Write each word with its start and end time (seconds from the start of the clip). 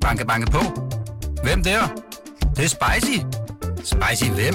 Banke, 0.00 0.26
banke 0.26 0.50
på. 0.50 0.62
Hvem 1.44 1.62
der? 1.62 1.80
Det, 2.40 2.56
det 2.56 2.64
er 2.64 2.72
spicy. 2.78 3.16
Spicy 3.92 4.30
hvem? 4.38 4.54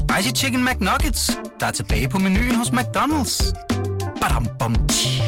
Spicy 0.00 0.30
Chicken 0.42 0.64
McNuggets, 0.64 1.30
der 1.60 1.66
er 1.66 1.70
tilbage 1.70 2.08
på 2.08 2.18
menuen 2.18 2.54
hos 2.54 2.68
McDonald's. 2.68 3.34
Badum, 4.20 4.46
bom, 4.58 4.74
tji. 4.88 5.22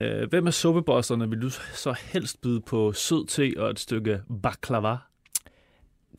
Øh, 0.00 0.28
hvem 0.30 0.46
af 0.46 0.54
suppebosserne 0.54 1.28
vil 1.28 1.42
du 1.42 1.50
så 1.74 1.94
helst 2.12 2.40
byde 2.40 2.60
på 2.60 2.92
sød 2.92 3.26
te 3.26 3.60
og 3.60 3.70
et 3.70 3.80
stykke 3.80 4.20
baklava? 4.42 4.96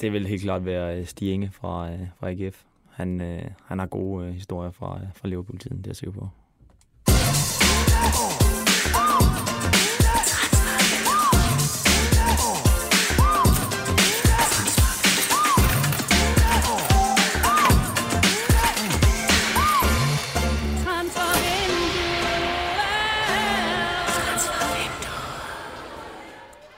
Det 0.02 0.14
vil 0.14 0.28
helt 0.28 0.42
klart 0.42 0.66
være 0.66 1.00
øh, 1.00 1.05
Stig 1.05 1.34
Inge 1.34 1.52
fra, 1.52 1.92
øh, 1.92 2.00
fra 2.20 2.30
AGF. 2.30 2.62
Han, 2.90 3.20
han 3.66 3.80
har 3.80 3.86
gode 3.86 4.34
historier 4.34 4.71
fra, 4.71 5.00
fra 5.16 5.28
Liverpool-tiden, 5.28 5.78
det 5.78 5.86
er 5.86 5.90
jeg 5.90 5.96
sikker 5.96 6.14
på. 6.20 6.30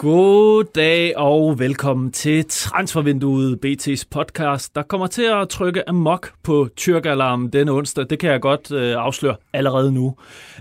God 0.06 0.64
dag 0.64 1.18
og 1.18 1.60
velkommen 1.60 2.12
til 2.12 2.46
Transfervinduet, 2.50 3.60
BT's 3.66 4.04
podcast, 4.12 4.76
der 4.76 4.82
kommer 4.82 5.08
til 5.08 5.24
at 5.24 5.50
trykke 5.50 5.90
amok 5.90 6.34
på 6.44 6.70
tyrkalarmen 6.76 7.50
denne 7.50 7.72
onsdag. 7.72 8.06
Det 8.10 8.20
kan 8.20 8.32
jeg 8.32 8.42
godt 8.42 8.72
øh, 8.72 8.96
afsløre 8.98 9.36
allerede 9.54 9.92
nu. 9.92 10.16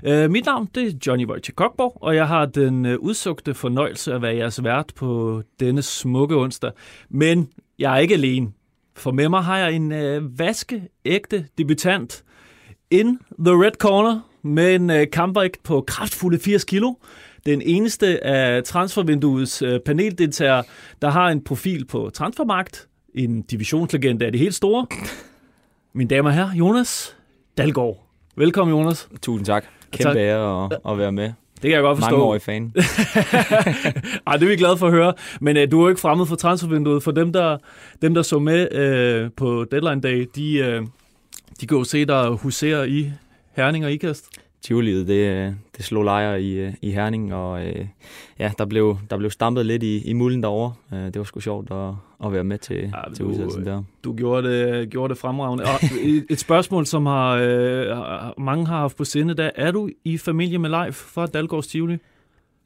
Øh, 0.05 0.31
mit 0.31 0.47
navn 0.47 0.69
det 0.75 0.87
er 0.87 0.93
Johnny 1.07 1.27
Wojciech 1.27 1.55
Kokborg, 1.55 1.99
og 2.01 2.17
jeg 2.17 2.29
har 2.29 2.47
den 2.47 2.87
øh, 2.87 2.99
udsugte 2.99 3.55
fornøjelse 3.55 4.15
at 4.15 4.23
være 4.23 4.37
jeres 4.37 4.65
vært 4.65 4.93
på 4.97 5.43
denne 5.61 5.83
smukke 5.83 6.37
onsdag. 6.37 6.71
Men 7.11 7.49
jeg 7.79 7.95
er 7.95 7.99
ikke 7.99 8.15
alene, 8.15 8.49
for 8.97 9.11
med 9.11 9.29
mig 9.29 9.43
har 9.43 9.59
jeg 9.59 9.73
en 9.73 9.93
øh, 9.93 10.39
vaskeægte 10.39 11.47
debutant 11.59 12.25
in 12.91 13.19
the 13.47 13.65
red 13.65 13.73
corner 13.79 14.21
med 14.43 14.75
en 14.75 14.91
øh, 14.91 15.07
kampvægt 15.13 15.63
på 15.63 15.85
kraftfulde 15.87 16.39
80 16.39 16.65
kilo 16.65 16.95
den 17.47 17.63
eneste 17.63 18.25
af 18.25 18.65
transfervinduets 18.65 19.63
øh, 19.63 19.81
der 21.03 21.09
har 21.09 21.29
en 21.29 21.45
profil 21.45 21.85
på 21.85 22.11
transfermarkt, 22.15 22.89
en 23.15 23.43
divisionslegende 23.43 24.27
af 24.27 24.33
det 24.33 24.41
helt 24.41 24.55
store. 24.55 24.87
Mine 25.93 26.11
damer 26.11 26.31
og 26.31 26.35
herrer, 26.35 26.55
Jonas 26.55 27.17
Dalgaard. 27.59 28.07
Velkommen, 28.37 28.77
Jonas. 28.77 29.09
Tusind 29.23 29.47
tak. 29.47 29.65
Kæmpe 29.93 30.19
ære 30.19 30.65
at, 30.65 30.79
at 30.89 30.99
være 30.99 31.13
med. 31.13 31.25
Det 31.25 31.63
kan 31.63 31.71
jeg 31.71 31.83
godt 31.83 31.99
forstå. 31.99 32.11
Mange 32.11 32.25
år 32.25 32.35
i 32.35 32.39
fan. 32.39 32.63
Ej, 34.27 34.37
det 34.37 34.43
er 34.43 34.49
vi 34.49 34.57
glade 34.57 34.77
for 34.77 34.87
at 34.87 34.93
høre. 34.93 35.13
Men 35.41 35.57
øh, 35.57 35.71
du 35.71 35.79
er 35.79 35.83
jo 35.83 35.89
ikke 35.89 36.01
fremmed 36.01 36.27
for 36.27 36.37
transfervinduet. 36.37 37.03
For 37.03 37.11
dem, 37.11 37.33
der, 37.33 37.59
dem, 38.03 38.15
der 38.15 38.23
så 38.23 38.39
med 38.39 38.73
øh, 38.73 39.31
på 39.37 39.65
deadline 39.71 40.01
day, 40.01 40.31
de, 40.37 40.57
øh, 40.57 40.83
de 41.61 41.67
kan 41.67 41.79
jo 41.79 41.85
se 41.85 42.05
dig 42.05 42.29
husere 42.29 42.89
i 42.89 43.11
Herning 43.53 43.85
og 43.85 43.93
Ikast. 43.93 44.29
Tivoliet, 44.65 45.09
det, 45.09 45.31
øh, 45.31 45.53
det 45.77 45.85
slog 45.85 46.05
lejre 46.05 46.43
i, 46.43 46.53
øh, 46.55 46.73
i 46.83 46.91
Herning, 46.91 47.35
og 47.35 47.67
øh, 47.67 47.87
ja, 48.39 48.53
der 48.59 48.65
blev, 48.65 48.99
der 49.11 49.17
blev 49.17 49.31
stampet 49.31 49.67
lidt 49.67 49.83
i, 49.83 50.03
i 50.05 50.13
mulden 50.13 50.43
derovre. 50.43 50.75
Øh, 50.93 51.05
det 51.07 51.19
var 51.19 51.25
sgu 51.25 51.41
sjovt 51.41 51.71
at, 51.71 51.93
at 52.25 52.33
være 52.33 52.45
med 52.45 52.59
til, 52.59 52.77
ja, 52.77 53.15
til 53.15 53.25
udsættelsen 53.25 53.67
der. 53.67 53.83
Du 54.05 54.13
gjorde 54.13 54.49
det, 54.49 54.91
gjorde 54.91 55.09
det 55.09 55.19
fremragende. 55.19 55.65
Og 55.65 55.71
et, 56.03 56.27
et 56.31 56.39
spørgsmål, 56.39 56.87
som 56.87 57.07
har 57.07 57.31
øh, 57.43 57.87
mange 58.39 58.67
har 58.67 58.79
haft 58.79 58.97
på 58.97 59.05
sinde, 59.05 59.35
der 59.35 59.51
er 59.55 59.71
du 59.71 59.89
i 60.05 60.19
familie 60.19 60.59
med 60.59 60.71
Leif 60.71 60.95
fra 60.95 61.27
Dalgårds 61.27 61.67
Tivoli? 61.67 61.99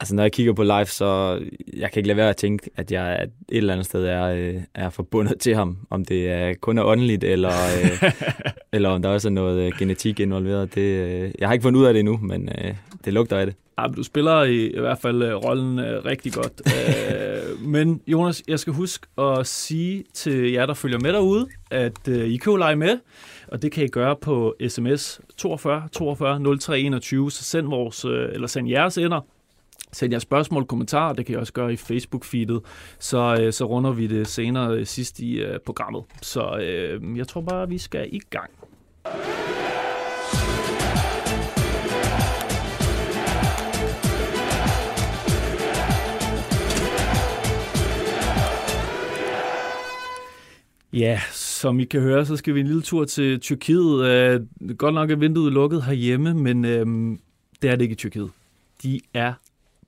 Altså, 0.01 0.15
når 0.15 0.23
jeg 0.23 0.33
kigger 0.33 0.53
på 0.53 0.63
live, 0.63 0.87
så 0.87 1.41
jeg 1.77 1.91
kan 1.93 2.01
ikke 2.01 2.07
lade 2.07 2.17
være 2.17 2.31
at 2.31 2.37
tænke, 2.37 2.71
at 2.77 2.93
jeg 2.93 3.23
et 3.23 3.31
eller 3.49 3.73
andet 3.73 3.87
sted 3.87 4.05
er, 4.05 4.25
øh, 4.25 4.55
er 4.75 4.91
forbundet 4.91 5.41
til 5.41 5.55
ham. 5.55 5.79
Om 5.91 6.05
det 6.05 6.31
er 6.31 6.55
kun 6.61 6.79
er 6.79 6.85
åndeligt, 6.85 7.25
eller, 7.25 7.51
øh, 7.51 8.13
eller 8.73 8.89
om 8.89 9.03
der 9.03 9.09
også 9.09 9.29
er 9.29 9.33
noget 9.33 9.67
øh, 9.67 9.73
genetik 9.79 10.21
involveret. 10.21 10.75
Det, 10.75 10.81
øh, 10.81 11.31
jeg 11.39 11.49
har 11.49 11.53
ikke 11.53 11.63
fundet 11.63 11.81
ud 11.81 11.85
af 11.85 11.93
det 11.93 12.01
endnu, 12.01 12.17
men 12.23 12.49
øh, 12.49 12.75
det 13.05 13.13
lugter 13.13 13.39
af 13.39 13.47
det. 13.47 13.55
Ja, 13.79 13.87
du 13.87 14.03
spiller 14.03 14.43
i, 14.43 14.67
i 14.67 14.81
hvert 14.81 14.99
fald 14.99 15.23
øh, 15.23 15.35
rollen 15.35 15.79
øh, 15.79 16.05
rigtig 16.05 16.33
godt. 16.33 16.63
øh, 16.77 17.67
men 17.69 18.01
Jonas, 18.07 18.43
jeg 18.49 18.59
skal 18.59 18.73
huske 18.73 19.07
at 19.19 19.47
sige 19.47 20.05
til 20.15 20.53
jer, 20.53 20.67
der 20.67 20.75
følger 20.75 20.99
med 20.99 21.13
derude, 21.13 21.49
at 21.71 22.09
øh, 22.09 22.27
I 22.27 22.37
kan 22.37 22.51
jo 22.51 22.57
lege 22.57 22.77
med, 22.77 22.99
og 23.49 23.63
det 23.63 23.73
kan 23.73 23.85
I 23.85 23.89
gøre 23.89 24.17
på 24.17 24.55
sms 24.69 25.21
42 25.37 25.89
42 25.93 26.59
03 26.59 26.81
21, 26.81 27.31
så 27.31 27.45
send, 27.45 27.67
vores, 27.67 28.05
øh, 28.05 28.29
eller 28.33 28.47
send 28.47 28.69
jeres 28.69 28.99
ender 28.99 29.21
Send 29.93 30.13
jer 30.13 30.19
spørgsmål 30.19 30.63
og 30.63 30.69
kommentarer, 30.69 31.13
det 31.13 31.27
kan 31.27 31.35
I 31.35 31.39
også 31.39 31.53
gøre 31.53 31.73
i 31.73 31.77
Facebook-feedet, 31.77 32.61
så, 32.99 33.37
øh, 33.41 33.53
så 33.53 33.65
runder 33.65 33.93
vi 33.93 34.07
det 34.07 34.27
senere 34.27 34.75
øh, 34.75 34.87
sidst 34.87 35.21
i 35.21 35.45
uh, 35.45 35.51
programmet. 35.67 36.05
Så 36.23 36.57
øh, 36.57 37.19
jeg 37.19 37.29
tror 37.29 37.41
bare, 37.41 37.69
vi 37.69 37.79
skal 37.79 38.09
i 38.13 38.21
gang. 38.31 38.51
Ja, 50.93 51.21
som 51.33 51.81
I 51.81 51.85
kan 51.85 52.01
høre, 52.01 52.27
så 52.27 52.37
skal 52.37 52.55
vi 52.55 52.61
en 52.61 52.67
lille 52.67 52.83
tur 52.83 53.05
til 53.05 53.41
Tyrkiet. 53.41 54.05
Øh, 54.05 54.41
godt 54.77 54.95
nok 54.95 55.11
er 55.11 55.17
vinduet 55.17 55.53
lukket 55.53 55.85
herhjemme, 55.85 56.35
men 56.35 56.65
øh, 56.65 56.87
det 57.63 57.71
er 57.71 57.77
det 57.77 57.83
ikke 57.83 57.93
i 57.93 57.97
Tyrkiet. 57.97 58.31
De 58.83 59.01
er 59.15 59.33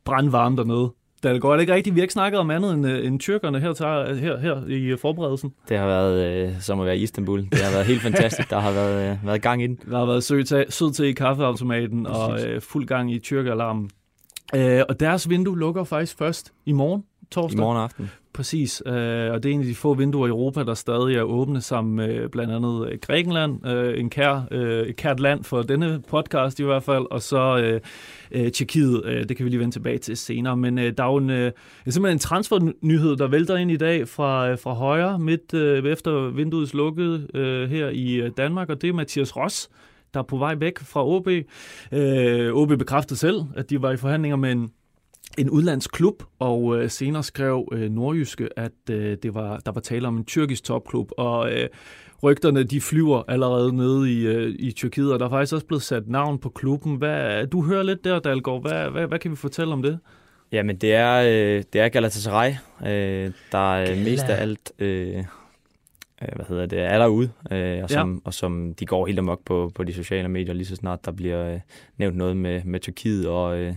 brandvarmt 0.05 0.59
dernede. 0.59 0.93
Det 1.23 1.41
går 1.41 1.53
det 1.53 1.61
ikke 1.61 1.75
rigtigt. 1.75 1.95
Vi 1.95 2.01
har 2.01 2.03
ikke 2.03 2.13
snakket 2.13 2.41
om 2.41 2.51
andet 2.51 2.75
end, 2.75 2.87
øh, 2.87 3.07
end 3.07 3.21
tyrkerne 3.21 3.61
her, 3.61 3.73
til, 3.73 3.87
her, 4.21 4.39
her 4.39 4.67
i 4.67 4.83
øh, 4.83 4.99
forberedelsen. 4.99 5.53
Det 5.69 5.79
har 5.79 5.87
været 5.87 6.47
øh, 6.49 6.61
som 6.61 6.81
at 6.81 6.87
være 6.87 6.97
i 6.99 7.03
Istanbul. 7.03 7.41
Det 7.41 7.59
har 7.59 7.73
været 7.73 7.87
helt 7.87 8.03
fantastisk. 8.03 8.51
Der 8.51 8.59
har 8.59 8.73
været, 8.73 9.13
øh, 9.13 9.27
været 9.27 9.43
gang 9.43 9.63
i 9.63 9.67
den. 9.67 9.79
Der 9.91 9.99
har 9.99 10.07
været 10.07 10.25
sød 10.25 10.45
til, 10.45 10.67
sød 10.69 10.93
til 10.93 11.05
i 11.05 11.13
kaffeautomaten 11.13 12.07
og 12.07 12.47
øh, 12.47 12.61
fuld 12.61 12.87
gang 12.87 13.13
i 13.13 13.19
tyrkeralarmen. 13.19 13.91
Øh, 14.55 14.83
og 14.89 15.01
deres 15.01 15.29
vindue 15.29 15.59
lukker 15.59 15.85
faktisk 15.85 16.19
først 16.19 16.53
i 16.67 16.73
morgen, 16.73 17.05
torsdag. 17.31 17.59
I 17.59 17.61
morgen 17.61 17.83
aften. 17.83 18.11
Præcis, 18.33 18.83
øh, 18.87 18.93
og 19.33 19.43
det 19.43 19.51
er 19.51 19.55
en 19.55 19.61
af 19.61 19.67
de 19.67 19.75
få 19.75 19.95
vinduer 19.95 20.27
i 20.27 20.29
Europa, 20.29 20.63
der 20.63 20.75
stadig 20.75 21.17
er 21.17 21.23
åbne, 21.23 21.61
sammen 21.61 21.97
med 21.97 22.29
blandt 22.29 22.53
andet 22.53 22.89
øh, 22.89 22.99
Grækenland, 22.99 23.67
øh, 23.67 24.01
en 24.01 24.11
kær, 24.11 24.43
øh, 24.51 24.87
et 24.87 24.97
kært 24.97 25.21
land 25.21 25.45
for 25.45 25.63
denne 25.63 26.03
podcast 26.09 26.61
i 26.61 26.65
hvert 26.65 26.83
fald, 26.83 27.07
og 27.11 27.23
så 27.23 27.59
øh, 27.59 27.81
øh, 28.31 28.53
Tjekkiet, 28.53 29.05
øh, 29.05 29.29
det 29.29 29.37
kan 29.37 29.45
vi 29.45 29.51
lige 29.51 29.61
vende 29.61 29.75
tilbage 29.75 29.99
til 29.99 30.17
senere. 30.17 30.57
Men 30.57 30.79
øh, 30.79 30.93
der 30.97 31.05
er 31.05 31.09
jo 31.09 31.17
en, 31.17 31.31
øh, 31.31 31.53
simpelthen 31.89 32.17
en 32.17 32.19
transfernyhed, 32.19 33.17
der 33.17 33.29
vælter 33.29 33.57
ind 33.57 33.71
i 33.71 33.77
dag 33.77 34.09
fra, 34.09 34.51
øh, 34.51 34.59
fra 34.59 34.73
højre, 34.73 35.19
midt 35.19 35.55
øh, 35.55 35.85
efter 35.85 36.31
vinduets 36.31 36.75
lukket 36.75 37.31
øh, 37.35 37.71
her 37.71 37.89
i 37.89 38.15
øh, 38.15 38.31
Danmark, 38.37 38.69
og 38.69 38.83
det 38.83 38.89
er 38.89 38.93
Mathias 38.93 39.37
Ross, 39.37 39.71
der 40.15 40.21
er 40.21 40.25
på 40.25 40.37
vej 40.37 40.55
væk 40.55 40.79
fra 40.79 41.07
OB. 41.07 41.29
Øh, 41.93 42.53
OB 42.53 42.69
bekræftede 42.69 43.19
selv, 43.19 43.43
at 43.57 43.71
de 43.71 43.83
var 43.83 43.91
i 43.91 43.97
forhandlinger 43.97 44.37
med 44.37 44.53
en 44.53 44.71
en 45.39 45.51
udlandsklub, 45.51 46.23
og 46.39 46.77
øh, 46.77 46.91
senere 46.91 47.23
skrev 47.23 47.69
øh, 47.73 47.91
Nordjyske, 47.91 48.49
at 48.57 48.73
øh, 48.91 49.17
det 49.23 49.35
var, 49.35 49.59
der 49.59 49.73
var 49.73 49.81
tale 49.81 50.09
om 50.09 50.17
en 50.17 50.25
tyrkisk 50.25 50.65
topklub, 50.65 51.11
og 51.19 51.53
øh, 51.53 51.69
rygterne 52.23 52.63
de 52.63 52.81
flyver 52.81 53.23
allerede 53.29 53.77
nede 53.77 54.13
i, 54.13 54.27
øh, 54.27 54.55
i 54.59 54.73
Tyrkiet, 54.73 55.13
og 55.13 55.19
der 55.19 55.27
er 55.27 55.31
faktisk 55.31 55.55
også 55.55 55.67
blevet 55.67 55.83
sat 55.83 56.09
navn 56.09 56.39
på 56.39 56.49
klubben. 56.49 56.97
Hvad, 56.97 57.47
du 57.47 57.63
hører 57.63 57.83
lidt 57.83 58.05
der, 58.05 58.19
Dalgaard. 58.19 58.63
Hvad, 58.63 58.91
hvad, 58.91 59.07
hvad 59.07 59.19
kan 59.19 59.31
vi 59.31 59.37
fortælle 59.37 59.73
om 59.73 59.83
det? 59.83 59.99
Jamen, 60.53 60.77
det 60.77 60.95
er, 60.95 61.21
øh, 61.21 61.65
det 61.73 61.81
er 61.81 61.89
Galatasaray, 61.89 62.51
øh, 62.87 63.33
der 63.53 63.75
er 63.75 64.05
mest 64.05 64.25
af 64.25 64.43
alt... 64.43 64.73
Øh, 64.79 65.25
øh, 66.23 66.29
hvad 66.37 66.47
hedder 66.49 66.67
det, 66.67 66.81
er 66.81 66.99
derude, 66.99 67.31
øh, 67.51 67.83
og, 67.83 67.91
som, 67.91 68.15
ja. 68.15 68.21
og 68.25 68.35
som 68.35 68.75
de 68.75 68.87
går 68.87 69.07
helt 69.07 69.19
amok 69.19 69.45
på, 69.45 69.73
på 69.75 69.85
de 69.85 69.93
sociale 69.93 70.29
medier, 70.29 70.55
lige 70.55 70.67
så 70.67 70.77
snart 70.77 71.05
der 71.05 71.13
bliver 71.13 71.55
øh, 71.55 71.61
nævnt 71.97 72.17
noget 72.17 72.37
med, 72.37 72.65
med 72.65 72.81
Tyrkiet 72.81 73.29
og, 73.29 73.59
øh, 73.59 73.75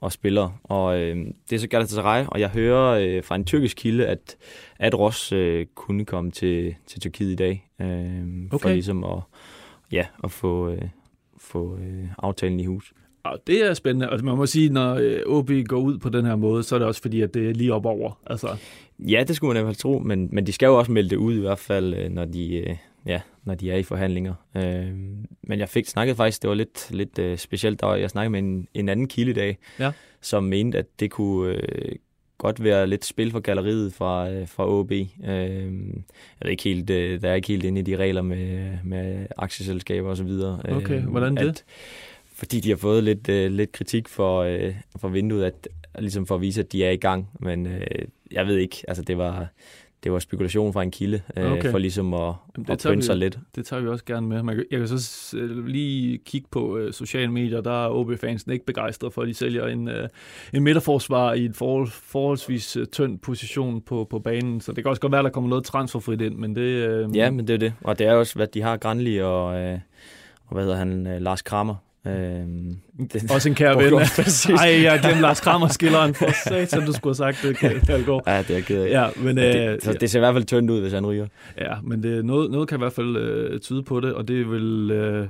og 0.00 0.12
spiller. 0.12 0.60
Og 0.64 1.00
øh, 1.00 1.16
det 1.50 1.56
er 1.56 1.60
så 1.60 1.68
Galatasaray, 1.68 2.24
og 2.28 2.40
jeg 2.40 2.48
hører 2.48 2.88
øh, 2.90 3.24
fra 3.24 3.34
en 3.34 3.44
tyrkisk 3.44 3.76
kilde, 3.76 4.06
at, 4.06 4.36
at 4.78 4.98
Ross 4.98 5.32
øh, 5.32 5.66
kunne 5.74 6.04
komme 6.04 6.30
til, 6.30 6.74
til 6.86 7.00
Tyrkiet 7.00 7.32
i 7.32 7.34
dag, 7.34 7.68
øh, 7.80 7.86
okay. 7.86 8.62
for 8.62 8.68
ligesom 8.68 9.04
at, 9.04 9.18
ja, 9.92 10.06
at 10.24 10.30
få, 10.30 10.70
øh, 10.70 10.82
få 11.38 11.76
øh, 11.76 12.04
aftalen 12.18 12.60
i 12.60 12.64
hus. 12.64 12.92
Og 13.24 13.38
det 13.46 13.66
er 13.66 13.74
spændende. 13.74 14.10
Altså, 14.10 14.24
man 14.24 14.36
må 14.36 14.46
sige, 14.46 14.68
når 14.68 14.94
øh, 14.94 15.20
OB 15.26 15.50
går 15.68 15.78
ud 15.78 15.98
på 15.98 16.08
den 16.08 16.24
her 16.24 16.36
måde, 16.36 16.62
så 16.62 16.74
er 16.74 16.78
det 16.78 16.88
også 16.88 17.02
fordi, 17.02 17.20
at 17.20 17.34
det 17.34 17.48
er 17.48 17.54
lige 17.54 17.74
op 17.74 17.86
over. 17.86 18.18
Altså. 18.26 18.56
Ja, 18.98 19.24
det 19.28 19.36
skulle 19.36 19.48
man 19.48 19.62
i 19.62 19.64
hvert 19.64 19.76
fald 19.76 19.80
tro, 19.80 19.98
men, 19.98 20.28
men 20.32 20.46
de 20.46 20.52
skal 20.52 20.66
jo 20.66 20.78
også 20.78 20.92
melde 20.92 21.10
det 21.10 21.16
ud 21.16 21.34
i 21.34 21.40
hvert 21.40 21.58
fald, 21.58 21.94
øh, 21.94 22.10
når 22.10 22.24
de, 22.24 22.54
øh, 22.54 22.76
ja, 23.06 23.20
når 23.44 23.54
de 23.54 23.70
er 23.70 23.76
i 23.76 23.82
forhandlinger. 23.82 24.34
Øh, 24.54 24.94
men 25.42 25.58
jeg 25.58 25.68
fik 25.68 25.86
snakket 25.86 26.16
faktisk, 26.16 26.42
det 26.42 26.48
var 26.48 26.54
lidt, 26.54 26.90
lidt 26.90 27.18
øh, 27.18 27.38
specielt, 27.38 27.80
der 27.80 27.94
jeg 27.94 28.10
snakkede 28.10 28.30
med 28.30 28.38
en, 28.38 28.68
en 28.74 28.88
anden 28.88 29.08
kilde 29.08 29.30
i 29.30 29.34
dag, 29.34 29.58
ja. 29.78 29.92
som 30.20 30.44
mente, 30.44 30.78
at 30.78 30.86
det 31.00 31.10
kunne 31.10 31.54
øh, 31.54 31.96
godt 32.38 32.64
være 32.64 32.86
lidt 32.86 33.04
spil 33.04 33.30
for 33.30 33.40
galleriet 33.40 33.92
fra, 33.92 34.30
øh, 34.30 34.48
fra 34.48 34.68
OB. 34.68 34.92
Øh, 34.92 35.06
jeg 35.24 35.62
er 36.40 36.48
ikke 36.48 36.62
helt, 36.62 36.90
øh, 36.90 37.22
der 37.22 37.30
er 37.30 37.34
ikke 37.34 37.48
helt 37.48 37.64
inde 37.64 37.80
i 37.80 37.84
de 37.84 37.96
regler 37.96 38.22
med, 38.22 38.70
med 38.84 39.26
aktieselskaber 39.36 40.10
og 40.10 40.16
så 40.16 40.24
videre. 40.24 40.60
Okay, 40.68 41.00
hvordan 41.00 41.36
det? 41.36 41.48
At, 41.48 41.64
fordi 42.32 42.60
de 42.60 42.68
har 42.68 42.76
fået 42.76 43.04
lidt, 43.04 43.28
øh, 43.28 43.50
lidt 43.52 43.72
kritik 43.72 44.08
for, 44.08 44.40
øh, 44.40 44.74
for 44.96 45.08
vinduet, 45.08 45.44
at, 45.44 45.68
ligesom 45.98 46.26
for 46.26 46.34
at 46.34 46.40
vise, 46.40 46.60
at 46.60 46.72
de 46.72 46.84
er 46.84 46.90
i 46.90 46.96
gang. 46.96 47.28
Men 47.40 47.66
øh, 47.66 48.04
jeg 48.30 48.46
ved 48.46 48.56
ikke, 48.56 48.84
altså 48.88 49.02
det 49.02 49.18
var, 49.18 49.48
det 50.04 50.12
var 50.12 50.18
spekulation 50.18 50.72
fra 50.72 50.82
en 50.82 50.90
kilde, 50.90 51.22
øh, 51.36 51.52
okay. 51.52 51.70
for 51.70 51.78
ligesom 51.78 52.14
at, 52.14 52.20
Jamen, 52.20 52.66
det 52.66 52.70
at 52.70 52.82
pynte 52.92 53.06
sig 53.06 53.16
lidt. 53.16 53.38
Det 53.54 53.66
tager 53.66 53.82
vi 53.82 53.88
også 53.88 54.04
gerne 54.04 54.26
med. 54.28 54.42
Man, 54.42 54.64
jeg 54.70 54.78
kan 54.78 54.88
så 54.88 55.36
lige 55.66 56.18
kigge 56.18 56.48
på 56.50 56.78
øh, 56.78 56.92
sociale 56.92 57.32
medier, 57.32 57.60
der 57.60 57.84
er 57.84 57.88
OB-fansen 57.88 58.52
ikke 58.52 58.66
begejstret 58.66 59.12
for, 59.12 59.22
at 59.22 59.28
de 59.28 59.34
sælger 59.34 59.66
en, 59.66 59.88
øh, 59.88 60.08
en 60.54 60.62
midterforsvar 60.62 61.32
i 61.32 61.44
en 61.44 61.54
forhold, 61.54 61.88
forholdsvis 61.88 62.76
øh, 62.76 62.86
tynd 62.86 63.18
position 63.18 63.80
på, 63.80 64.06
på 64.10 64.18
banen. 64.18 64.60
Så 64.60 64.72
det 64.72 64.84
kan 64.84 64.90
også 64.90 65.00
godt 65.00 65.12
være, 65.12 65.18
at 65.18 65.24
der 65.24 65.30
kommer 65.30 65.50
noget 65.50 65.64
transferfrit 65.64 66.20
ind, 66.20 66.34
men 66.34 66.56
det... 66.56 66.60
Øh, 66.60 67.16
ja, 67.16 67.30
men 67.30 67.46
det 67.46 67.54
er 67.54 67.58
det. 67.58 67.72
Og 67.80 67.98
det 67.98 68.06
er 68.06 68.14
også, 68.14 68.34
hvad 68.34 68.46
de 68.46 68.62
har 68.62 68.76
Granli 68.76 69.18
og, 69.18 69.60
øh, 69.60 69.78
og 70.46 70.54
hvad 70.54 70.62
hedder 70.62 70.78
han, 70.78 71.06
øh, 71.06 71.20
Lars 71.20 71.42
Krammer, 71.42 71.74
Øhm, 72.06 72.76
det, 73.12 73.30
Også 73.30 73.48
en 73.48 73.54
kære 73.54 73.78
ven. 73.82 73.92
Nej, 74.56 74.82
jeg 74.82 75.00
glemte 75.02 75.20
Lars 75.20 75.40
Krammer 75.40 75.68
skilleren 75.68 76.14
for 76.14 76.26
satan, 76.48 76.86
du 76.86 76.92
skulle 76.92 77.16
have 77.16 77.34
sagt 77.34 77.62
det, 77.62 77.86
Dalgaard. 77.88 78.22
Ja, 78.26 78.42
det 78.48 78.56
er 78.56 78.60
ked 78.60 78.84
Ja, 78.84 79.08
men, 79.16 79.38
øh, 79.38 79.44
det, 79.44 79.82
så 79.82 79.92
det 79.92 80.10
ser 80.10 80.18
i 80.18 80.20
hvert 80.20 80.34
fald 80.34 80.44
tyndt 80.44 80.70
ud, 80.70 80.80
hvis 80.80 80.92
han 80.92 81.06
ryger. 81.06 81.26
Ja, 81.58 81.74
men 81.82 82.02
det, 82.02 82.24
noget, 82.24 82.50
noget 82.50 82.68
kan 82.68 82.78
i 82.78 82.82
hvert 82.82 82.92
fald 82.92 83.16
øh, 83.16 83.60
tyde 83.60 83.82
på 83.82 84.00
det, 84.00 84.14
og 84.14 84.28
det 84.28 84.40
er 84.40 84.44
vel... 84.44 84.90
Øh, 84.90 85.28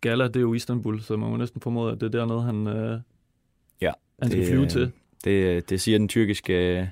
Gala, 0.00 0.26
det 0.26 0.36
er 0.36 0.40
jo 0.40 0.54
Istanbul, 0.54 1.00
så 1.00 1.16
man 1.16 1.30
må 1.30 1.36
næsten 1.36 1.60
formode, 1.60 1.92
at 1.92 2.00
det 2.00 2.14
er 2.14 2.18
dernede, 2.18 2.42
han, 2.42 2.66
øh, 2.66 2.98
ja, 3.80 3.90
han 4.22 4.30
skal 4.30 4.40
det, 4.40 4.48
flyve 4.48 4.66
til. 4.66 4.90
Det, 5.24 5.70
det 5.70 5.80
siger 5.80 5.98
den 5.98 6.08
tyrkiske 6.08 6.78
øh, 6.78 6.86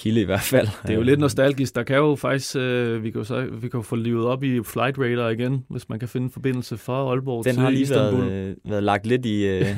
kilde 0.00 0.20
i 0.20 0.24
hvert 0.24 0.40
fald. 0.40 0.68
Det 0.82 0.90
er 0.90 0.94
jo 0.94 1.02
lidt 1.02 1.20
nostalgisk. 1.20 1.74
Der 1.74 1.82
kan 1.82 1.96
jo 1.96 2.14
faktisk, 2.14 2.56
øh, 2.56 3.04
vi 3.04 3.10
kan 3.10 3.18
jo, 3.18 3.24
så, 3.24 3.40
vi 3.52 3.68
kan 3.68 3.78
jo 3.78 3.82
få 3.82 3.96
livet 3.96 4.26
op 4.26 4.44
i 4.44 4.62
Flight 4.62 4.98
Radar 4.98 5.28
igen, 5.28 5.64
hvis 5.68 5.88
man 5.88 5.98
kan 5.98 6.08
finde 6.08 6.24
en 6.24 6.30
forbindelse 6.30 6.76
fra 6.76 6.92
Aalborg 6.92 7.44
den 7.44 7.52
til 7.52 7.62
har 7.62 7.70
lige 7.70 7.82
Istanbul. 7.82 8.26
Været, 8.26 8.48
øh, 8.48 8.56
været 8.64 8.82
lagt 8.82 9.06
lidt 9.06 9.26
i... 9.26 9.46
Øh, 9.46 9.66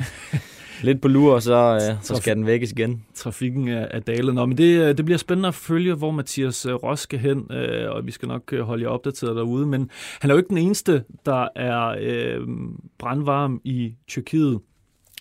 lidt 0.83 1.01
på 1.01 1.07
lur, 1.07 1.33
og 1.33 1.41
så, 1.41 1.73
øh, 1.75 2.03
så 2.03 2.15
skal 2.15 2.35
den 2.35 2.45
vækkes 2.45 2.71
igen. 2.71 3.03
Trafikken 3.15 3.67
er, 3.67 3.87
er 3.91 3.99
dalet. 3.99 4.35
Nå, 4.35 4.45
men 4.45 4.57
det, 4.57 4.81
øh, 4.81 4.97
det 4.97 5.05
bliver 5.05 5.17
spændende 5.17 5.47
at 5.47 5.55
følge, 5.55 5.93
hvor 5.93 6.11
Mathias 6.11 6.65
øh, 6.65 6.73
Ross 6.73 7.01
skal 7.01 7.19
hen, 7.19 7.51
øh, 7.51 7.91
og 7.91 8.05
vi 8.05 8.11
skal 8.11 8.27
nok 8.27 8.53
øh, 8.53 8.61
holde 8.61 8.83
jer 8.83 8.89
opdateret 8.89 9.35
derude. 9.35 9.67
Men 9.67 9.89
han 10.21 10.29
er 10.29 10.33
jo 10.33 10.37
ikke 10.37 10.49
den 10.49 10.57
eneste, 10.57 11.03
der 11.25 11.47
er 11.55 11.95
øh, 11.99 12.47
brandvarm 12.99 13.61
i 13.63 13.93
Tyrkiet 14.07 14.59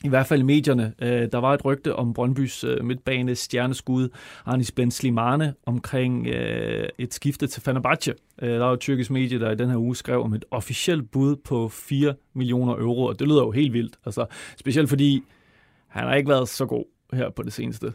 i 0.04 0.08
hvert 0.08 0.26
fald 0.26 0.40
i 0.40 0.44
medierne. 0.44 0.94
Øh, 1.02 1.28
der 1.32 1.38
var 1.38 1.54
et 1.54 1.64
rygte 1.64 1.96
om 1.96 2.14
Brøndbys 2.14 2.64
øh, 2.64 2.84
midtbane 2.84 3.34
stjerneskud 3.34 4.08
Arnis 4.44 4.72
Ben 4.72 4.90
Slimane 4.90 5.54
omkring 5.66 6.26
øh, 6.26 6.88
et 6.98 7.14
skifte 7.14 7.46
til 7.46 7.62
Fenerbahce. 7.62 8.14
Der 8.40 8.58
var 8.58 8.72
et 8.72 8.80
tyrkisk 8.80 9.10
medie, 9.10 9.40
der 9.40 9.50
i 9.50 9.54
den 9.54 9.70
her 9.70 9.76
uge 9.76 9.96
skrev 9.96 10.22
om 10.22 10.34
et 10.34 10.44
officielt 10.50 11.10
bud 11.10 11.36
på 11.36 11.68
4 11.68 12.14
millioner 12.34 12.72
euro, 12.74 13.04
og 13.04 13.18
det 13.18 13.28
lyder 13.28 13.42
jo 13.42 13.50
helt 13.50 13.72
vildt. 13.72 13.96
Altså, 14.06 14.26
specielt 14.58 14.88
fordi 14.88 15.22
han 15.88 16.08
har 16.08 16.14
ikke 16.14 16.28
været 16.28 16.48
så 16.48 16.66
god 16.66 16.84
her 17.12 17.30
på 17.30 17.42
det 17.42 17.52
seneste 17.52 17.92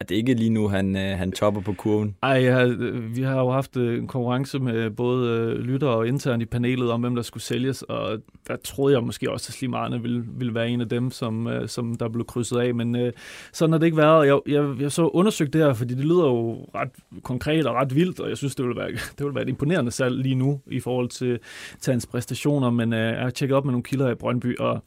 er 0.00 0.04
det 0.04 0.14
ikke 0.14 0.34
lige 0.34 0.50
nu, 0.50 0.68
han, 0.68 0.96
øh, 0.96 1.18
han 1.18 1.32
topper 1.32 1.60
på 1.60 1.72
kurven? 1.72 2.16
Ej, 2.22 2.30
ja, 2.30 2.66
øh, 2.66 3.16
vi 3.16 3.22
har 3.22 3.38
jo 3.38 3.50
haft 3.50 3.76
øh, 3.76 3.98
en 3.98 4.06
konkurrence 4.06 4.58
med 4.58 4.90
både 4.90 5.30
øh, 5.30 5.58
lytter 5.58 5.88
og 5.88 6.08
internt 6.08 6.42
i 6.42 6.46
panelet 6.46 6.90
om, 6.90 7.00
hvem 7.00 7.14
der 7.14 7.22
skulle 7.22 7.42
sælges, 7.42 7.82
og 7.82 8.18
der 8.48 8.56
troede 8.56 8.94
jeg 8.94 9.04
måske 9.04 9.30
også, 9.30 9.46
at 9.50 9.54
Slimane 9.54 10.02
ville, 10.02 10.24
ville 10.38 10.54
være 10.54 10.68
en 10.68 10.80
af 10.80 10.88
dem, 10.88 11.10
som, 11.10 11.46
øh, 11.46 11.68
som 11.68 11.94
der 11.94 12.08
blev 12.08 12.26
krydset 12.26 12.58
af, 12.58 12.74
men 12.74 12.96
øh, 12.96 13.12
sådan 13.52 13.72
har 13.72 13.78
det 13.78 13.86
ikke 13.86 13.96
været. 13.96 14.26
Jeg, 14.26 14.40
jeg, 14.46 14.74
jeg 14.80 14.92
så 14.92 15.06
undersøgt 15.06 15.52
det 15.52 15.60
her, 15.60 15.72
fordi 15.72 15.94
det 15.94 16.04
lyder 16.04 16.26
jo 16.26 16.66
ret 16.74 16.90
konkret 17.22 17.66
og 17.66 17.74
ret 17.74 17.94
vildt, 17.94 18.20
og 18.20 18.28
jeg 18.28 18.36
synes, 18.36 18.54
det 18.54 18.64
ville 18.66 18.80
være, 18.80 18.90
det 19.18 19.20
ville 19.24 19.34
være 19.34 19.44
et 19.44 19.48
imponerende 19.48 19.90
salg 19.90 20.18
lige 20.18 20.34
nu 20.34 20.60
i 20.66 20.80
forhold 20.80 21.08
til, 21.08 21.38
til 21.80 21.90
hans 21.90 22.06
præstationer, 22.06 22.70
men 22.70 22.92
øh, 22.92 22.98
jeg 22.98 23.22
har 23.22 23.30
tjekket 23.30 23.56
op 23.56 23.64
med 23.64 23.72
nogle 23.72 23.82
kilder 23.82 24.10
i 24.10 24.14
Brøndby, 24.14 24.58
og 24.58 24.82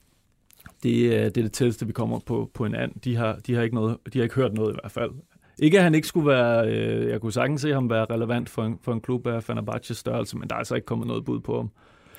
det, 0.84 1.12
det 1.36 1.38
er 1.38 1.44
det 1.44 1.52
tætteste, 1.52 1.88
vi 1.88 1.94
kommer 1.94 2.20
på, 2.20 2.52
på 2.54 2.66
en 2.66 2.76
and. 2.76 2.92
De 3.04 3.16
har, 3.16 3.40
de, 3.48 3.56
har 3.56 3.62
ikke 3.62 3.76
noget, 3.76 3.98
de 4.14 4.20
har 4.20 4.24
ikke 4.24 4.36
hørt 4.36 4.54
noget 4.54 4.74
i 4.74 4.78
hvert 4.82 4.92
fald. 4.92 5.12
Ikke 5.60 5.78
at 5.78 5.84
han 5.84 5.96
ikke 5.96 6.08
skulle 6.08 6.28
være, 6.28 6.68
øh, 6.68 7.10
jeg 7.10 7.22
kunne 7.22 7.34
sagtens 7.34 7.62
se 7.62 7.74
ham 7.74 7.90
være 7.90 8.06
relevant 8.06 8.50
for 8.50 8.64
en, 8.64 8.80
for 8.82 8.94
en 8.94 9.02
klub 9.02 9.28
af 9.28 9.50
Fenerbahce's 9.50 9.94
størrelse, 9.94 10.38
men 10.38 10.50
der 10.50 10.56
er 10.56 10.60
altså 10.60 10.76
ikke 10.76 10.86
kommet 10.86 11.08
noget 11.08 11.26
bud 11.26 11.40
på 11.40 11.56
ham. 11.56 11.70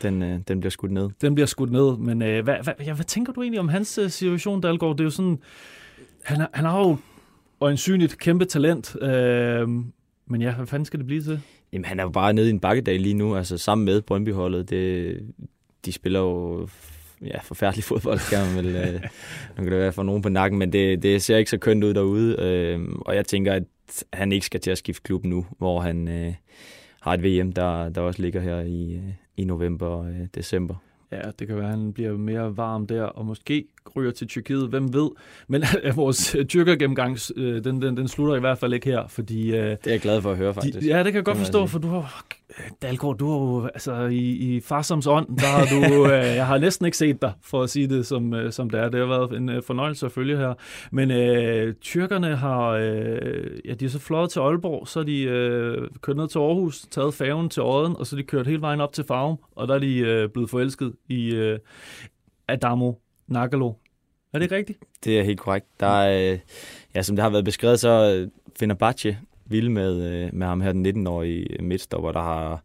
Den, 0.03 0.23
øh, 0.23 0.39
den 0.49 0.61
bliver 0.61 0.71
skudt 0.71 0.93
ned. 0.93 1.11
Den 1.21 1.35
bliver 1.35 1.47
skudt 1.47 1.73
ned, 1.73 1.97
men 1.97 2.23
øh, 2.23 2.45
hvad, 2.45 2.57
hvad, 2.63 2.75
ja, 2.85 2.95
hvad 2.95 3.05
tænker 3.05 3.33
du 3.33 3.43
egentlig 3.43 3.61
om 3.61 3.69
hans 3.69 3.99
øh, 3.99 4.11
situation, 4.11 4.61
Dalgaard? 4.61 4.97
Det 4.97 5.01
er 5.01 5.05
jo 5.05 5.11
sådan, 5.11 5.39
han, 6.25 6.47
han 6.53 6.65
har 6.65 6.79
jo 6.79 6.97
øjensynligt 7.61 8.19
kæmpe 8.19 8.45
talent, 8.45 9.03
øh, 9.03 9.69
men 10.27 10.43
ja, 10.43 10.55
hvad 10.55 10.67
fanden 10.67 10.85
skal 10.85 10.99
det 10.99 11.07
blive 11.07 11.23
til? 11.23 11.41
Jamen, 11.73 11.85
han 11.85 11.99
er 12.01 12.03
jo 12.03 12.11
bare 12.11 12.33
nede 12.33 12.47
i 12.47 12.51
en 12.51 12.61
bakkedag 12.61 13.01
lige 13.01 13.15
nu, 13.15 13.37
altså 13.37 13.59
sammen 13.59 13.85
med 13.85 14.03
Brøndby-holdet. 14.03 14.71
Det, 14.71 15.19
de 15.85 15.93
spiller 15.93 16.21
jo 16.21 16.69
ja, 17.27 17.39
forfærdelig 17.43 17.85
fodbold, 17.91 18.31
kan 18.31 18.39
man 18.47 18.65
vel, 18.65 18.77
øh, 18.77 19.01
nu 19.57 19.63
kan 19.63 19.73
det 19.73 19.79
være 19.79 19.93
for 19.93 20.03
nogen 20.03 20.23
på 20.23 20.29
nakken, 20.29 20.59
men 20.59 20.73
det, 20.73 21.03
det 21.03 21.23
ser 21.23 21.37
ikke 21.37 21.51
så 21.51 21.59
kønt 21.59 21.85
ud 21.85 21.95
derude, 21.95 22.37
øh, 22.39 22.81
og 23.01 23.17
jeg 23.17 23.27
tænker, 23.27 23.53
at 23.53 23.65
han 24.13 24.33
ikke 24.33 24.47
skal 24.47 24.61
til 24.61 24.71
at 24.71 24.79
skifte 24.79 25.03
klub 25.03 25.25
nu, 25.25 25.47
hvor 25.59 25.81
han 25.81 26.09
øh, 26.09 26.35
har 27.01 27.15
et 27.15 27.23
VM, 27.25 27.53
der, 27.53 27.89
der 27.89 28.01
også 28.01 28.23
ligger 28.23 28.41
her 28.41 28.61
i, 28.61 28.95
øh, 28.95 29.13
i 29.37 29.45
november 29.45 29.87
og 29.87 30.11
øh, 30.11 30.27
december. 30.35 30.75
Ja, 31.13 31.21
det 31.39 31.47
kan 31.47 31.57
være, 31.57 31.65
at 31.65 31.79
han 31.79 31.93
bliver 31.93 32.17
mere 32.17 32.57
varm 32.57 32.87
der, 32.87 33.03
og 33.03 33.27
måske 33.27 33.65
ryger 33.97 34.11
til 34.11 34.29
Tyrkiet, 34.29 34.69
hvem 34.69 34.95
ved. 34.95 35.11
Men 35.49 35.63
vores 35.95 36.37
tyrker-gennemgang, 36.49 37.19
øh, 37.37 37.65
den, 37.65 37.83
den, 37.83 37.97
den 37.97 38.09
slutter 38.09 38.37
i 38.37 38.41
hvert 38.41 38.59
fald 38.59 38.73
ikke 38.75 38.87
her, 38.87 39.07
fordi... 39.09 39.47
Det 39.47 39.57
er 39.57 39.91
jeg 39.91 40.01
glad 40.01 40.23
for 40.23 40.31
at 40.31 40.37
høre, 40.37 40.55
faktisk. 40.55 40.81
De, 40.81 40.87
ja, 40.87 40.99
det 40.99 41.07
kan 41.07 41.15
jeg 41.15 41.25
godt 41.25 41.39
forstå, 41.39 41.67
for 41.67 41.79
du 41.79 41.89
har 41.89 42.25
Dalgaard, 42.83 43.19
du 43.19 43.31
har 43.31 43.39
jo, 43.39 43.67
altså 43.67 44.05
i, 44.05 44.57
i 44.57 44.61
farsoms 44.61 45.07
ånd, 45.07 45.37
der 45.37 45.47
har 45.47 45.67
du, 45.67 46.05
øh, 46.13 46.37
jeg 46.37 46.47
har 46.47 46.59
næsten 46.59 46.87
ikke 46.87 46.97
set 46.97 47.23
dig, 47.23 47.33
for 47.43 47.63
at 47.63 47.71
sige 47.71 47.87
det 47.87 48.07
som, 48.07 48.35
øh, 48.35 48.53
som 48.53 48.71
det 48.71 48.81
er. 48.81 48.89
Det 48.89 49.01
har 49.01 49.07
været 49.07 49.33
en 49.33 49.49
øh, 49.49 49.63
fornøjelse 49.63 50.07
at 50.07 50.13
følge 50.13 50.37
her. 50.37 50.55
Men 50.93 51.11
øh, 51.11 51.75
tyrkerne 51.75 52.37
har, 52.37 52.69
øh, 52.69 53.61
ja, 53.65 53.75
de 53.75 53.85
er 53.85 53.89
så 53.89 53.99
fløjet 53.99 54.31
til 54.31 54.41
Aalborg, 54.41 54.89
så 54.89 55.01
er 55.01 55.05
de 55.05 55.23
øh, 55.23 55.89
kørt 56.01 56.17
ned 56.17 56.29
til 56.29 56.39
Aarhus, 56.39 56.81
taget 56.91 57.15
færgen 57.15 57.51
til 57.51 57.63
Odden, 57.63 57.97
og 57.97 58.07
så 58.07 58.17
er 58.17 58.21
de 58.21 58.25
kørt 58.25 58.47
hele 58.47 58.61
vejen 58.61 58.81
op 58.81 58.93
til 58.93 59.05
Farum, 59.05 59.39
og 59.57 59.69
der 59.69 59.75
er 59.75 59.79
de 59.79 59.99
øh, 59.99 60.29
blevet 60.29 60.51
forelsket 60.51 60.93
i 61.09 61.35
øh, 61.35 61.59
Adamo 62.49 62.93
Nagalo. 63.33 63.73
Er 64.33 64.39
det 64.39 64.53
rigtigt? 64.53 64.79
Det 65.05 65.19
er 65.19 65.23
helt 65.23 65.41
korrekt. 65.41 65.67
Der 65.81 65.87
er, 65.87 66.33
øh, 66.33 66.39
ja, 66.95 67.03
som 67.03 67.17
det 67.17 67.23
har 67.23 67.31
været 67.31 67.45
beskrevet, 67.45 67.81
så 67.81 68.17
øh, 68.17 68.29
finder 68.59 68.75
Batje 68.75 69.19
vild 69.45 69.69
med, 69.69 70.03
øh, 70.03 70.35
med 70.35 70.47
ham 70.47 70.61
her, 70.61 70.73
den 70.73 71.07
19-årige 71.07 71.47
midtstopper, 71.61 72.13
der 72.13 72.23
har, 72.23 72.63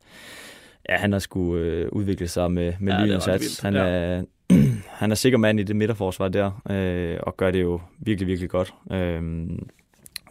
ja, 0.90 0.96
han 0.96 1.12
har 1.12 1.19
skulle 1.19 1.66
øh, 1.66 1.90
udvikle 1.92 2.28
sig 2.28 2.52
med, 2.52 2.74
med 2.80 2.94
ja, 2.94 3.14
indsats. 3.14 3.60
Han, 3.60 3.74
ja. 3.74 3.80
er, 3.80 4.24
han 5.02 5.12
er 5.12 5.16
sikker 5.16 5.38
mand 5.38 5.60
i 5.60 5.64
det 5.64 5.75
midterforsvar 5.75 6.28
der, 6.28 6.62
øh, 6.69 7.18
og 7.24 7.38
gør 7.38 7.52
det 7.52 7.62
jo 7.62 7.81
virkelig, 8.00 8.28
virkelig 8.28 8.50
godt. 8.50 8.74
Øh, 8.92 9.50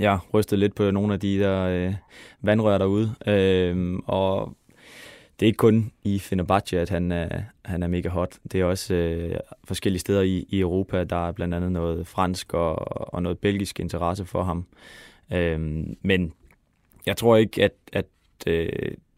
jeg 0.01 0.19
rystede 0.35 0.61
lidt 0.61 0.75
på 0.75 0.91
nogle 0.91 1.15
af 1.15 1.21
de 1.21 1.39
der 1.39 1.63
øh, 1.63 1.95
vandrør 2.41 2.79
derude, 2.79 3.15
øh, 3.27 3.99
og 4.07 4.57
det 5.41 5.47
er 5.47 5.49
ikke 5.49 5.57
kun 5.57 5.93
i 6.05 6.19
Fenerbahce, 6.19 6.81
at 6.81 6.89
han 6.89 7.13
er, 7.13 7.43
han 7.65 7.83
er 7.83 7.87
mega 7.87 8.09
hot. 8.09 8.39
Det 8.53 8.61
er 8.61 8.65
også 8.65 8.95
øh, 8.95 9.37
forskellige 9.65 10.01
steder 10.01 10.23
i, 10.23 10.47
i 10.49 10.61
Europa. 10.61 11.05
Der 11.05 11.29
er 11.29 11.33
blandt 11.33 11.55
andet 11.55 11.73
noget 11.73 12.07
fransk 12.07 12.55
og, 12.55 12.75
og 13.15 13.23
noget 13.23 13.39
belgisk 13.39 13.81
interesse 13.81 14.25
for 14.25 14.43
ham. 14.43 14.67
Øhm, 15.33 15.97
men 16.03 16.33
jeg 17.07 17.17
tror 17.17 17.37
ikke, 17.37 17.65
at, 17.65 17.73
at 17.93 18.07
øh, 18.47 18.69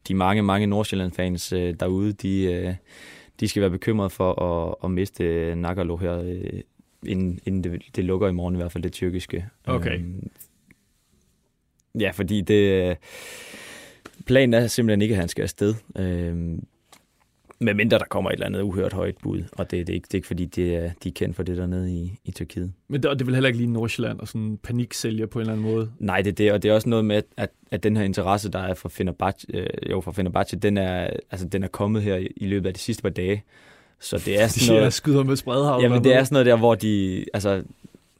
de 0.08 0.14
mange, 0.14 0.42
mange 0.42 0.66
Nordsjælland-fans 0.66 1.52
øh, 1.52 1.74
derude, 1.80 2.12
de, 2.12 2.42
øh, 2.42 2.74
de 3.40 3.48
skal 3.48 3.60
være 3.60 3.70
bekymrede 3.70 4.10
for 4.10 4.42
at, 4.42 4.74
at 4.84 4.90
miste 4.90 5.54
Nagalo 5.54 5.96
her, 5.96 6.18
øh, 6.18 6.60
inden, 7.06 7.40
inden 7.46 7.64
det, 7.64 7.96
det 7.96 8.04
lukker 8.04 8.28
i 8.28 8.32
morgen, 8.32 8.54
i 8.54 8.58
hvert 8.58 8.72
fald 8.72 8.82
det 8.82 8.92
tyrkiske. 8.92 9.46
Okay. 9.66 9.98
Øhm, 9.98 10.30
ja, 12.00 12.10
fordi 12.10 12.40
det... 12.40 12.96
Planen 14.28 14.54
er 14.54 14.66
simpelthen 14.66 15.02
ikke, 15.02 15.14
at 15.14 15.20
han 15.20 15.28
skal 15.28 15.42
afsted. 15.42 15.74
Øhm, 15.98 16.62
med 17.60 17.74
mindre 17.74 17.98
der 17.98 18.04
kommer 18.04 18.30
et 18.30 18.34
eller 18.34 18.46
andet 18.46 18.60
uhørt 18.60 18.92
højt 18.92 19.14
bud, 19.22 19.42
og 19.52 19.70
det, 19.70 19.86
det, 19.86 19.92
er, 19.92 19.94
ikke, 19.94 20.04
det 20.04 20.14
er 20.14 20.18
ikke 20.18 20.26
fordi, 20.26 20.44
det 20.44 20.74
er, 20.74 20.90
de 21.04 21.08
er 21.08 21.12
kendt 21.12 21.36
for 21.36 21.42
det 21.42 21.56
dernede 21.56 21.92
i, 21.92 22.18
i 22.24 22.30
Tyrkiet. 22.30 22.72
Men 22.88 23.02
det, 23.02 23.10
og 23.10 23.18
det 23.18 23.26
vil 23.26 23.34
heller 23.34 23.48
ikke 23.48 23.58
lige 23.58 23.72
Nordsjælland 23.72 24.20
og 24.20 24.28
sådan 24.28 24.58
paniksælger 24.62 25.26
på 25.26 25.38
en 25.38 25.40
eller 25.40 25.52
anden 25.52 25.72
måde? 25.72 25.90
Nej, 25.98 26.22
det 26.22 26.30
er 26.30 26.34
det, 26.34 26.52
og 26.52 26.62
det 26.62 26.68
er 26.68 26.74
også 26.74 26.88
noget 26.88 27.04
med, 27.04 27.22
at, 27.36 27.50
at 27.70 27.82
den 27.82 27.96
her 27.96 28.04
interesse, 28.04 28.50
der 28.50 28.58
er 28.58 28.74
for 28.74 28.88
Fenerbahce, 28.88 29.46
øh, 29.54 29.66
jo, 29.90 30.00
for 30.00 30.12
Fenerbahce 30.12 30.56
den, 30.56 30.76
er, 30.76 31.10
altså, 31.30 31.48
den 31.48 31.62
er 31.62 31.68
kommet 31.68 32.02
her 32.02 32.16
i, 32.36 32.46
løbet 32.46 32.68
af 32.68 32.74
de 32.74 32.80
sidste 32.80 33.02
par 33.02 33.10
dage. 33.10 33.44
Så 34.00 34.22
det 34.24 34.42
er 34.42 34.46
sådan 34.48 34.72
noget... 34.72 34.84
Jeg 34.84 34.92
skyder 34.92 35.24
med 35.24 35.36
spredhav. 35.36 35.80
Jamen, 35.82 36.04
det 36.04 36.14
er 36.14 36.24
sådan 36.24 36.34
noget 36.34 36.46
der, 36.46 36.56
hvor 36.56 36.74
de... 36.74 37.24
Altså, 37.34 37.62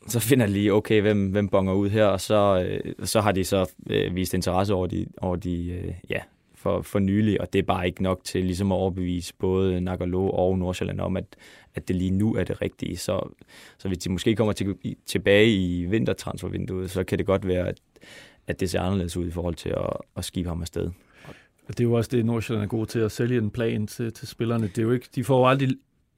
så 0.09 0.21
finder 0.21 0.47
de 0.47 0.53
lige, 0.53 0.73
okay, 0.73 1.01
hvem, 1.01 1.31
hvem 1.31 1.49
bonger 1.49 1.75
ud 1.75 1.89
her, 1.89 2.05
og 2.05 2.21
så, 2.21 2.67
øh, 2.69 3.07
så 3.07 3.21
har 3.21 3.33
de 3.33 3.45
så 3.45 3.71
øh, 3.91 4.15
vist 4.15 4.35
interesse 4.35 4.75
over 4.75 4.87
de, 4.87 5.07
over 5.19 5.37
de 5.37 5.71
øh, 5.71 5.95
ja, 6.11 6.21
for, 6.55 6.83
for 6.83 6.99
nylig, 6.99 7.41
og 7.41 7.53
det 7.53 7.59
er 7.59 7.63
bare 7.63 7.87
ikke 7.87 8.03
nok 8.03 8.21
til 8.25 8.45
ligesom 8.45 8.73
at 8.73 8.77
overbevise 8.77 9.35
både 9.39 9.81
Nagalo 9.81 10.31
og 10.31 10.59
Nordsjælland 10.59 11.01
om, 11.01 11.17
at, 11.17 11.37
at 11.75 11.89
det 11.89 11.97
lige 11.97 12.11
nu 12.11 12.35
er 12.35 12.45
det 12.45 12.63
rigtige. 12.63 12.97
Så, 12.97 13.35
så 13.79 13.89
hvis 13.89 13.99
de 13.99 14.13
måske 14.13 14.37
kommer 14.37 14.53
til, 14.53 14.77
tilbage 15.07 15.55
i 15.55 15.85
vintertransfervinduet, 15.85 16.91
så 16.91 17.05
kan 17.05 17.19
det 17.19 17.27
godt 17.27 17.47
være, 17.47 17.69
at, 17.69 17.81
at 18.47 18.61
det 18.61 18.71
ser 18.71 18.81
anderledes 18.81 19.17
ud 19.17 19.29
i 19.29 19.31
forhold 19.31 19.55
til 19.55 19.69
at, 19.69 19.93
at 20.17 20.25
skibe 20.25 20.49
ham 20.49 20.61
afsted. 20.61 20.91
Det 21.69 21.81
er 21.81 21.85
jo 21.85 21.93
også 21.93 22.11
det, 22.13 22.27
Nordsjælland 22.27 22.65
er 22.65 22.69
god 22.69 22.87
til 22.87 22.99
at 22.99 23.13
sælge 23.13 23.39
en 23.39 23.51
plan 23.51 23.87
til, 23.87 24.13
til 24.13 24.29
spillerne. 24.29 24.67
Det 24.67 24.79
er 24.79 24.83
jo 24.83 24.93
ikke, 24.93 25.09
de 25.15 25.25
får 25.25 25.39
jo 25.39 25.47
aldrig 25.47 25.69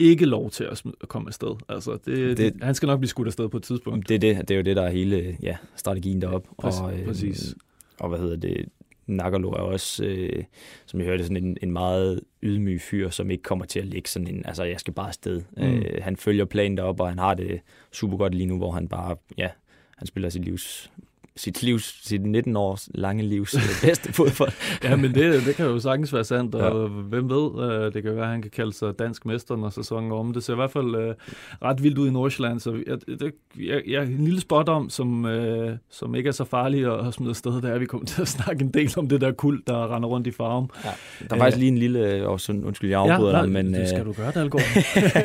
ikke 0.01 0.27
lov 0.27 0.51
til 0.51 0.65
at, 0.65 0.83
at 1.01 1.09
komme 1.09 1.29
afsted. 1.29 1.57
Altså, 1.69 1.99
det, 2.07 2.37
det, 2.37 2.55
han 2.63 2.75
skal 2.75 2.87
nok 2.87 3.01
blive 3.01 3.09
skudt 3.09 3.27
afsted 3.27 3.49
på 3.49 3.57
et 3.57 3.63
tidspunkt. 3.63 4.09
Det 4.09 4.15
er, 4.15 4.19
det, 4.19 4.49
det 4.49 4.55
er 4.55 4.59
jo 4.59 4.65
det, 4.65 4.77
der 4.77 4.83
er 4.83 4.91
hele 4.91 5.37
ja, 5.43 5.57
strategien 5.77 6.23
deroppe. 6.23 6.49
Præcis, 6.59 6.81
og, 6.81 6.99
øh, 6.99 7.05
præcis. 7.05 7.55
Og 7.99 8.09
hvad 8.09 8.19
hedder 8.19 8.37
det? 8.37 8.69
Nagalo 9.07 9.51
er 9.51 9.57
også, 9.57 10.05
øh, 10.05 10.45
som 10.87 11.01
jeg 11.01 11.09
hørte, 11.09 11.23
sådan 11.23 11.45
en, 11.45 11.57
en 11.63 11.73
meget 11.73 12.21
ydmyg 12.43 12.81
fyr, 12.81 13.11
som 13.11 13.31
ikke 13.31 13.43
kommer 13.43 13.65
til 13.65 13.81
at 13.81 13.87
ligge 13.87 14.09
sådan 14.09 14.29
en, 14.29 14.43
altså 14.47 14.65
jeg 14.65 14.81
skal 14.81 14.95
bare 14.95 15.09
afsted. 15.09 15.43
Mm. 15.57 15.63
Øh, 15.63 16.03
han 16.03 16.17
følger 16.17 16.45
planen 16.45 16.77
deroppe, 16.77 17.03
og 17.03 17.09
han 17.09 17.19
har 17.19 17.35
det 17.35 17.61
super 17.93 18.17
godt 18.17 18.35
lige 18.35 18.47
nu, 18.47 18.57
hvor 18.57 18.71
han 18.71 18.89
bare, 18.89 19.17
ja, 19.39 19.49
han 19.97 20.07
spiller 20.07 20.29
sit 20.29 20.45
livs 20.45 20.93
sit, 21.37 21.63
livs, 21.63 22.09
sit 22.09 22.27
19 22.27 22.57
års 22.57 22.89
lange 22.95 23.23
livs 23.23 23.55
øh, 23.55 23.61
bedste 23.89 24.13
fodbold. 24.13 24.53
ja, 24.85 24.97
men 24.97 25.15
det, 25.15 25.47
det 25.47 25.57
kan 25.57 25.67
jo 25.67 25.79
sagtens 25.79 26.13
være 26.13 26.25
sandt, 26.25 26.55
og 26.55 26.83
ja. 26.83 26.89
hvem 26.89 27.31
ved, 27.31 27.71
øh, 27.71 27.93
det 27.93 28.03
kan 28.03 28.17
være, 28.17 28.25
at 28.25 28.31
han 28.31 28.43
kan 28.43 28.51
kalde 28.51 28.73
sig 28.73 28.99
dansk 28.99 29.27
mester, 29.27 29.57
når 29.57 29.71
sæsonen 29.71 30.13
om. 30.13 30.33
Det 30.33 30.45
ser 30.45 30.53
i 30.53 30.57
hvert 30.57 30.71
fald 30.71 30.87
uh, 30.87 31.15
ret 31.63 31.83
vildt 31.83 31.99
ud 31.99 32.09
i 32.09 32.11
Nordsjælland, 32.11 32.61
så 32.61 32.83
jeg, 32.87 32.99
det, 33.21 33.33
jeg, 33.59 33.83
jeg, 33.87 34.03
en 34.03 34.25
lille 34.25 34.41
spot 34.41 34.69
om, 34.69 34.91
som, 34.91 35.25
uh, 35.25 35.71
som 35.91 36.15
ikke 36.15 36.29
er 36.29 36.33
så 36.33 36.45
farlig 36.45 37.07
at 37.07 37.15
smide 37.15 37.31
afsted, 37.31 37.53
det 37.53 37.65
er, 37.65 37.75
at 37.75 37.81
vi 37.81 37.87
kommer 37.87 38.07
til 38.07 38.23
at 38.23 38.29
snakke 38.29 38.65
en 38.65 38.71
del 38.71 38.95
om 38.97 39.09
det 39.09 39.21
der 39.21 39.33
kuld, 39.33 39.63
der 39.67 39.95
render 39.95 40.09
rundt 40.09 40.27
i 40.27 40.31
farven. 40.31 40.71
Ja, 40.85 40.91
der 41.29 41.35
er 41.35 41.39
faktisk 41.39 41.59
lige 41.59 41.69
en 41.69 41.79
lille, 41.79 42.29
og 42.29 42.41
sådan, 42.41 42.65
undskyld, 42.65 42.91
jeg 42.91 43.01
afbryder 43.01 43.37
ja, 43.37 43.47
nej, 43.47 43.63
men... 43.63 43.75
det 43.75 43.89
skal 43.89 44.05
du 44.05 44.13
gøre, 44.13 44.33
Dalgaard. 44.33 44.63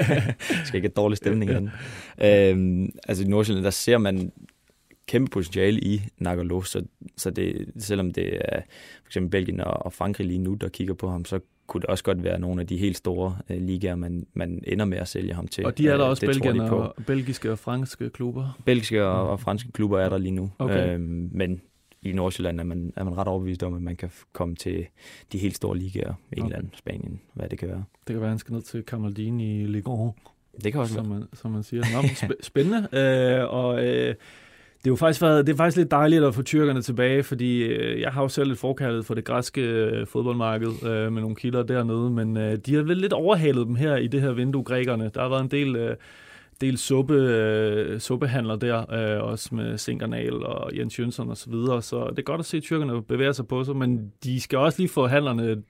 skal 0.65 0.75
ikke 0.75 0.87
have 0.87 0.93
dårlig 0.95 1.17
stemning 1.17 1.51
ja. 2.19 2.51
Øhm, 2.51 2.89
altså 3.07 3.23
i 3.23 3.27
Nordsjælland, 3.27 3.63
der 3.63 3.69
ser 3.71 3.97
man 3.97 4.31
kæmpe 5.07 5.31
potentiale 5.31 5.79
i 5.79 6.01
Nagalo, 6.17 6.61
så, 6.61 6.83
så 7.17 7.29
det, 7.29 7.71
selvom 7.77 8.11
det 8.11 8.35
er 8.35 8.61
for 9.03 9.07
eksempel 9.07 9.29
Belgien 9.29 9.61
og, 9.61 9.93
Frankrig 9.93 10.27
lige 10.27 10.39
nu, 10.39 10.53
der 10.53 10.69
kigger 10.69 10.93
på 10.93 11.09
ham, 11.09 11.25
så 11.25 11.39
kunne 11.67 11.81
det 11.81 11.89
også 11.89 12.03
godt 12.03 12.23
være 12.23 12.39
nogle 12.39 12.61
af 12.61 12.67
de 12.67 12.77
helt 12.77 12.97
store 12.97 13.37
uh, 13.49 13.55
ligaer, 13.55 13.95
man, 13.95 14.27
man 14.33 14.63
ender 14.67 14.85
med 14.85 14.97
at 14.97 15.07
sælge 15.07 15.33
ham 15.33 15.47
til. 15.47 15.65
Og 15.65 15.77
de 15.77 15.87
er 15.87 15.97
der 15.97 16.03
uh, 16.03 16.09
også 16.09 16.25
Belgien 16.25 16.59
de 16.59 16.71
og 16.71 16.95
belgiske 17.07 17.51
og 17.51 17.59
franske 17.59 18.09
klubber? 18.09 18.59
Belgiske 18.65 19.05
og, 19.05 19.29
og 19.29 19.39
franske 19.39 19.71
klubber 19.71 19.99
er 19.99 20.09
der 20.09 20.17
lige 20.17 20.31
nu. 20.31 20.51
Okay. 20.59 20.93
Øhm, 20.93 21.29
men 21.31 21.61
i 22.01 22.11
Nordsjælland 22.11 22.59
er 22.59 22.63
man, 22.63 22.93
er 22.95 23.03
man 23.03 23.17
ret 23.17 23.27
overbevist 23.27 23.63
om, 23.63 23.73
at 23.73 23.81
man 23.81 23.95
kan 23.95 24.11
komme 24.33 24.55
til 24.55 24.85
de 25.31 25.37
helt 25.37 25.55
store 25.55 25.77
ligaer, 25.77 26.13
England, 26.31 26.67
okay. 26.67 26.77
Spanien, 26.77 27.21
hvad 27.33 27.49
det 27.49 27.59
kan 27.59 27.67
være. 27.67 27.83
Det 28.07 28.13
kan 28.13 28.15
være, 28.15 28.27
at 28.27 28.31
han 28.31 28.39
skal 28.39 28.53
ned 28.53 28.61
til 28.61 28.83
Camaldini 28.83 29.61
i 29.61 29.67
Ligue 29.67 30.07
1. 30.07 30.13
Det 30.63 30.71
kan 30.71 30.81
også 30.81 30.93
som 30.93 31.07
man, 31.07 31.23
som 31.33 31.51
man 31.51 31.63
siger. 31.63 31.83
Nå, 31.93 32.07
spændende. 32.41 32.87
øh, 32.93 33.53
og 33.53 33.85
øh, 33.85 34.15
det 34.85 34.89
er 34.89 34.91
jo 34.91 34.95
faktisk, 34.95 35.21
været, 35.21 35.47
det 35.47 35.53
er 35.53 35.57
faktisk 35.57 35.77
lidt 35.77 35.91
dejligt 35.91 36.23
at 36.23 36.35
få 36.35 36.41
tyrkerne 36.41 36.81
tilbage, 36.81 37.23
fordi 37.23 37.63
øh, 37.63 38.01
jeg 38.01 38.11
har 38.11 38.21
jo 38.21 38.27
selv 38.27 38.47
lidt 38.47 38.59
forkærlighed 38.59 39.03
for 39.03 39.13
det 39.13 39.25
græske 39.25 39.61
øh, 39.61 40.07
fodboldmarked 40.07 40.67
øh, 40.67 41.13
med 41.13 41.21
nogle 41.21 41.35
kilder 41.35 41.63
dernede, 41.63 42.09
men 42.09 42.37
øh, 42.37 42.57
de 42.57 42.75
har 42.75 42.83
vel 42.83 42.97
lidt 42.97 43.13
overhalet 43.13 43.67
dem 43.67 43.75
her 43.75 43.95
i 43.95 44.07
det 44.07 44.21
her 44.21 44.31
vindue, 44.31 44.63
grækerne. 44.63 45.11
Der 45.13 45.21
har 45.21 45.29
været 45.29 45.41
en 45.41 45.51
del, 45.51 45.75
øh, 45.75 45.95
del 46.61 46.77
suppe, 46.77 47.13
øh, 47.13 47.99
suppehandler 47.99 48.55
der, 48.55 48.93
øh, 48.93 49.23
også 49.23 49.55
med 49.55 49.77
Sinkernal 49.77 50.33
og 50.33 50.77
Jens 50.77 50.99
Jønsson 50.99 51.29
og 51.29 51.37
så 51.37 51.49
videre, 51.49 51.81
så 51.81 52.09
det 52.09 52.19
er 52.19 52.23
godt 52.23 52.39
at 52.39 52.45
se 52.45 52.59
tyrkerne 52.59 53.03
bevæger 53.03 53.31
sig 53.31 53.47
på 53.47 53.63
sig, 53.63 53.75
men 53.75 54.11
de 54.23 54.41
skal 54.41 54.59
også 54.59 54.81
lige 54.81 54.89
få 54.89 55.07
handlerne 55.07 55.63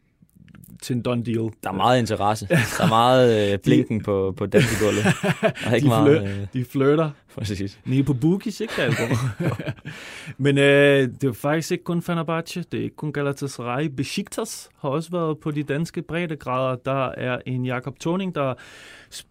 til 0.81 0.95
en 0.95 1.01
done 1.01 1.23
deal. 1.23 1.49
Der 1.63 1.69
er 1.69 1.73
meget 1.73 1.99
interesse. 1.99 2.47
Der 2.47 2.83
er 2.83 2.87
meget 2.87 3.53
øh, 3.53 3.59
blinken 3.65 3.99
de, 3.99 4.03
på, 4.03 4.33
på 4.37 4.45
dansegulvet. 4.45 5.03
Der 5.41 5.69
er 5.69 5.75
ikke 5.75 5.85
de, 5.85 5.89
meget, 5.89 6.27
øh, 6.27 6.47
de 6.53 6.65
flirter. 6.65 7.09
Præcis. 7.35 7.79
Nede 7.85 8.03
på 8.03 8.13
bookies, 8.13 8.59
ikke 8.59 8.73
Men 10.37 10.57
øh, 10.57 11.09
det 11.21 11.23
er 11.23 11.33
faktisk 11.33 11.71
ikke 11.71 11.83
kun 11.83 12.01
Fenerbahce, 12.01 12.63
det 12.71 12.79
er 12.79 12.83
ikke 12.83 12.95
kun 12.95 13.13
Galatasaray. 13.13 13.85
Besiktas 13.85 14.69
har 14.79 14.89
også 14.89 15.11
været 15.11 15.37
på 15.37 15.51
de 15.51 15.63
danske 15.63 16.01
breddegrader. 16.01 16.75
Der 16.75 17.09
er 17.09 17.39
en 17.45 17.65
Jakob 17.65 17.99
Toning, 17.99 18.35
der 18.35 18.53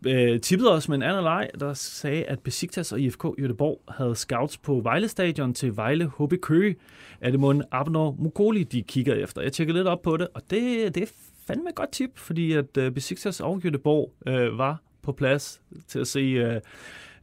øh, 0.06 0.40
tippede 0.40 0.72
os 0.72 0.88
med 0.88 0.96
en 0.96 1.02
anden 1.02 1.22
leg, 1.22 1.48
der 1.60 1.74
sagde, 1.74 2.24
at 2.24 2.40
Besiktas 2.40 2.92
og 2.92 3.00
IFK 3.00 3.24
Göteborg 3.24 3.94
havde 3.94 4.16
scouts 4.16 4.58
på 4.58 4.80
Vejle 4.82 5.08
Stadion 5.08 5.54
til 5.54 5.76
Vejle 5.76 6.10
HB 6.18 6.32
Køge. 6.42 6.76
Er 7.20 7.30
det 7.30 7.40
måden 7.40 7.62
Abner 7.70 8.14
Mukoli, 8.18 8.62
de 8.62 8.82
kigger 8.82 9.14
efter? 9.14 9.42
Jeg 9.42 9.52
tjekkede 9.52 9.78
lidt 9.78 9.88
op 9.88 10.02
på 10.02 10.16
det, 10.16 10.28
og 10.34 10.42
det, 10.50 10.94
det 10.94 11.02
er 11.02 11.06
fandme 11.46 11.68
et 11.68 11.74
godt 11.74 11.92
tip, 11.92 12.10
fordi 12.18 12.52
at 12.52 12.76
uh, 12.76 12.88
Besiktas 12.88 13.40
og 13.40 13.62
Göteborg 13.64 14.30
uh, 14.30 14.58
var 14.58 14.82
på 15.02 15.12
plads 15.12 15.62
til 15.88 15.98
at 15.98 16.06
se 16.06 16.54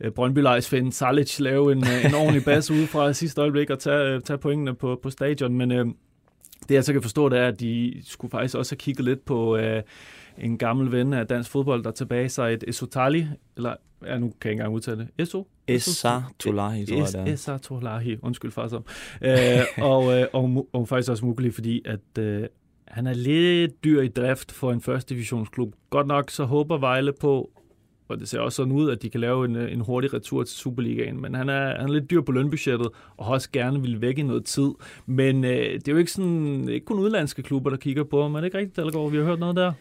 uh, 0.04 0.10
Brøndby 0.16 0.40
Lejs 0.40 0.70
finde 0.70 0.94
Salic 0.94 1.40
lave 1.40 1.72
en, 1.72 1.78
uh, 1.78 2.06
en 2.06 2.14
ordentlig 2.14 2.46
bas 2.46 2.72
ude 2.76 2.88
fra 2.88 3.14
sidste 3.14 3.42
øjeblik 3.42 3.70
og 3.70 3.80
tage, 3.80 4.16
uh, 4.16 4.22
tage 4.22 4.38
pointene 4.38 4.76
på, 4.76 5.00
på 5.04 5.10
stadion. 5.10 5.54
Men 5.54 5.72
uh, 5.72 5.88
det 6.70 6.76
jeg 6.76 6.84
så 6.84 6.94
kan 6.94 7.02
forstå, 7.02 7.30
det 7.30 7.40
er, 7.40 7.48
at 7.48 7.60
de 7.60 8.02
skulle 8.06 8.32
faktisk 8.32 8.56
også 8.56 8.72
have 8.72 8.80
kigget 8.80 9.06
lidt 9.06 9.26
på 9.26 9.58
uh, 9.58 9.82
en 10.38 10.58
gammel 10.58 10.92
ven 10.92 11.14
af 11.14 11.28
dansk 11.28 11.52
fodbold, 11.52 11.84
der 11.84 11.92
tilbage 11.92 12.30
sig 12.30 12.54
et 12.54 12.64
Esotali, 12.68 13.28
eller 13.58 13.76
ja, 14.06 14.18
nu 14.18 14.28
kan 14.28 14.36
jeg 14.44 14.52
ikke 14.52 14.52
engang 14.52 14.74
udtale 14.74 14.98
det. 14.98 15.08
Eso? 15.18 15.48
Esa 15.68 16.22
Tolahi, 16.40 16.86
tror 16.86 16.98
jeg 16.98 17.26
det. 17.26 17.34
Esa 17.34 17.58
Tolahi, 17.58 18.18
undskyld 18.22 18.52
far 18.52 18.68
som. 18.68 18.86
uh, 19.26 19.84
og, 19.84 20.06
uh, 20.06 20.14
og, 20.34 20.68
og, 20.74 20.88
faktisk 20.88 21.12
også 21.12 21.26
muligt, 21.26 21.56
fordi 21.56 21.82
at 21.86 22.00
uh, 22.20 22.46
han 22.88 23.08
er 23.08 23.14
lidt 23.14 23.84
dyr 23.84 24.02
i 24.02 24.08
drift 24.08 24.52
for 24.52 24.72
en 24.72 24.82
første 24.82 25.14
divisionsklub. 25.14 25.74
Godt 25.90 26.08
nok 26.08 26.30
så 26.30 26.44
håber 26.44 26.78
Vejle 26.78 27.14
på, 27.14 27.52
og 28.08 28.20
det 28.20 28.30
ser 28.30 28.40
også 28.40 28.56
sådan 28.56 28.74
ud, 28.74 28.92
at 28.92 29.02
de 29.02 29.10
kan 29.10 29.20
lave 29.20 29.46
en, 29.46 29.56
en 29.56 29.82
hurtig 29.82 30.14
retur 30.14 30.44
til 30.44 30.58
Superligaen, 30.58 31.22
men 31.22 31.34
han 31.34 31.50
er, 31.50 31.80
han 31.80 31.90
er 31.90 31.94
lidt 31.94 32.10
dyr 32.10 32.22
på 32.22 32.32
lønbudgettet, 32.32 32.88
og 33.18 33.26
har 33.26 33.34
også 33.34 33.50
gerne 33.52 33.82
vil 33.82 34.02
væk 34.02 34.18
i 34.18 34.24
noget 34.24 34.46
tid. 34.46 34.72
Men 35.06 35.44
øh, 35.44 35.74
det 35.74 35.88
er 35.88 35.92
jo 35.92 35.98
ikke, 35.98 36.12
sådan, 36.12 36.70
ikke 36.70 36.86
kun 36.86 37.00
udlandske 37.00 37.44
klubber, 37.44 37.70
der 37.70 37.78
kigger 37.78 38.04
på 38.04 38.22
ham. 38.22 38.36
Er 38.36 38.40
det 38.40 38.46
ikke 38.46 38.58
rigtigt, 38.58 38.78
Dalgaard? 38.78 39.12
Vi 39.12 39.18
har 39.18 39.24
hørt 39.24 39.40
noget 39.40 39.56
der? 39.56 39.74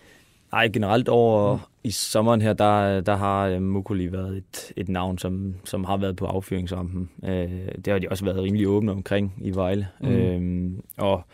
Nej, 0.52 0.69
generelt 0.69 1.09
over 1.09 1.57
mm. 1.57 1.62
i 1.85 1.90
sommeren 1.90 2.42
her, 2.42 2.52
der, 2.52 3.00
der 3.00 3.16
har 3.16 3.47
øh, 3.47 3.62
Mukuli 3.62 4.12
været 4.12 4.37
et, 4.37 4.73
et 4.76 4.88
navn, 4.88 5.19
som, 5.19 5.54
som 5.64 5.85
har 5.85 5.97
været 5.97 6.16
på 6.16 6.26
affyringsrampen. 6.26 7.11
Øh, 7.25 7.50
det 7.85 7.87
har 7.87 7.99
de 7.99 8.07
også 8.11 8.25
været 8.25 8.42
rimelig 8.42 8.69
åbne 8.69 8.92
omkring 8.92 9.35
i 9.40 9.50
Vejle. 9.54 9.88
Mm. 10.00 10.09
Øh, 10.09 10.71
og 10.99 11.25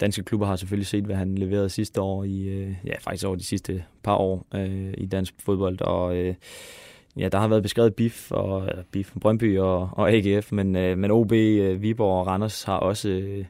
danske 0.00 0.22
klubber 0.22 0.46
har 0.46 0.56
selvfølgelig 0.56 0.86
set, 0.86 1.04
hvad 1.04 1.16
han 1.16 1.34
leverede 1.34 1.68
sidste 1.68 2.00
år, 2.00 2.24
i, 2.24 2.48
øh, 2.48 2.74
ja 2.84 2.94
faktisk 3.00 3.26
over 3.26 3.36
de 3.36 3.44
sidste 3.44 3.84
par 4.02 4.16
år 4.16 4.46
øh, 4.54 4.94
i 4.98 5.06
dansk 5.06 5.34
fodbold, 5.38 5.80
og 5.80 6.16
øh, 6.16 6.34
ja, 7.16 7.28
der 7.28 7.38
har 7.38 7.48
været 7.48 7.62
beskrevet 7.62 7.94
BIF 7.94 8.32
og 8.32 8.66
eller 8.66 8.82
BIF 8.90 9.12
Brøndby 9.20 9.58
og, 9.58 9.90
og 9.92 10.12
AGF, 10.12 10.52
men, 10.52 10.76
øh, 10.76 10.98
men 10.98 11.10
OB, 11.10 11.32
øh, 11.32 11.82
Viborg 11.82 12.20
og 12.20 12.26
Randers 12.26 12.62
har 12.62 12.76
også 12.76 13.08
øh, 13.08 13.44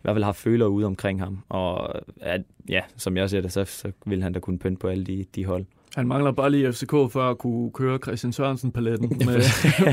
i 0.00 0.02
hvert 0.02 0.14
fald 0.14 0.24
haft 0.24 0.38
føler 0.38 0.66
ude 0.66 0.86
omkring 0.86 1.20
ham, 1.20 1.38
og 1.48 1.94
at, 2.20 2.42
ja, 2.68 2.80
som 2.96 3.16
jeg 3.16 3.30
ser 3.30 3.40
det, 3.40 3.52
så, 3.52 3.64
så 3.64 3.92
vil 4.06 4.22
han 4.22 4.32
da 4.32 4.40
kunne 4.40 4.58
pynte 4.58 4.80
på 4.80 4.88
alle 4.88 5.04
de, 5.04 5.26
de 5.34 5.44
hold. 5.44 5.64
Han 5.96 6.06
mangler 6.06 6.32
bare 6.32 6.50
lige 6.50 6.72
FCK 6.72 6.90
for 6.90 7.30
at 7.30 7.38
kunne 7.38 7.70
køre 7.70 7.98
Christian 7.98 8.32
Sørensen-paletten 8.32 9.08
med, 9.26 9.26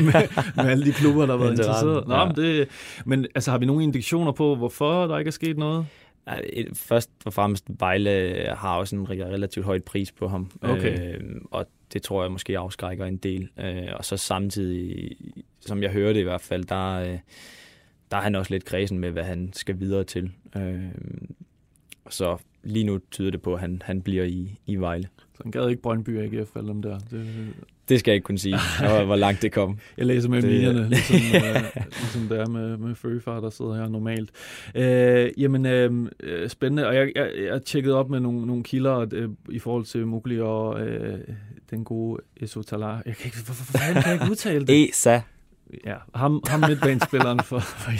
med, 0.01 0.43
med 0.55 0.71
alle 0.71 0.85
de 0.85 0.91
klubber, 0.91 1.25
der 1.25 1.33
har 1.33 1.43
været 1.43 1.51
interesseret. 1.51 2.07
Nå, 2.07 2.15
ja. 2.15 2.25
men, 2.25 2.35
det, 2.35 2.67
men 3.05 3.27
altså, 3.35 3.51
har 3.51 3.57
vi 3.57 3.65
nogle 3.65 3.83
indikationer 3.83 4.31
på, 4.31 4.55
hvorfor 4.55 5.07
der 5.07 5.17
ikke 5.17 5.29
er 5.29 5.31
sket 5.31 5.57
noget? 5.57 5.85
Først 6.73 7.09
og 7.25 7.33
fremmest, 7.33 7.65
Vejle 7.79 8.45
har 8.57 8.77
også 8.77 8.95
en 8.95 9.09
relativt 9.09 9.65
højt 9.65 9.83
pris 9.83 10.11
på 10.11 10.27
ham. 10.27 10.51
Okay. 10.61 11.15
Øh, 11.15 11.21
og 11.51 11.65
det 11.93 12.01
tror 12.01 12.23
jeg 12.23 12.31
måske 12.31 12.57
afskrækker 12.57 13.05
en 13.05 13.17
del. 13.17 13.49
Øh, 13.59 13.87
og 13.93 14.05
så 14.05 14.17
samtidig, 14.17 15.11
som 15.59 15.83
jeg 15.83 15.91
hørte 15.91 16.19
i 16.19 16.23
hvert 16.23 16.41
fald, 16.41 16.63
der, 16.63 16.93
øh, 16.93 17.19
der 18.11 18.17
er 18.17 18.21
han 18.21 18.35
også 18.35 18.53
lidt 18.53 18.65
kredsen 18.65 18.99
med, 18.99 19.11
hvad 19.11 19.23
han 19.23 19.49
skal 19.53 19.79
videre 19.79 20.03
til. 20.03 20.31
Øh, 20.57 20.83
så 22.09 22.37
lige 22.63 22.85
nu 22.85 22.99
tyder 23.11 23.31
det 23.31 23.41
på, 23.41 23.53
at 23.53 23.59
han, 23.59 23.81
han 23.85 24.01
bliver 24.01 24.23
i, 24.23 24.59
i 24.65 24.75
Vejle. 24.75 25.07
Så 25.33 25.43
han 25.43 25.51
gad 25.51 25.69
ikke 25.69 25.81
Brøndby 25.81 26.19
AGF 26.19 26.55
eller 26.55 26.73
dem 26.73 26.81
der? 26.81 26.99
Det, 26.99 27.53
det 27.89 27.99
skal 27.99 28.11
jeg 28.11 28.15
ikke 28.15 28.25
kunne 28.25 28.39
sige, 28.39 28.57
hvor, 28.79 29.03
hvor 29.09 29.15
langt 29.15 29.41
det 29.41 29.51
kom. 29.51 29.79
jeg 29.97 30.05
læser 30.05 30.29
med 30.29 30.41
minerne, 30.41 30.89
ligesom, 30.89 31.15
uh, 31.15 31.85
ligesom 31.85 32.21
det 32.29 32.39
er 32.39 32.47
med, 32.47 32.77
med 32.77 32.95
Føgefar, 32.95 33.39
der 33.39 33.49
sidder 33.49 33.75
her 33.75 33.87
normalt. 33.87 34.29
Uh, 34.75 35.41
jamen, 35.41 35.65
uh, 35.65 36.47
spændende. 36.47 36.87
Og 36.87 36.95
jeg, 36.95 37.11
jeg, 37.15 37.31
jeg 37.37 37.63
tjekkede 37.63 37.95
op 37.95 38.09
med 38.09 38.19
nogle, 38.19 38.45
nogle 38.45 38.63
kilder 38.63 39.25
uh, 39.25 39.55
i 39.55 39.59
forhold 39.59 39.85
til 39.85 40.07
Mugli 40.07 40.39
og 40.39 40.69
uh, 40.69 41.19
den 41.69 41.83
gode 41.83 42.21
Eso 42.37 42.61
Talar. 42.61 43.01
Jeg 43.05 43.15
kan 43.15 43.25
ikke, 43.25 43.37
hvorfor 43.45 43.77
kan 43.77 43.95
jeg 43.95 44.13
ikke 44.13 44.31
udtale 44.31 44.65
det? 44.67 44.83
Esa. 44.89 45.19
Ja, 45.85 45.95
ham, 46.15 46.43
ham 46.47 46.59
midtbanespilleren 46.69 47.39
for, 47.39 47.59
for 47.59 47.91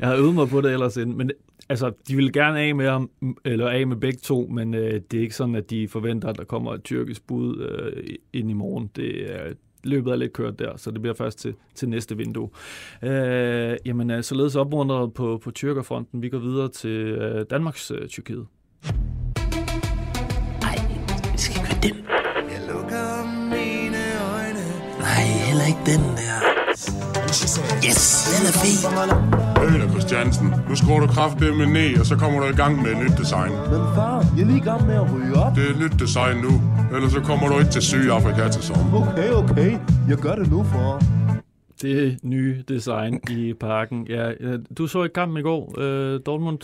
jeg 0.00 0.08
har 0.08 0.16
øvet 0.16 0.34
mig 0.34 0.48
på 0.48 0.60
det 0.60 0.72
ellers 0.72 0.96
inden, 0.96 1.16
men 1.18 1.30
altså, 1.68 1.92
de 2.08 2.16
vil 2.16 2.32
gerne 2.32 2.58
af 2.58 2.74
med 2.74 2.88
ham, 2.88 3.10
eller 3.44 3.68
af 3.68 3.86
med 3.86 3.96
begge 3.96 4.18
to, 4.18 4.46
men 4.50 4.74
øh, 4.74 5.00
det 5.10 5.18
er 5.18 5.22
ikke 5.22 5.34
sådan, 5.34 5.54
at 5.54 5.70
de 5.70 5.88
forventer, 5.88 6.28
at 6.28 6.38
der 6.38 6.44
kommer 6.44 6.74
et 6.74 6.84
tyrkisk 6.84 7.26
bud 7.26 7.58
øh, 7.58 8.14
ind 8.32 8.50
i 8.50 8.54
morgen. 8.54 8.90
Det 8.96 9.34
er, 9.34 9.52
løbet 9.84 10.12
er 10.12 10.16
lidt 10.16 10.32
kørt 10.32 10.58
der, 10.58 10.76
så 10.76 10.90
det 10.90 11.02
bliver 11.02 11.14
først 11.14 11.38
til, 11.38 11.54
til 11.74 11.88
næste 11.88 12.16
vindue. 12.16 12.48
Øh, 13.02 13.76
jamen, 13.86 14.10
øh, 14.10 14.22
således 14.22 14.56
opmuntret 14.56 15.14
på, 15.14 15.40
på 15.44 15.50
tyrkerfronten. 15.50 16.22
Vi 16.22 16.28
går 16.28 16.38
videre 16.38 16.68
til 16.68 16.90
øh, 16.90 17.44
Danmarks 17.50 17.90
øh, 17.90 18.08
Tyrkiet. 18.08 18.46
Nej, 20.60 20.76
det 21.32 21.40
skal 21.40 21.60
ikke 21.60 21.88
dem. 21.88 22.04
Jeg 22.50 22.60
lukker 22.72 23.06
mine 23.50 24.02
øjne. 24.34 24.64
Nej, 24.98 25.22
heller 25.48 25.66
ikke 25.66 25.84
den 25.92 26.16
der. 26.16 26.55
Yes, 26.76 28.02
den 28.32 28.46
er 28.50 28.54
fed. 28.62 28.76
Øl 29.64 29.90
Christiansen, 29.90 30.46
nu 30.68 30.76
skruer 30.76 31.00
du 31.00 31.06
kraftigt 31.06 31.56
med 31.56 31.66
ned, 31.66 32.00
og 32.00 32.06
så 32.06 32.16
kommer 32.16 32.40
du 32.40 32.46
i 32.46 32.56
gang 32.56 32.82
med 32.82 32.90
et 32.90 32.98
nyt 32.98 33.18
design. 33.18 33.50
Men 33.52 33.80
far, 33.94 34.26
jeg 34.36 34.42
er 34.42 34.46
lige 34.46 34.58
i 34.58 34.60
gang 34.60 34.86
med 34.86 34.94
at 34.94 35.14
ryge 35.14 35.34
op. 35.34 35.54
Det 35.56 35.66
er 35.66 35.70
et 35.70 35.78
nyt 35.78 36.00
design 36.00 36.36
nu, 36.36 36.52
ellers 36.94 37.12
så 37.12 37.20
kommer 37.20 37.48
du 37.48 37.58
ikke 37.58 37.70
til 37.70 37.82
Sydafrika 37.82 38.48
til 38.48 38.62
sommer. 38.62 39.02
Okay, 39.02 39.30
okay. 39.30 39.78
Jeg 40.08 40.16
gør 40.16 40.34
det 40.34 40.50
nu, 40.50 40.62
far. 40.62 41.02
Det 41.82 42.18
nye 42.22 42.64
design 42.68 43.20
i 43.30 43.52
parken. 43.52 44.06
Ja, 44.08 44.32
du 44.78 44.86
så 44.86 45.04
i 45.04 45.08
kampen 45.08 45.38
i 45.38 45.42
går, 45.42 45.74
øh, 45.78 46.20
Dortmund. 46.26 46.58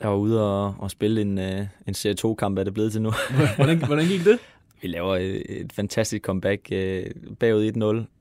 Jeg 0.00 0.10
var 0.10 0.16
ude 0.16 0.42
og, 0.42 0.74
og 0.78 0.90
spille 0.90 1.20
en, 1.20 1.38
øh, 1.38 1.66
en 1.86 1.94
Serie 1.94 2.16
2-kamp, 2.24 2.58
er 2.58 2.64
det 2.64 2.74
blevet 2.74 2.92
til 2.92 3.02
nu. 3.02 3.12
Hvordan, 3.56 3.84
hvordan 3.84 4.06
gik 4.06 4.24
det? 4.24 4.38
Vi 4.82 4.88
laver 4.88 5.16
et, 5.16 5.42
et 5.48 5.72
fantastisk 5.72 6.22
comeback. 6.22 6.68
Øh, 6.72 7.04
bagud 7.40 8.04
1-0. 8.06 8.15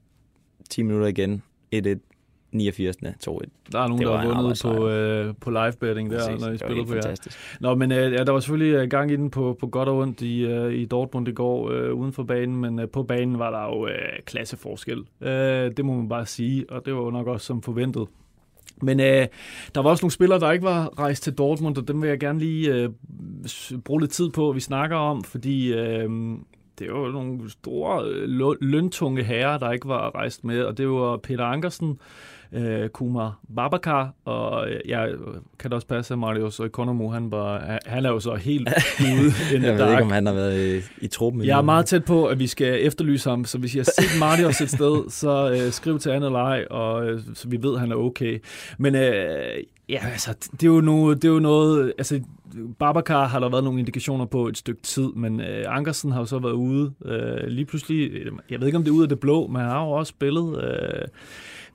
10 0.69 0.83
minutter 0.83 1.07
igen. 1.07 1.43
1-1. 1.75 2.11
89. 2.51 2.95
2-1. 3.27 3.39
Der 3.71 3.79
er 3.79 3.87
nogen, 3.87 3.97
Det 4.03 4.07
der 4.07 4.17
har 4.17 4.41
vundet 4.41 4.61
på, 4.63 4.89
øh, 4.89 5.33
på 5.41 5.49
live 5.49 5.73
betting 5.79 6.11
der, 6.11 6.17
Præcis. 6.17 6.41
når 6.41 6.47
I 6.47 6.73
helt 6.75 6.87
på 6.87 6.93
jer. 6.95 7.01
fantastisk. 7.01 7.37
Nå, 7.59 7.75
men 7.75 7.91
øh, 7.91 8.11
ja, 8.13 8.23
der 8.23 8.31
var 8.31 8.39
selvfølgelig 8.39 8.75
øh, 8.75 8.87
gang 8.89 9.11
i 9.11 9.15
den 9.15 9.29
på, 9.29 9.57
på 9.59 9.67
godt 9.67 9.89
og 9.89 9.97
ondt 9.97 10.21
i, 10.21 10.45
øh, 10.45 10.73
i 10.73 10.85
Dortmund 10.85 11.27
i 11.27 11.31
går 11.31 11.71
øh, 11.71 11.93
uden 11.93 12.13
for 12.13 12.23
banen, 12.23 12.55
men 12.55 12.79
øh, 12.79 12.89
på 12.89 13.03
banen 13.03 13.39
var 13.39 13.51
der 13.51 13.75
jo 13.75 13.87
øh, 13.87 13.93
klasseforskel. 14.25 15.03
Øh, 15.21 15.71
det 15.77 15.85
må 15.85 15.93
man 15.95 16.09
bare 16.09 16.25
sige, 16.25 16.65
og 16.69 16.85
det 16.85 16.93
var 16.95 17.01
jo 17.01 17.09
nok 17.09 17.27
også 17.27 17.45
som 17.45 17.61
forventet. 17.61 18.07
Men 18.81 18.99
øh, 18.99 19.27
der 19.75 19.81
var 19.81 19.89
også 19.89 20.03
nogle 20.03 20.11
spillere, 20.11 20.39
der 20.39 20.51
ikke 20.51 20.65
var 20.65 20.99
rejst 20.99 21.23
til 21.23 21.33
Dortmund, 21.33 21.77
og 21.77 21.87
dem 21.87 22.01
vil 22.01 22.09
jeg 22.09 22.19
gerne 22.19 22.39
lige 22.39 22.73
øh, 22.73 22.89
bruge 23.85 24.01
lidt 24.01 24.11
tid 24.11 24.29
på, 24.29 24.49
at 24.49 24.55
vi 24.55 24.59
snakker 24.59 24.97
om, 24.97 25.23
fordi 25.23 25.73
øh, 25.73 26.09
det 26.79 26.93
var 26.93 27.11
nogle 27.11 27.49
store 27.49 28.05
øh, 28.05 28.29
løntunge 28.61 29.23
herrer, 29.23 29.57
der 29.57 29.71
ikke 29.71 29.87
var 29.87 30.15
rejst 30.15 30.43
med, 30.43 30.63
og 30.63 30.77
det 30.77 30.89
var 30.89 31.17
Peter 31.17 31.45
Ankersen, 31.45 31.99
øh, 32.55 32.89
Kumar 32.89 33.39
Babakar, 33.55 34.13
og 34.25 34.69
øh, 34.69 34.79
jeg 34.87 35.09
kan 35.59 35.71
det 35.71 35.75
også 35.75 35.87
passe, 35.87 36.13
at 36.13 36.19
Marius 36.19 36.59
Economo, 36.59 37.09
han, 37.09 37.31
var, 37.31 37.79
han 37.85 38.05
er 38.05 38.09
jo 38.09 38.19
så 38.19 38.35
helt 38.35 38.69
ude 39.01 39.55
in 39.55 39.61
the 39.61 39.67
Jeg 39.67 39.77
ved 39.77 39.91
ikke, 39.91 40.03
om 40.03 40.11
han 40.11 40.25
har 40.25 40.33
været 40.33 40.83
i, 40.99 41.05
i 41.05 41.07
truppen. 41.07 41.45
Jeg 41.45 41.57
er 41.57 41.61
meget 41.61 41.85
tæt 41.85 42.05
på, 42.05 42.25
at 42.25 42.39
vi 42.39 42.47
skal 42.47 42.85
efterlyse 42.85 43.29
ham, 43.29 43.45
så 43.45 43.57
hvis 43.57 43.75
I 43.75 43.77
har 43.77 43.83
set 43.83 44.19
Marius 44.19 44.61
et 44.61 44.69
sted, 44.69 45.09
så 45.21 45.51
øh, 45.51 45.71
skriv 45.71 45.99
til 45.99 46.09
Anne 46.09 46.29
Lej, 46.29 46.65
og 46.69 47.05
øh, 47.05 47.21
så 47.33 47.47
vi 47.47 47.63
ved, 47.63 47.73
at 47.73 47.79
han 47.79 47.91
er 47.91 47.95
okay. 47.95 48.39
Men 48.77 48.95
øh, 48.95 49.63
ja, 49.89 49.99
altså, 50.11 50.47
det 50.51 50.63
er 50.63 50.67
jo, 50.67 50.81
no, 50.81 51.13
det 51.13 51.25
er 51.25 51.29
jo 51.29 51.39
noget... 51.39 51.93
Altså, 51.97 52.21
Babacar 52.79 53.27
har 53.27 53.39
der 53.39 53.49
været 53.49 53.63
nogle 53.63 53.79
indikationer 53.79 54.25
på 54.25 54.47
et 54.47 54.57
stykke 54.57 54.81
tid, 54.81 55.07
men 55.15 55.41
øh, 55.41 55.65
Ankersen 55.67 56.11
har 56.11 56.19
jo 56.19 56.25
så 56.25 56.39
været 56.39 56.53
ude 56.53 56.93
øh, 57.05 57.47
lige 57.47 57.65
pludselig. 57.65 58.11
Jeg 58.49 58.59
ved 58.59 58.67
ikke, 58.67 58.77
om 58.77 58.83
det 58.83 58.91
er 58.91 58.95
ud 58.95 59.03
af 59.03 59.09
det 59.09 59.19
blå, 59.19 59.47
men 59.47 59.61
han 59.61 59.69
har 59.69 59.83
jo 59.85 59.91
også 59.91 60.09
spillet... 60.09 60.63
Øh, 60.63 61.07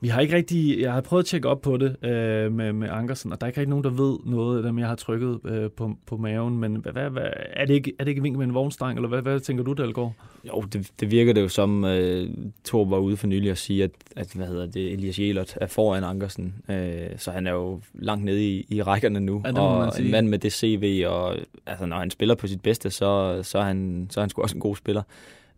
vi 0.01 0.07
har 0.07 0.21
ikke 0.21 0.35
rigtig, 0.35 0.79
jeg 0.79 0.93
har 0.93 1.01
prøvet 1.01 1.23
at 1.23 1.27
tjekke 1.27 1.49
op 1.49 1.61
på 1.61 1.77
det 1.77 1.95
øh, 2.03 2.51
med, 2.51 2.73
med 2.73 2.89
Ankersen, 2.89 3.31
og 3.31 3.41
der 3.41 3.45
er 3.45 3.49
ikke 3.49 3.59
rigtig 3.59 3.69
nogen, 3.69 3.83
der 3.83 3.89
ved 3.89 4.17
noget 4.25 4.57
af 4.57 4.63
dem, 4.63 4.79
jeg 4.79 4.87
har 4.87 4.95
trykket 4.95 5.39
øh, 5.45 5.71
på, 5.71 5.97
på 6.05 6.17
maven, 6.17 6.57
men 6.57 6.75
hvad, 6.75 6.91
hvad, 6.91 7.09
hvad, 7.09 7.29
er, 7.53 7.65
det 7.65 7.73
ikke, 7.73 7.93
er 7.99 8.03
det 8.03 8.11
ikke 8.11 8.21
vink 8.21 8.37
med 8.37 8.45
en 8.45 8.53
vognstang, 8.53 8.95
eller 8.95 9.09
hvad, 9.09 9.21
hvad 9.21 9.39
tænker 9.39 9.63
du, 9.63 9.73
Dalgaard? 9.73 10.13
Jo, 10.47 10.61
det, 10.61 10.91
det 10.99 11.11
virker 11.11 11.33
det 11.33 11.41
jo 11.41 11.47
som, 11.47 11.85
øh, 11.85 12.29
Thor 12.65 12.85
var 12.85 12.97
ude 12.97 13.17
for 13.17 13.27
nylig 13.27 13.51
at 13.51 13.57
sige, 13.57 13.83
at, 13.83 13.91
at 14.15 14.33
hvad 14.33 14.47
hedder 14.47 14.65
det, 14.65 14.93
Elias 14.93 15.19
Jelert 15.19 15.57
er 15.61 15.67
foran 15.67 16.03
Ankersen. 16.03 16.55
Øh, 16.69 17.17
så 17.17 17.31
han 17.31 17.47
er 17.47 17.51
jo 17.51 17.81
langt 17.93 18.25
nede 18.25 18.49
i, 18.49 18.65
i 18.69 18.81
rækkerne 18.81 19.19
nu. 19.19 19.41
Ja, 19.45 19.51
man 19.51 19.61
og 19.61 19.93
sige. 19.93 20.05
en 20.05 20.11
mand 20.11 20.27
med 20.27 20.39
det 20.39 20.53
CV, 20.53 21.03
og 21.07 21.35
altså, 21.65 21.85
når 21.85 21.97
han 21.97 22.11
spiller 22.11 22.35
på 22.35 22.47
sit 22.47 22.61
bedste, 22.61 22.89
så, 22.89 23.39
så, 23.43 23.57
er, 23.57 23.63
han, 23.63 24.07
så 24.09 24.19
er 24.19 24.21
han 24.21 24.29
sgu 24.29 24.41
også 24.41 24.55
en 24.55 24.61
god 24.61 24.75
spiller. 24.75 25.03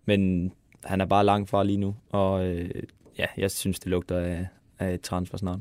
Men 0.06 0.52
han 0.84 1.02
er 1.02 1.06
bare 1.06 1.26
langt 1.26 1.50
fra 1.50 1.64
lige 1.64 1.78
nu, 1.78 1.96
og 2.12 2.46
øh, 2.46 2.70
ja, 3.20 3.26
jeg 3.38 3.52
synes, 3.52 3.80
det 3.80 3.88
lugter 3.92 4.18
af, 4.18 4.48
af 4.80 4.94
et 4.94 5.02
transfer 5.02 5.38
snart. 5.38 5.60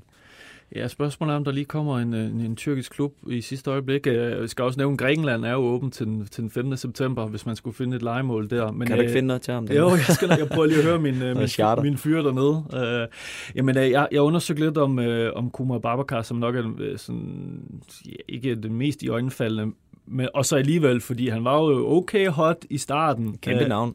Ja, 0.76 0.88
spørgsmålet 0.88 1.32
er, 1.32 1.36
om 1.36 1.44
der 1.44 1.52
lige 1.52 1.64
kommer 1.64 1.98
en, 1.98 2.14
en, 2.14 2.40
en 2.40 2.56
tyrkisk 2.56 2.92
klub 2.92 3.14
i 3.30 3.40
sidste 3.40 3.70
øjeblik. 3.70 4.06
Øh, 4.06 4.14
Jeg 4.14 4.48
skal 4.48 4.64
også 4.64 4.80
nævne, 4.80 4.92
at 4.92 4.98
Grækenland 4.98 5.44
er 5.44 5.50
jo 5.52 5.58
åben 5.58 5.90
til 5.90 6.06
den, 6.06 6.26
til 6.26 6.42
den 6.42 6.50
15. 6.50 6.76
september, 6.76 7.26
hvis 7.26 7.46
man 7.46 7.56
skulle 7.56 7.76
finde 7.76 7.96
et 7.96 8.02
legemål 8.02 8.50
der. 8.50 8.70
Men, 8.72 8.86
Kan 8.88 8.96
du 8.96 9.00
ikke 9.00 9.10
øh, 9.10 9.16
finde 9.16 9.26
noget 9.26 9.42
til 9.42 9.54
ham? 9.54 9.64
Jo, 9.64 9.88
jeg 9.90 9.98
skal 9.98 10.28
jeg 10.28 10.48
prøver 10.48 10.66
lige 10.66 10.78
at 10.78 10.84
høre 10.84 10.98
min, 10.98 11.22
øh, 11.22 11.36
min, 11.36 11.48
charter. 11.48 11.82
min 11.82 11.96
fyr 11.96 12.22
dernede. 12.22 12.64
Øh, 13.02 13.08
jamen, 13.54 13.78
øh, 13.78 13.90
jeg, 13.90 14.08
jeg 14.12 14.20
undersøgte 14.22 14.64
lidt 14.64 14.78
om, 14.78 14.98
øh, 14.98 15.32
om 15.36 15.50
Kumar 15.50 15.78
Babakar, 15.78 16.22
som 16.22 16.36
nok 16.36 16.56
er 16.56 16.72
øh, 16.78 16.98
sådan, 16.98 17.60
ja, 18.06 18.12
ikke 18.28 18.54
det 18.54 18.70
mest 18.70 19.02
i 19.02 19.08
øjenfaldende, 19.08 19.72
men, 20.06 20.28
og 20.34 20.44
så 20.46 20.56
alligevel, 20.56 21.00
fordi 21.00 21.28
han 21.28 21.44
var 21.44 21.56
jo 21.58 21.88
okay 21.96 22.28
hot 22.28 22.56
i 22.70 22.78
starten. 22.78 23.38
Kæmpe 23.38 23.62
Øh, 23.62 23.68
navn 23.68 23.94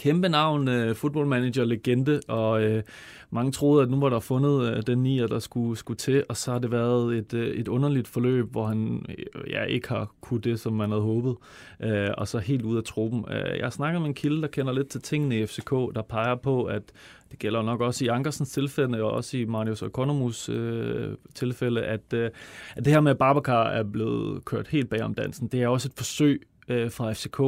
kæmpe 0.00 0.28
navn, 0.28 0.68
øh, 0.68 1.26
manager, 1.26 1.64
legende, 1.64 2.20
og 2.28 2.62
øh, 2.62 2.82
mange 3.30 3.52
troede, 3.52 3.82
at 3.82 3.90
nu 3.90 4.00
var 4.00 4.08
der 4.08 4.20
fundet 4.20 4.76
øh, 4.76 4.82
den 4.86 5.02
nier, 5.02 5.26
der 5.26 5.38
skulle, 5.38 5.76
skulle 5.76 5.96
til, 5.96 6.24
og 6.28 6.36
så 6.36 6.52
har 6.52 6.58
det 6.58 6.70
været 6.70 7.16
et, 7.18 7.34
øh, 7.34 7.48
et 7.48 7.68
underligt 7.68 8.08
forløb, 8.08 8.50
hvor 8.50 8.66
han 8.66 9.06
øh, 9.08 9.50
ja, 9.50 9.64
ikke 9.64 9.88
har 9.88 10.12
kunnet 10.20 10.44
det, 10.44 10.60
som 10.60 10.72
man 10.72 10.90
havde 10.90 11.02
håbet, 11.02 11.36
øh, 11.80 12.08
og 12.18 12.28
så 12.28 12.38
helt 12.38 12.62
ud 12.62 12.76
af 12.76 12.84
truppen. 12.84 13.24
Øh, 13.30 13.56
jeg 13.56 13.64
har 13.64 13.70
snakket 13.70 14.00
med 14.00 14.08
en 14.08 14.14
kilde, 14.14 14.42
der 14.42 14.48
kender 14.48 14.72
lidt 14.72 14.88
til 14.88 15.02
tingene 15.02 15.38
i 15.38 15.46
FCK, 15.46 15.70
der 15.70 16.02
peger 16.08 16.34
på, 16.34 16.64
at 16.64 16.82
det 17.30 17.38
gælder 17.38 17.62
nok 17.62 17.80
også 17.80 18.04
i 18.04 18.08
Ankersens 18.08 18.50
tilfælde, 18.50 19.02
og 19.02 19.10
også 19.10 19.36
i 19.36 19.44
Marius 19.44 19.82
Økonomus 19.82 20.48
øh, 20.48 21.14
tilfælde, 21.34 21.82
at, 21.82 22.12
øh, 22.14 22.30
at 22.76 22.84
det 22.84 22.92
her 22.92 23.00
med, 23.00 23.10
at 23.10 23.18
Babacar 23.18 23.64
er 23.64 23.82
blevet 23.82 24.44
kørt 24.44 24.68
helt 24.68 24.90
bag 24.90 25.02
om 25.02 25.14
dansen, 25.14 25.48
det 25.48 25.62
er 25.62 25.68
også 25.68 25.88
et 25.88 25.94
forsøg 25.96 26.42
øh, 26.68 26.90
fra 26.90 27.12
FCK 27.12 27.40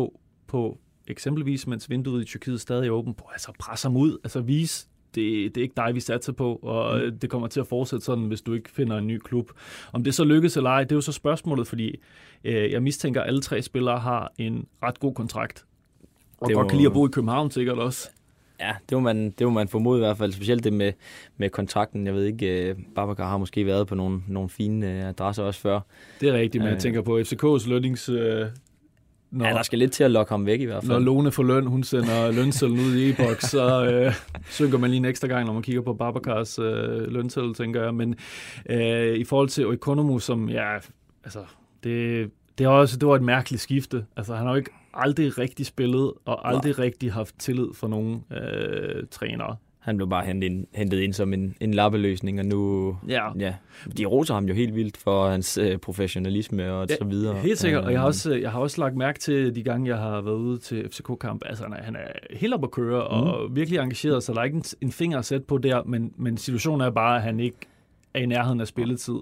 på 0.47 0.79
eksempelvis, 1.09 1.67
mens 1.67 1.91
vinduet 1.91 2.23
i 2.23 2.25
Tyrkiet 2.25 2.61
stadig 2.61 2.87
er 2.87 2.91
åbent, 2.91 3.17
på 3.17 3.25
altså 3.33 3.53
presse 3.59 3.89
ham 3.89 3.97
ud, 3.97 4.19
altså 4.25 4.41
vise, 4.41 4.87
det, 5.15 5.55
det 5.55 5.61
er 5.61 5.63
ikke 5.63 5.75
dig, 5.77 5.95
vi 5.95 6.01
satser 6.01 6.33
på, 6.33 6.55
og 6.63 7.01
mm. 7.05 7.19
det 7.19 7.31
kommer 7.31 7.49
til 7.49 7.61
at 7.61 7.67
fortsætte 7.67 8.05
sådan, 8.05 8.25
hvis 8.25 8.41
du 8.41 8.53
ikke 8.55 8.71
finder 8.71 8.99
en 8.99 9.07
ny 9.07 9.19
klub. 9.19 9.51
Om 9.93 10.05
det 10.05 10.15
så 10.15 10.25
lykkes 10.25 10.57
eller 10.57 10.71
ej, 10.71 10.85
det 10.85 10.93
er 10.93 10.97
jo 10.97 11.01
så 11.01 11.13
spørgsmålet, 11.13 11.67
fordi 11.67 11.97
øh, 12.45 12.71
jeg 12.73 12.83
mistænker, 12.83 13.21
at 13.21 13.27
alle 13.29 13.41
tre 13.41 13.63
spillere 13.63 13.99
har 13.99 14.33
en 14.39 14.67
ret 14.83 15.01
god 15.01 15.15
kontrakt. 15.15 15.65
Og 16.41 16.49
Det 16.49 16.55
godt 16.57 16.65
må- 16.65 16.69
kan 16.69 16.79
lide 16.79 16.87
at 16.87 16.93
bo 16.93 17.07
i 17.07 17.11
København 17.13 17.51
sikkert 17.51 17.79
også. 17.79 18.09
Ja, 18.61 18.73
det 18.89 18.97
må, 18.97 19.01
man, 19.01 19.31
det 19.31 19.47
må 19.47 19.53
man 19.53 19.69
formode 19.69 19.99
i 19.99 20.01
hvert 20.01 20.17
fald, 20.19 20.33
specielt 20.33 20.65
det 20.65 20.73
med, 20.73 20.93
med 21.37 21.51
kontrakten. 21.51 22.07
Jeg 22.07 22.15
ved 22.15 22.25
ikke, 22.25 22.75
uh, 22.79 22.83
Babacar 22.95 23.29
har 23.29 23.39
måske 23.39 23.67
været 23.67 23.87
på 23.87 23.95
nogle, 23.95 24.23
nogle 24.29 24.49
fine 24.49 24.87
uh, 24.87 25.09
adresser 25.09 25.43
også 25.43 25.61
før. 25.61 25.81
Det 26.21 26.29
er 26.29 26.33
rigtigt, 26.33 26.63
men 26.63 26.69
jeg 26.69 26.75
Øh. 26.75 26.81
tænker 26.81 27.03
på 27.03 27.19
FCK's 27.19 27.69
lønnings... 27.69 28.09
Øh, 28.09 28.47
når, 29.33 29.47
Ja, 29.47 29.53
der 29.53 29.63
skal 29.63 29.79
lidt 29.79 29.93
til 29.93 30.05
at 30.05 30.11
lokke 30.11 30.31
ham 30.31 30.47
væk 30.47 30.61
i 30.61 30.65
hvert 30.65 30.85
når 30.85 30.95
fald. 30.95 31.05
Lone 31.05 31.33
får 31.33 31.43
løn, 31.43 31.67
hun 31.67 31.83
sender 31.83 32.31
lønsedlen 32.39 32.79
ud 32.79 32.95
i 32.95 33.11
e-boks, 33.11 33.45
så 33.45 33.85
øh, 33.87 34.15
synker 34.45 34.79
man 34.79 34.91
lige 34.91 34.99
en 34.99 35.05
ekstra 35.05 35.29
gang, 35.29 35.47
når 35.47 35.53
man 35.53 35.63
kigger 35.63 35.83
på 35.83 35.95
Babakars 35.95 36.59
øh, 36.59 37.13
lønseddel, 37.13 37.55
tænker 37.55 37.83
jeg. 37.83 37.95
Men 37.95 38.15
øh, 38.71 39.17
i 39.17 39.25
forhold 39.25 39.49
til 39.49 39.67
Oikonomu, 39.67 40.19
som, 40.19 40.49
ja, 40.49 40.75
altså, 41.25 41.45
det, 41.85 42.31
det, 42.59 42.65
er 42.65 42.69
også, 42.69 42.97
det 42.97 43.09
var 43.09 43.17
et 43.17 43.23
mærkeligt 43.23 43.63
skifte. 43.63 44.05
Altså, 44.17 44.35
han 44.35 44.47
har 44.47 44.53
jo 44.53 44.57
ikke 44.57 44.71
aldrig 44.95 45.39
rigtig 45.39 45.67
spillet, 45.67 46.13
og 46.25 46.49
aldrig 46.49 46.79
rigtig 46.79 47.13
haft 47.13 47.35
tillid 47.39 47.69
for 47.75 47.89
nogen 47.89 48.25
øh, 48.31 49.05
trænere. 49.11 49.57
Han 49.83 49.97
blev 49.97 50.09
bare 50.09 50.25
hentet 50.27 50.47
ind, 50.49 50.67
hentet 50.75 51.01
ind 51.01 51.13
som 51.13 51.33
en, 51.33 51.55
en 51.61 51.75
lappeløsning, 51.75 52.39
og 52.41 52.47
nu... 52.47 52.97
Ja. 53.09 53.39
ja 53.39 53.55
de 53.97 54.05
roser 54.07 54.35
ham 54.35 54.45
jo 54.45 54.55
helt 54.55 54.75
vildt 54.75 54.97
for 54.97 55.29
hans 55.29 55.59
uh, 55.59 55.77
professionalisme 55.77 56.73
og 56.73 56.87
Ja, 56.91 56.97
så 56.97 57.05
videre. 57.05 57.35
Helt 57.35 57.59
sikkert, 57.59 57.85
og 57.85 57.93
jeg 57.93 58.01
har, 58.01 58.07
Øh, 58.07 58.09
også, 58.09 58.35
jeg 58.35 58.51
har 58.53 58.61
også 58.61 58.81
lagt 58.81 58.97
mærke 58.97 59.19
til 59.19 59.55
de 59.55 59.63
gange, 59.63 59.89
jeg 59.89 59.99
har 59.99 60.21
været 60.21 60.37
ude 60.37 60.59
til 60.59 60.89
FCK-kamp. 60.91 61.43
Altså, 61.47 61.65
han 61.65 61.73
er, 61.73 61.83
han 61.83 61.97
er 61.97 62.07
helt 62.31 62.55
op 62.55 62.65
at 62.65 62.71
køre 62.71 63.03
og 63.05 63.49
Mm. 63.51 63.57
virkelig 63.57 63.79
engageret, 63.79 64.23
så 64.23 64.33
der 64.33 64.41
er 64.41 64.45
ikke 64.45 64.57
en, 64.57 64.65
en 64.81 64.93
finger 64.93 65.19
at 65.19 65.25
sætte 65.25 65.47
på 65.47 65.59
der, 65.59 65.83
men, 65.85 66.13
men 66.17 66.37
situationen 66.37 66.81
er 66.81 66.91
bare, 66.91 67.17
at 67.17 67.23
han 67.23 67.41
ikke 67.41 67.57
er 68.15 68.21
i 68.21 68.27
nærheden 68.27 68.61
af 68.61 68.67
spilletid. 68.67 69.15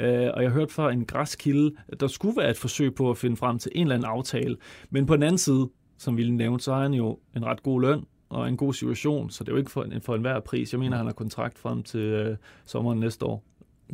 Øh, 0.00 0.28
og 0.34 0.42
jeg 0.42 0.50
hørte 0.50 0.74
fra 0.74 0.92
en 0.92 1.04
græskilde, 1.04 1.70
der 2.00 2.06
skulle 2.06 2.36
være 2.36 2.50
et 2.50 2.56
forsøg 2.56 2.94
på 2.94 3.10
at 3.10 3.16
finde 3.16 3.36
frem 3.36 3.58
til 3.58 3.72
en 3.74 3.82
eller 3.82 3.94
anden 3.94 4.08
aftale. 4.10 4.56
Men 4.90 5.06
på 5.06 5.14
den 5.14 5.22
anden 5.22 5.38
side, 5.38 5.68
som 5.98 6.16
vi 6.16 6.22
lige 6.22 6.36
nævnte, 6.36 6.64
så 6.64 6.74
har 6.74 6.82
han 6.82 6.94
jo 6.94 7.18
en 7.36 7.44
ret 7.46 7.62
god 7.62 7.80
løn 7.82 8.04
og 8.28 8.48
en 8.48 8.56
god 8.56 8.74
situation, 8.74 9.30
så 9.30 9.44
det 9.44 9.48
er 9.48 9.52
jo 9.52 9.58
ikke 9.58 9.70
for, 9.70 9.82
en, 9.82 10.00
for 10.00 10.14
enhver 10.14 10.40
pris. 10.40 10.72
Jeg 10.72 10.80
mener, 10.80 10.96
han 10.96 11.06
har 11.06 11.12
kontrakt 11.12 11.58
frem 11.58 11.82
til 11.82 12.00
øh, 12.00 12.36
sommeren 12.64 13.00
næste 13.00 13.24
år. 13.24 13.44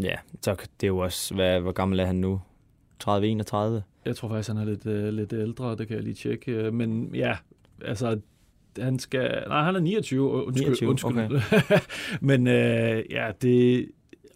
Ja, 0.02 0.14
så 0.42 0.54
det 0.80 0.86
er 0.86 0.88
jo 0.88 0.98
også... 0.98 1.34
Hvad, 1.34 1.60
hvor 1.60 1.72
gammel 1.72 2.00
er 2.00 2.06
han 2.06 2.16
nu? 2.16 2.40
30-31? 3.04 3.08
Jeg 4.04 4.16
tror 4.16 4.28
faktisk, 4.28 4.48
han 4.48 4.56
er 4.56 4.64
lidt, 4.64 4.86
øh, 4.86 5.08
lidt 5.08 5.32
ældre, 5.32 5.76
det 5.76 5.88
kan 5.88 5.96
jeg 5.96 6.04
lige 6.04 6.14
tjekke. 6.14 6.52
Øh, 6.52 6.74
Men 6.74 7.14
ja, 7.14 7.36
altså, 7.84 8.20
han 8.78 8.98
skal... 8.98 9.44
Nej, 9.48 9.62
han 9.62 9.76
er 9.76 9.80
29, 9.80 10.28
øh, 10.28 10.46
undskyld. 10.46 10.66
29, 10.66 10.90
undskyld. 10.90 11.14
Okay. 11.14 11.78
Men 12.28 12.46
øh, 12.46 13.02
ja, 13.10 13.30
det... 13.42 13.88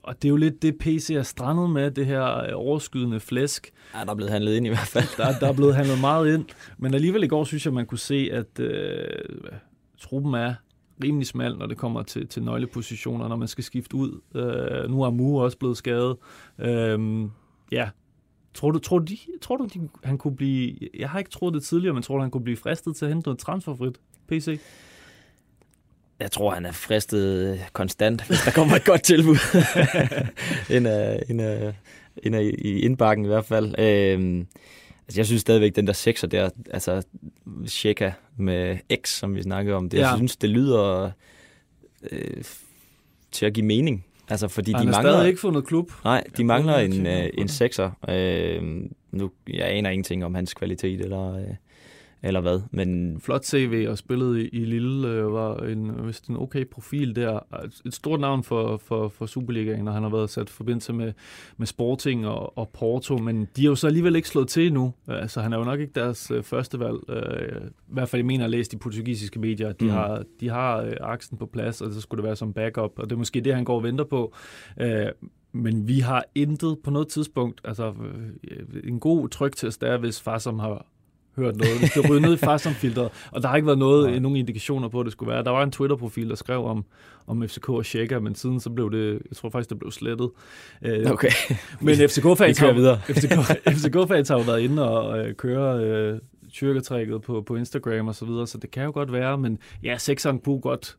Og 0.03 0.15
det 0.23 0.29
er 0.29 0.31
jo 0.31 0.37
lidt 0.37 0.63
det, 0.63 0.79
PC 0.79 1.11
er 1.11 1.23
strandet 1.23 1.71
med, 1.71 1.91
det 1.91 2.07
her 2.07 2.39
øh, 2.39 2.49
overskydende 2.53 3.21
flæsk. 3.21 3.71
Ja, 3.95 4.05
der 4.05 4.11
er 4.11 4.15
blevet 4.15 4.33
handlet 4.33 4.57
ind 4.57 4.67
i 4.67 4.69
hvert 4.69 4.87
fald. 4.87 5.05
Der, 5.17 5.39
der 5.41 5.49
er 5.49 5.53
blevet 5.53 5.75
handlet 5.75 6.01
meget 6.11 6.35
ind. 6.35 6.45
Men 6.79 6.95
alligevel 6.95 7.23
i 7.23 7.27
går 7.27 7.45
synes 7.45 7.65
jeg, 7.67 7.75
man 7.75 7.87
kunne 7.87 7.99
se, 7.99 8.31
at 8.33 8.61
øh, 8.61 9.09
truppen 10.01 10.35
er 10.35 10.55
rimelig 11.05 11.27
smal, 11.27 11.57
når 11.57 11.67
det 11.67 11.77
kommer 11.77 12.03
til, 12.03 12.27
til 12.27 12.43
nøglepositioner, 12.43 13.29
når 13.29 13.37
man 13.37 13.49
skal 13.49 13.65
skifte 13.65 13.97
ud. 13.97 14.21
Øh, 14.35 14.91
nu 14.91 15.03
er 15.03 15.11
Mu 15.11 15.43
også 15.43 15.59
blevet 15.59 15.77
skadet. 15.77 16.17
Øh, 16.59 17.29
ja, 17.73 17.89
Tror 18.59 18.71
du, 18.71 18.79
tror 18.79 18.99
du, 18.99 19.05
de, 19.05 19.19
tror 19.43 19.57
du 19.57 19.65
de, 19.75 19.89
han 20.05 20.19
kunne 20.19 20.37
blive... 20.37 20.75
Jeg 20.99 21.11
har 21.11 21.19
ikke 21.19 21.31
troet 21.31 21.55
det 21.55 21.63
tidligere, 21.63 21.95
men 21.95 22.03
tror 22.03 22.17
du, 22.17 22.23
han 22.23 22.31
kunne 22.31 22.45
blive 22.45 22.57
fristet 22.57 22.97
til 22.97 23.05
at 23.05 23.09
hente 23.09 23.29
noget 23.29 23.39
transferfrit? 23.39 23.97
PC? 24.29 24.61
Jeg 26.21 26.31
tror, 26.31 26.51
han 26.51 26.67
er 26.67 26.73
fristet 26.73 27.53
øh, 27.53 27.59
konstant, 27.73 28.27
hvis 28.27 28.39
der 28.45 28.51
kommer 28.51 28.77
et 28.77 28.85
godt 28.85 29.03
tilbud. 29.03 29.37
ind, 30.77 30.87
af, 30.87 31.23
ind, 31.29 31.41
af, 31.41 31.75
ind 32.23 32.35
af, 32.35 32.43
i 32.59 32.81
indbakken 32.81 33.25
i 33.25 33.29
hvert 33.29 33.45
fald. 33.45 33.79
Øhm, 33.79 34.47
altså, 35.09 35.21
jeg 35.21 35.27
synes 35.27 35.41
stadigvæk, 35.41 35.77
den 35.77 35.87
der 35.87 35.93
sekser 35.93 36.27
der, 36.27 36.51
altså 36.71 37.03
Sheka 37.67 38.11
med 38.37 38.77
X, 39.05 39.09
som 39.09 39.35
vi 39.35 39.43
snakkede 39.43 39.77
om, 39.77 39.89
det, 39.89 39.99
ja. 39.99 40.09
jeg 40.09 40.17
synes, 40.17 40.37
det 40.37 40.51
lyder 40.51 41.11
øh, 42.11 42.45
til 43.33 43.47
at 43.47 43.55
give 43.55 43.67
mening. 43.67 44.05
Altså, 44.29 44.49
fordi 44.49 44.73
Han 44.73 44.87
de 44.87 44.91
mangler... 44.91 45.13
stadig 45.13 45.29
ikke 45.29 45.41
fundet 45.41 45.67
klub. 45.67 45.93
Nej, 46.05 46.21
de 46.21 46.33
Jeg 46.39 46.47
mangler 46.47 46.77
en, 46.77 47.07
øh, 47.07 47.31
en 47.35 47.49
sekser. 47.49 47.91
Øh, 48.09 48.63
nu, 49.13 49.31
jeg 49.49 49.69
aner 49.69 49.91
ingenting 49.91 50.25
om 50.25 50.35
hans 50.35 50.55
kvalitet 50.55 51.01
eller, 51.01 51.35
øh, 51.35 51.55
eller 52.23 52.41
hvad, 52.41 52.61
men 52.71 53.21
Flot 53.21 53.45
CV 53.45 53.87
og 53.89 53.99
spillet 53.99 54.39
i, 54.39 54.49
i 54.49 54.65
Lille 54.65 55.09
øh, 55.09 55.33
var 55.33 55.57
en, 55.57 56.07
vist 56.07 56.27
en 56.29 56.37
okay 56.37 56.65
profil 56.71 57.17
der. 57.17 57.39
Et 57.87 57.95
stort 57.95 58.21
navn 58.21 58.45
for, 58.45 58.77
for, 58.77 59.09
for 59.09 59.27
Superligaen, 59.27 59.89
og 59.89 59.95
han 59.95 60.03
har 60.03 60.11
været 60.11 60.31
sat 60.31 60.49
i 60.51 60.53
forbindelse 60.53 60.93
med, 60.93 61.13
med 61.57 61.67
Sporting 61.67 62.27
og, 62.27 62.59
og 62.59 62.69
Porto, 62.69 63.17
men 63.19 63.49
de 63.57 63.63
har 63.63 63.69
jo 63.69 63.75
så 63.75 63.87
alligevel 63.87 64.17
ikke 64.17 64.29
slået 64.29 64.49
til 64.49 64.67
endnu. 64.67 64.95
Altså, 65.09 65.41
han 65.41 65.53
er 65.53 65.59
jo 65.59 65.65
nok 65.65 65.81
ikke 65.81 65.93
deres 65.95 66.31
øh, 66.31 66.43
første 66.43 66.81
valg. 66.81 66.97
Øh, 67.09 67.61
I 67.67 67.71
hvert 67.93 68.09
fald, 68.09 68.21
jeg 68.21 68.27
mener 68.27 68.45
at 68.45 68.51
læse 68.51 68.71
de 68.71 68.77
portugisiske 68.79 69.41
medier, 69.41 69.69
at 69.69 69.81
de 69.81 69.85
Mhm. 69.85 69.95
har, 69.95 70.23
de 70.41 70.49
har 70.49 70.77
øh, 70.83 70.93
aksen 71.01 71.39
på 71.39 71.47
plads, 71.47 71.81
og 71.81 71.93
så 71.93 72.01
skulle 72.01 72.19
det 72.23 72.27
være 72.27 72.37
som 72.37 72.53
backup, 72.53 72.93
og 72.99 73.05
det 73.11 73.13
er 73.13 73.19
måske 73.19 73.41
det, 73.41 73.55
han 73.55 73.65
går 73.65 73.77
og 73.77 73.83
venter 73.83 74.05
på. 74.05 74.35
Øh, 74.81 75.07
men 75.53 75.89
vi 75.89 75.99
har 76.01 76.25
intet 76.35 76.79
på 76.85 76.91
noget 76.91 77.09
tidspunkt, 77.09 77.61
altså 77.65 77.95
øh, 78.51 78.61
en 78.85 79.01
god 79.01 79.29
trygtest 79.29 79.83
er, 79.83 79.97
hvis 79.99 80.21
far 80.21 80.39
som 80.39 80.59
har 80.59 80.87
hørt 81.39 81.57
noget. 81.57 81.81
Det 81.95 82.11
ryger 82.11 82.21
ned 82.21 82.35
i 82.35 82.37
Farsam-filteret, 82.47 83.11
og 83.31 83.43
der 83.43 83.49
har 83.49 83.57
ikke 83.57 83.67
været 83.67 83.79
noget, 83.79 84.11
Nej. 84.11 84.19
nogen 84.19 84.37
indikationer 84.37 84.89
på, 84.89 85.01
at 85.01 85.05
det 85.05 85.13
skulle 85.13 85.33
være. 85.33 85.45
Der 85.45 85.51
var 85.51 85.63
en 85.63 85.71
Twitter-profil, 85.71 86.29
der 86.29 86.35
skrev 86.35 86.65
om, 86.65 86.85
om 87.27 87.49
FCK 87.49 87.69
og 87.69 87.85
Shaker, 87.85 88.21
men 88.21 88.35
siden 88.35 88.61
så 88.61 88.71
blev 88.71 88.93
det, 88.93 89.13
jeg 89.31 89.37
tror 89.37 89.51
faktisk, 89.51 89.71
det 89.71 89.79
blev 89.79 89.91
slettet. 89.91 90.31
Øh, 90.83 91.11
okay, 91.11 91.31
Men 91.81 91.95
FCK-fans 92.09 92.59
har, 92.59 92.73
videre. 92.73 93.01
FCK, 93.17 93.33
FCK-fans 93.69 94.29
har 94.29 94.37
jo 94.39 94.43
været 94.43 94.61
inde 94.61 94.91
og 94.91 95.19
øh, 95.19 95.35
køre 95.35 95.85
øh, 95.85 96.19
tyrkertrækket 96.53 97.23
på, 97.23 97.43
på 97.47 97.57
Instagram 97.57 98.09
og 98.09 98.15
så 98.15 98.25
videre, 98.25 98.47
så 98.47 98.59
det 98.59 98.71
kan 98.71 98.85
jo 98.85 98.91
godt 98.91 99.13
være, 99.13 99.39
men 99.39 99.59
ja, 99.83 99.99
sekseren 99.99 100.39
kunne 100.39 100.61
godt 100.61 100.97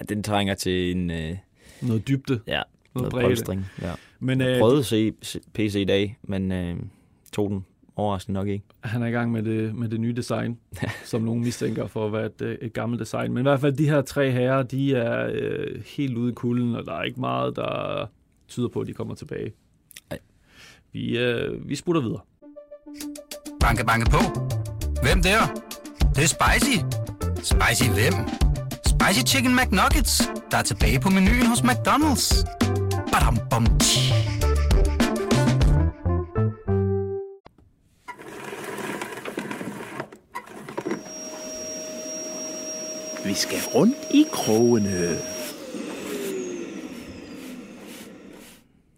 Ja, 0.00 0.04
den 0.04 0.22
trænger 0.22 0.54
til 0.54 0.96
en 0.96 1.10
øh, 1.10 1.36
noget 1.82 2.08
dybde, 2.08 2.40
ja, 2.46 2.62
noget 2.94 3.12
noget 3.12 3.26
polstring. 3.26 3.66
Ja. 3.82 3.92
Men 4.20 4.40
Jeg 4.40 4.48
øh, 4.48 4.58
prøvede 4.58 4.78
at 4.78 4.84
se 4.84 5.12
se 5.22 5.40
PC 5.54 5.74
i 5.74 5.84
dag, 5.84 6.18
men 6.22 6.52
øh, 6.52 6.76
tog 7.32 7.50
den 7.50 7.64
overraskende 7.96 8.38
nok 8.38 8.48
ikke. 8.48 8.64
han 8.80 9.02
er 9.02 9.06
i 9.06 9.10
gang 9.10 9.32
med 9.32 9.42
det, 9.42 9.74
med 9.74 9.88
det 9.88 10.00
nye 10.00 10.12
design, 10.12 10.58
som 11.04 11.22
nogen 11.22 11.44
mistænker 11.44 11.86
for 11.86 12.06
at 12.06 12.12
være 12.12 12.26
et, 12.26 12.58
et 12.62 12.72
gammelt 12.72 13.00
design. 13.00 13.32
Men 13.32 13.40
i 13.40 13.42
hvert 13.42 13.60
fald 13.60 13.72
de 13.76 13.88
her 13.88 14.02
tre 14.02 14.30
herrer, 14.30 14.62
de 14.62 14.94
er 14.94 15.30
øh, 15.32 15.82
helt 15.96 16.16
ude 16.16 16.32
i 16.32 16.34
kulden, 16.34 16.76
og 16.76 16.84
der 16.86 16.92
er 16.92 17.02
ikke 17.02 17.20
meget, 17.20 17.56
der 17.56 18.06
tyder 18.48 18.68
på, 18.68 18.80
at 18.80 18.86
de 18.86 18.92
kommer 18.92 19.14
tilbage. 19.14 19.52
Nej. 20.10 20.18
Vi, 20.92 21.18
øh, 21.18 21.68
vi 21.68 21.74
sputter 21.74 22.02
videre. 22.02 22.20
Banke, 23.60 23.84
banke 23.84 24.10
på. 24.10 24.18
Hvem 25.02 25.22
der? 25.22 25.38
Det, 25.98 26.16
det 26.16 26.24
er 26.24 26.28
spicy. 26.28 26.76
Spicy 27.36 27.90
hvem? 27.90 28.14
Spicy 28.86 29.34
Chicken 29.34 29.56
McNuggets, 29.56 30.30
der 30.50 30.56
er 30.56 30.62
tilbage 30.62 31.00
på 31.00 31.08
menuen 31.08 31.46
hos 31.46 31.60
McDonald's. 31.60 32.44
Badum, 33.12 33.38
bom, 33.50 33.66
tji. 33.78 34.05
Skal 43.36 43.58
rundt 43.74 43.96
i 44.14 44.24
krogene. 44.32 45.16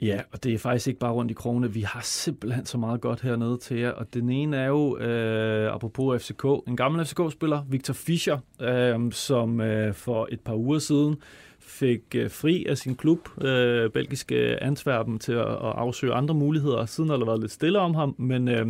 Ja, 0.03 0.21
og 0.33 0.45
det 0.45 0.55
er 0.55 0.59
faktisk 0.59 0.89
ikke 0.89 1.01
bare 1.01 1.13
rundt 1.13 1.31
i 1.31 1.35
krogene. 1.35 1.73
Vi 1.73 1.81
har 1.81 2.01
simpelthen 2.03 2.67
så 2.67 2.79
meget 2.79 3.01
godt 3.01 3.21
hernede 3.21 3.59
til 3.59 3.79
jer. 3.79 3.91
Og 3.91 4.15
den 4.15 4.31
ene 4.31 4.57
er 4.57 4.67
jo, 4.67 4.99
øh, 4.99 5.75
apropos 5.75 6.23
FCK, 6.23 6.45
en 6.69 6.77
gammel 6.77 7.07
FCK-spiller, 7.07 7.65
Victor 7.69 7.95
Fischer, 7.95 8.39
øh, 8.61 9.13
som 9.13 9.61
øh, 9.61 9.95
for 9.95 10.29
et 10.31 10.41
par 10.41 10.55
uger 10.55 10.79
siden 10.79 11.17
fik 11.59 12.03
øh, 12.15 12.31
fri 12.31 12.67
af 12.69 12.79
sin 12.79 12.95
klub, 12.95 13.29
øh, 13.45 13.91
belgiske 13.91 14.63
Antwerpen, 14.63 15.19
til 15.19 15.33
at, 15.33 15.49
at 15.49 15.59
afsøge 15.61 16.15
andre 16.15 16.35
muligheder. 16.35 16.87
Siden 16.87 17.11
har 17.11 17.17
der 17.17 17.27
været 17.27 17.41
lidt 17.41 17.53
stille 17.53 17.79
om 17.79 17.95
ham, 17.95 18.15
men 18.19 18.49
øh, 18.49 18.67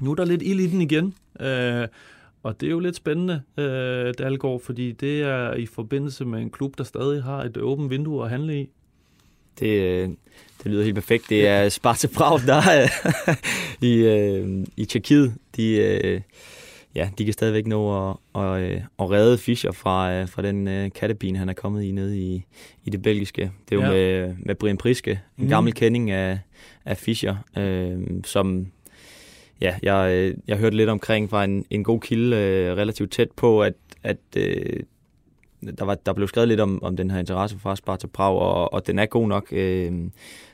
nu 0.00 0.10
er 0.10 0.14
der 0.14 0.24
lidt 0.24 0.42
ild 0.42 0.60
i 0.60 0.66
den 0.66 0.80
igen. 0.80 1.14
Øh, 1.40 1.88
og 2.42 2.60
det 2.60 2.66
er 2.66 2.70
jo 2.70 2.78
lidt 2.78 2.96
spændende, 2.96 3.42
øh, 3.56 4.14
Dalgaard, 4.18 4.60
fordi 4.60 4.92
det 4.92 5.22
er 5.22 5.54
i 5.54 5.66
forbindelse 5.66 6.24
med 6.24 6.40
en 6.40 6.50
klub, 6.50 6.78
der 6.78 6.84
stadig 6.84 7.22
har 7.22 7.42
et 7.42 7.56
åbent 7.56 7.90
vindue 7.90 8.24
at 8.24 8.30
handle 8.30 8.60
i. 8.60 8.68
Det, 9.60 9.68
øh, 9.82 10.08
det 10.62 10.72
lyder 10.72 10.82
helt 10.84 10.94
perfekt. 10.94 11.24
Det 11.28 11.46
er 11.48 11.68
Sparta 11.68 12.08
Prag, 12.14 12.40
der 12.46 12.54
er 12.54 12.86
i, 13.86 13.94
øh, 13.94 14.66
i 14.76 14.84
Tjekkiet. 14.84 15.34
De, 15.56 15.74
øh, 15.76 16.20
ja, 16.94 17.10
de 17.18 17.24
kan 17.24 17.32
stadigvæk 17.32 17.66
nå 17.66 18.08
at, 18.10 18.16
at, 18.42 18.62
øh, 18.62 18.80
at 18.98 19.10
redde 19.10 19.38
Fischer 19.38 19.72
fra, 19.72 20.12
øh, 20.14 20.28
fra 20.28 20.42
den 20.42 20.68
øh, 20.68 20.90
kattebin, 20.94 21.36
han 21.36 21.48
er 21.48 21.52
kommet 21.52 21.82
i 21.82 21.90
nede 21.92 22.18
i, 22.18 22.44
i 22.84 22.90
det 22.90 23.02
belgiske. 23.02 23.50
Det 23.68 23.78
er 23.78 23.80
jo 23.86 23.92
Ja. 23.92 23.92
med, 24.26 24.34
med 24.38 24.54
Brian 24.54 24.76
Priske, 24.76 25.10
en 25.10 25.18
Mhm. 25.36 25.44
mm. 25.44 25.48
gammel 25.50 25.74
kending 25.74 26.10
af, 26.10 26.38
af 26.84 26.96
Fischer, 26.96 27.36
øh, 27.58 27.98
som 28.24 28.66
ja, 29.62 29.74
jeg, 29.82 30.12
øh, 30.12 30.36
jeg 30.48 30.58
hørte 30.58 30.76
lidt 30.76 30.90
omkring 30.90 31.30
fra 31.30 31.44
en, 31.44 31.64
en 31.70 31.84
god 31.84 32.00
kilde 32.00 32.36
øh, 32.36 32.76
relativt 32.76 33.12
tæt 33.12 33.30
på, 33.30 33.62
at, 33.62 33.74
at 34.02 34.18
øh, 34.36 34.80
der, 35.78 35.84
var, 35.84 35.94
der 35.94 36.12
blev 36.12 36.28
skrevet 36.28 36.48
lidt 36.48 36.60
om, 36.60 36.82
om 36.82 36.96
den 36.96 37.10
her 37.10 37.18
interesse 37.18 37.58
fra 37.58 37.76
Sparta 37.76 38.06
Prag, 38.06 38.38
og, 38.38 38.72
og 38.72 38.86
den 38.86 38.98
er 38.98 39.06
god 39.06 39.28
nok. 39.28 39.48
Øh, 39.52 39.92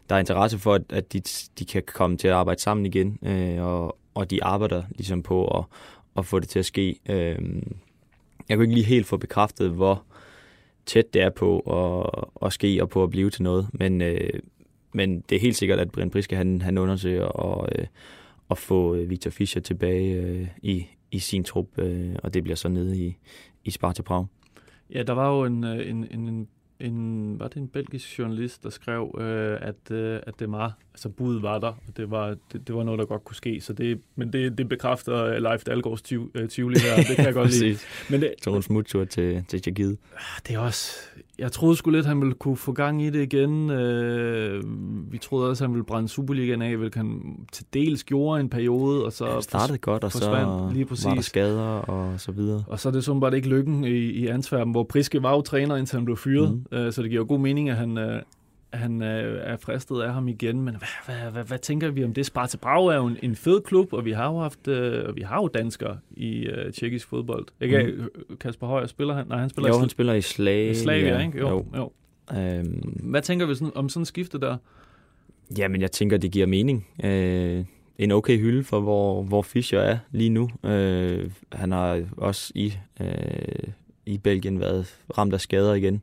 der 0.08 0.14
er 0.14 0.18
interesse 0.18 0.58
for, 0.58 0.74
at, 0.74 0.82
at 0.90 1.12
de, 1.12 1.20
de 1.58 1.64
kan 1.64 1.82
komme 1.86 2.16
til 2.16 2.28
at 2.28 2.34
arbejde 2.34 2.60
sammen 2.60 2.86
igen, 2.86 3.18
øh, 3.22 3.66
og, 3.66 3.98
og 4.14 4.30
de 4.30 4.44
arbejder 4.44 4.82
ligesom 4.90 5.22
på 5.22 5.58
at, 5.58 5.64
at 6.16 6.26
få 6.26 6.38
det 6.38 6.48
til 6.48 6.58
at 6.58 6.66
ske. 6.66 6.98
Øh, 7.08 7.38
jeg 8.48 8.56
kunne 8.56 8.64
ikke 8.64 8.74
lige 8.74 8.86
helt 8.86 9.06
få 9.06 9.16
bekræftet, 9.16 9.70
hvor 9.70 10.02
tæt 10.86 11.14
det 11.14 11.22
er 11.22 11.30
på 11.30 11.58
at, 11.60 12.24
at 12.46 12.52
ske 12.52 12.78
og 12.82 12.88
på 12.88 13.02
at 13.02 13.10
blive 13.10 13.30
til 13.30 13.42
noget, 13.42 13.68
men, 13.72 14.02
øh, 14.02 14.40
men 14.92 15.20
det 15.28 15.36
er 15.36 15.40
helt 15.40 15.56
sikkert, 15.56 15.78
at 15.78 15.90
Brian 15.90 16.10
Priske 16.10 16.36
han, 16.36 16.62
han 16.62 16.78
undersøger 16.78 17.24
og, 17.24 17.68
øh, 17.78 17.86
at 18.50 18.58
få 18.58 18.94
øh, 18.94 19.10
Victor 19.10 19.30
Fischer 19.30 19.62
tilbage 19.62 20.14
øh, 20.22 20.46
i, 20.62 20.86
i 21.10 21.18
sin 21.18 21.44
trup, 21.44 21.66
øh, 21.78 22.14
og 22.22 22.34
det 22.34 22.42
bliver 22.42 22.56
så 22.56 22.68
nede 22.68 22.98
i, 22.98 23.16
i 23.64 23.70
Sparta 23.70 24.02
Prag. 24.02 24.26
Ja, 24.94 25.02
der 25.02 25.12
var 25.12 25.36
jo 25.36 25.44
en, 25.44 25.64
øh, 25.64 25.90
en, 25.90 26.06
en, 26.10 26.28
en, 26.28 26.48
en 26.80 27.38
var 27.40 27.48
det 27.48 27.56
en 27.56 27.68
belgisk 27.68 28.18
journalist, 28.18 28.62
der 28.62 28.70
skrev, 28.70 29.14
øh, 29.20 29.58
at, 29.60 29.90
øh, 29.90 30.20
at 30.26 30.34
det 30.38 30.52
var, 30.52 30.78
altså 30.92 31.08
budet 31.08 31.42
var 31.42 31.58
der, 31.58 31.68
og 31.88 31.96
det 31.96 32.10
var, 32.10 32.36
det, 32.52 32.68
det 32.68 32.74
var 32.74 32.82
noget, 32.82 32.98
der 32.98 33.04
godt 33.04 33.24
kunne 33.24 33.36
ske. 33.36 33.60
Så 33.60 33.72
det, 33.72 34.00
men 34.16 34.32
det, 34.32 34.58
det 34.58 34.68
bekræfter 34.68 35.24
øh, 35.24 35.42
Leif 35.42 35.64
Dalgaards 35.64 36.02
tiv, 36.02 36.30
øh, 36.34 36.48
Tivoli 36.48 36.78
her, 36.78 36.96
det 36.96 37.16
kan 37.16 37.24
jeg 37.24 37.34
godt 37.34 37.60
lide. 37.60 37.78
Men 38.10 38.20
det, 38.20 38.34
Så 38.42 38.56
en 38.56 38.62
smuttur 38.62 39.04
til, 39.04 39.44
til 39.48 39.62
Tjekkiet. 39.62 39.98
det 40.48 40.54
er 40.54 40.58
også, 40.58 40.92
jeg 41.38 41.52
troede 41.52 41.76
sgu 41.76 41.90
lidt, 41.90 42.06
han 42.06 42.20
ville 42.20 42.34
kunne 42.34 42.56
få 42.56 42.72
gang 42.72 43.02
i 43.02 43.10
det 43.10 43.22
igen. 43.32 43.70
Øh, 43.70 44.62
vi 45.12 45.18
troede 45.18 45.50
også, 45.50 45.64
han 45.64 45.72
ville 45.72 45.84
brænde 45.84 46.08
Superligaen 46.08 46.62
af, 46.62 46.76
hvilket 46.76 46.96
han 46.96 47.36
til 47.52 47.64
dels 47.74 48.04
gjorde 48.04 48.40
en 48.40 48.48
periode, 48.48 49.04
og 49.04 49.12
så 49.12 49.26
Ja, 49.26 49.40
startede 49.40 49.78
godt, 49.78 50.04
og 50.04 50.12
så 50.12 50.18
lige 50.72 50.90
var 50.90 50.96
der 50.96 51.12
præcis. 51.14 51.24
skader 51.26 51.62
og 51.62 52.20
så 52.20 52.32
videre. 52.32 52.64
Og 52.66 52.80
så 52.80 52.88
er 52.88 52.92
det 52.92 53.04
sådan 53.04 53.20
bare 53.20 53.36
ikke 53.36 53.48
lykken 53.48 53.84
i, 53.84 53.88
i 53.98 54.26
Antwerpen, 54.26 54.70
hvor 54.70 54.82
Priske 54.84 55.22
var 55.22 55.30
jo 55.34 55.40
træner, 55.40 55.76
indtil 55.76 55.96
han 55.96 56.04
blev 56.04 56.16
fyret. 56.16 56.50
Mm. 56.72 56.78
Uh, 56.78 56.92
så 56.92 57.02
det 57.02 57.10
giver 57.10 57.24
god 57.24 57.38
mening, 57.38 57.70
at 57.70 57.76
han, 57.76 57.98
uh, 57.98 58.04
han 58.72 59.02
uh, 59.02 59.08
er 59.08 59.56
fristet 59.56 60.00
af 60.00 60.12
ham 60.12 60.28
igen. 60.28 60.62
Men 60.62 60.76
hvad, 60.76 61.14
hvad, 61.14 61.30
hvad, 61.32 61.44
hvad 61.44 61.58
tænker 61.58 61.90
vi 61.90 62.04
om 62.04 62.14
det? 62.14 62.26
Sparta 62.26 62.56
Prag 62.56 62.86
er 62.86 62.96
jo 62.96 63.06
en, 63.06 63.16
en 63.22 63.36
fed 63.36 63.60
klub, 63.60 63.92
og 63.92 64.04
vi 64.04 64.12
har 64.12 64.26
jo 64.26 64.38
haft 64.38 64.68
uh, 64.68 65.16
vi 65.16 65.22
har 65.22 65.36
jo 65.36 65.48
danskere 65.48 65.98
i 66.10 66.48
uh, 66.48 66.72
tjekkisk 66.72 67.08
fodbold. 67.08 67.46
Ikke 67.60 67.94
mm. 68.28 68.36
Kasper 68.36 68.66
Højer 68.66 68.86
spiller 68.86 69.14
han? 69.14 69.26
Nej, 69.26 69.38
han 69.38 69.48
spiller 69.48 69.68
Jo, 69.68 69.76
i 69.76 69.78
han 69.80 69.88
spiller 69.88 70.12
i 70.12 70.20
Slag. 70.20 70.76
Slavia, 70.76 71.20
ikke? 71.20 71.38
Jo, 71.38 71.48
jo. 71.48 71.66
jo. 71.76 71.92
Øhm, 72.38 73.00
Hvad 73.10 73.22
tænker 73.22 73.46
vi 73.46 73.54
sådan, 73.54 73.72
om 73.74 73.88
sådan 73.88 74.00
en 74.00 74.06
skifte 74.06 74.40
der? 74.40 74.56
ja, 75.58 75.68
men 75.68 75.80
jeg 75.80 75.92
tænker, 75.92 76.16
det 76.16 76.30
giver 76.30 76.46
mening. 76.46 76.86
Øh, 77.04 77.64
en 77.98 78.10
okay 78.10 78.38
hylde 78.38 78.64
for, 78.64 78.80
hvor, 78.80 79.22
hvor 79.22 79.42
Fischer 79.42 79.80
er 79.80 79.98
lige 80.10 80.30
nu. 80.30 80.50
Øh, 80.64 81.30
han 81.52 81.72
har 81.72 82.02
også 82.16 82.52
i, 82.54 82.74
øh, 83.00 83.72
i 84.06 84.18
Belgien 84.18 84.60
været 84.60 84.98
ramt 85.18 85.34
af 85.34 85.40
skader 85.40 85.74
igen, 85.74 86.02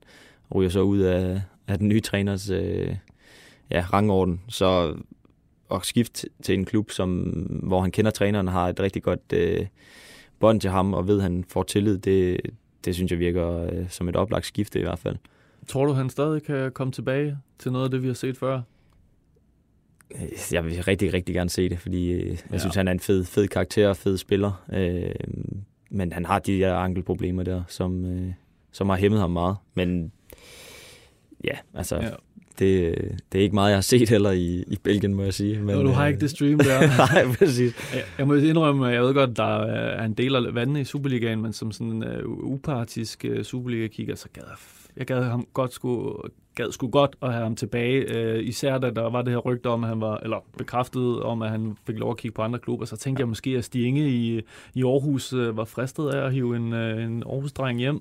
og 0.49 0.55
ryger 0.55 0.69
så 0.69 0.81
ud 0.81 0.99
af, 0.99 1.41
af 1.67 1.77
den 1.77 1.87
nye 1.87 1.99
træners 2.01 2.49
øh, 2.49 2.95
ja, 3.71 3.85
rangorden. 3.93 4.41
Så 4.47 4.95
at 5.71 5.85
skifte 5.85 6.27
til 6.43 6.53
en 6.55 6.65
klub, 6.65 6.91
som, 6.91 7.09
hvor 7.63 7.81
han 7.81 7.91
kender 7.91 8.11
træneren, 8.11 8.47
har 8.47 8.69
et 8.69 8.79
rigtig 8.79 9.03
godt 9.03 9.33
øh, 9.33 9.65
bånd 10.39 10.61
til 10.61 10.69
ham, 10.69 10.93
og 10.93 11.07
ved, 11.07 11.17
at 11.17 11.23
han 11.23 11.43
får 11.47 11.63
tillid, 11.63 11.97
det, 11.97 12.41
det 12.85 12.95
synes 12.95 13.11
jeg 13.11 13.19
virker 13.19 13.47
øh, 13.71 13.89
som 13.89 14.09
et 14.09 14.15
oplagt 14.15 14.45
skifte 14.45 14.79
i 14.79 14.83
hvert 14.83 14.99
fald. 14.99 15.15
Tror 15.67 15.85
du, 15.85 15.93
han 15.93 16.09
stadig 16.09 16.43
kan 16.43 16.71
komme 16.71 16.93
tilbage 16.93 17.37
til 17.59 17.71
noget 17.71 17.85
af 17.85 17.91
det, 17.91 18.01
vi 18.01 18.07
har 18.07 18.13
set 18.13 18.37
før? 18.37 18.61
Øh, 20.15 20.21
Jeg 20.51 20.65
vil 20.65 20.83
rigtig, 20.83 21.13
rigtig 21.13 21.35
gerne 21.35 21.49
se 21.49 21.69
det, 21.69 21.79
fordi 21.79 22.11
øh, 22.11 22.27
jeg 22.29 22.37
Ja. 22.51 22.57
synes, 22.57 22.75
han 22.75 22.87
er 22.87 22.91
en 22.91 22.99
fed, 22.99 23.25
fed 23.25 23.47
karakter 23.47 23.89
og 23.89 23.97
fed 23.97 24.17
spiller. 24.17 24.63
Øh, 24.73 25.11
men 25.89 26.11
han 26.13 26.25
har 26.25 26.39
de 26.39 26.59
der 26.59 26.75
ankelproblemer 26.75 27.43
der, 27.43 27.63
som, 27.67 28.05
øh, 28.05 28.33
som 28.71 28.89
har 28.89 28.97
hæmmet 28.97 29.19
ham 29.19 29.31
meget. 29.31 29.55
Men 29.73 30.11
ja, 31.45 31.57
altså, 31.73 31.95
Ja. 31.95 32.03
ja. 32.05 32.09
Det, 32.59 32.95
det 33.31 33.39
er 33.39 33.43
ikke 33.43 33.55
meget, 33.55 33.69
jeg 33.69 33.77
har 33.77 33.81
set 33.81 34.09
heller 34.09 34.31
i, 34.31 34.63
i 34.67 34.77
Belgien, 34.83 35.13
må 35.13 35.23
jeg 35.23 35.33
sige. 35.33 35.59
Men, 35.59 35.79
du 35.85 35.87
har 35.91 36.03
øh, 36.03 36.09
ikke 36.09 36.19
det 36.21 36.29
stream 36.29 36.59
der. 36.59 36.79
Nej, 37.13 37.35
præcis. 37.37 37.93
Jeg- 37.93 38.03
Jeg 38.17 38.27
må 38.27 38.33
indrømme, 38.33 38.85
jeg 38.85 39.01
ved 39.03 39.13
godt, 39.13 39.37
der 39.37 39.63
er 39.65 40.05
en 40.05 40.13
del 40.13 40.35
af 40.35 40.55
vandene 40.55 40.81
i 40.81 40.83
Superligaen, 40.83 41.41
men 41.41 41.53
som 41.53 41.71
sådan 41.71 41.87
en 41.93 42.03
uh, 42.25 42.51
upartisk 42.51 43.25
uh, 43.37 43.41
Superliga-kigger, 43.43 44.15
så 44.15 44.27
gad 44.33 44.43
jeg, 44.47 44.57
jeg 44.97 45.05
gad 45.05 45.23
ham 45.23 45.47
godt 45.53 45.73
sgu, 45.73 46.17
gad 46.55 46.71
sgu 46.71 46.87
godt 46.89 47.15
at 47.21 47.31
have 47.33 47.43
ham 47.43 47.55
tilbage. 47.55 48.33
Uh, 48.35 48.43
især 48.47 48.77
da 48.77 48.89
der 48.89 49.09
var 49.09 49.21
det 49.21 49.31
her 49.33 49.37
rygte 49.39 49.67
om, 49.67 49.83
at 49.83 49.89
han 49.89 50.01
var, 50.01 50.17
eller 50.17 50.45
bekræftet 50.57 51.21
om, 51.21 51.41
at 51.41 51.49
han 51.49 51.77
fik 51.87 51.97
lov 51.99 52.11
at 52.11 52.17
kigge 52.17 52.35
på 52.35 52.41
andre 52.41 52.59
klubber, 52.59 52.85
så 52.85 52.97
tænkte 52.97 53.21
jeg 53.21 53.27
måske, 53.27 53.49
at 53.49 53.63
Stinge 53.65 54.09
i, 54.09 54.41
i 54.73 54.83
Aarhus 54.83 55.33
uh, 55.33 55.57
var 55.57 55.65
fristet 55.65 56.09
af 56.09 56.25
at 56.25 56.33
hive 56.33 56.55
en, 56.55 56.73
uh, 56.73 57.03
en 57.03 57.23
Aarhus-dreng 57.23 57.79
hjem. 57.79 57.99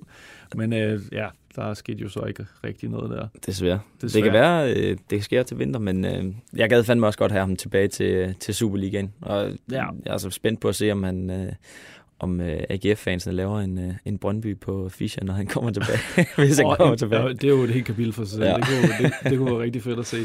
Men 0.56 0.72
uh, 0.72 1.00
ja, 1.12 1.26
der 1.56 1.74
skete 1.74 1.98
jo 2.02 2.08
så 2.08 2.20
ikke 2.20 2.46
rigtig 2.64 2.88
noget 2.88 3.10
der. 3.10 3.28
Desværre. 3.46 3.80
Desværre. 4.02 4.24
Det 4.24 4.32
kan 4.32 4.40
være, 4.40 4.74
øh, 4.74 4.96
det 5.10 5.24
sker 5.24 5.42
til 5.42 5.58
vinter, 5.58 5.80
men 5.80 6.04
øh, 6.04 6.24
jeg 6.56 6.68
gad 6.68 6.84
fandme 6.84 7.06
også 7.06 7.18
godt 7.18 7.32
have 7.32 7.40
ham 7.40 7.56
tilbage 7.56 7.88
til, 7.88 8.34
til 8.40 8.54
Superligaen. 8.54 9.12
Og 9.20 9.50
Ja. 9.70 9.84
jeg 10.04 10.14
er 10.14 10.18
så 10.18 10.30
spændt 10.30 10.60
på 10.60 10.68
at 10.68 10.74
se, 10.76 10.92
om 10.92 11.02
han... 11.02 11.30
Øh, 11.30 11.52
om 12.24 12.40
øh, 12.40 12.56
AGF-fansene 12.70 13.34
laver 13.34 13.60
en, 13.60 13.78
øh, 13.78 13.94
en 14.04 14.18
Brøndby 14.18 14.58
på 14.60 14.88
Fischer, 14.88 15.24
når 15.24 15.34
han 15.34 15.46
kommer 15.46 15.70
tilbage. 15.70 15.98
hvis 16.38 16.58
han 16.58 16.66
Og- 16.66 16.76
kommer 16.76 16.94
tilbage. 16.96 17.28
Det 17.34 17.44
er 17.44 17.48
jo 17.48 17.62
et 17.62 17.70
helt 17.70 17.86
kapitel 17.86 18.12
for 18.12 18.24
sig 18.24 18.30
selv. 18.32 18.44
Ja. 18.44 18.54
Det, 18.56 18.64
kunne, 18.64 19.08
det, 19.08 19.30
det 19.30 19.38
kunne 19.38 19.50
være 19.50 19.62
rigtig 19.62 19.82
fedt 19.82 19.98
at 19.98 20.06
se. 20.06 20.16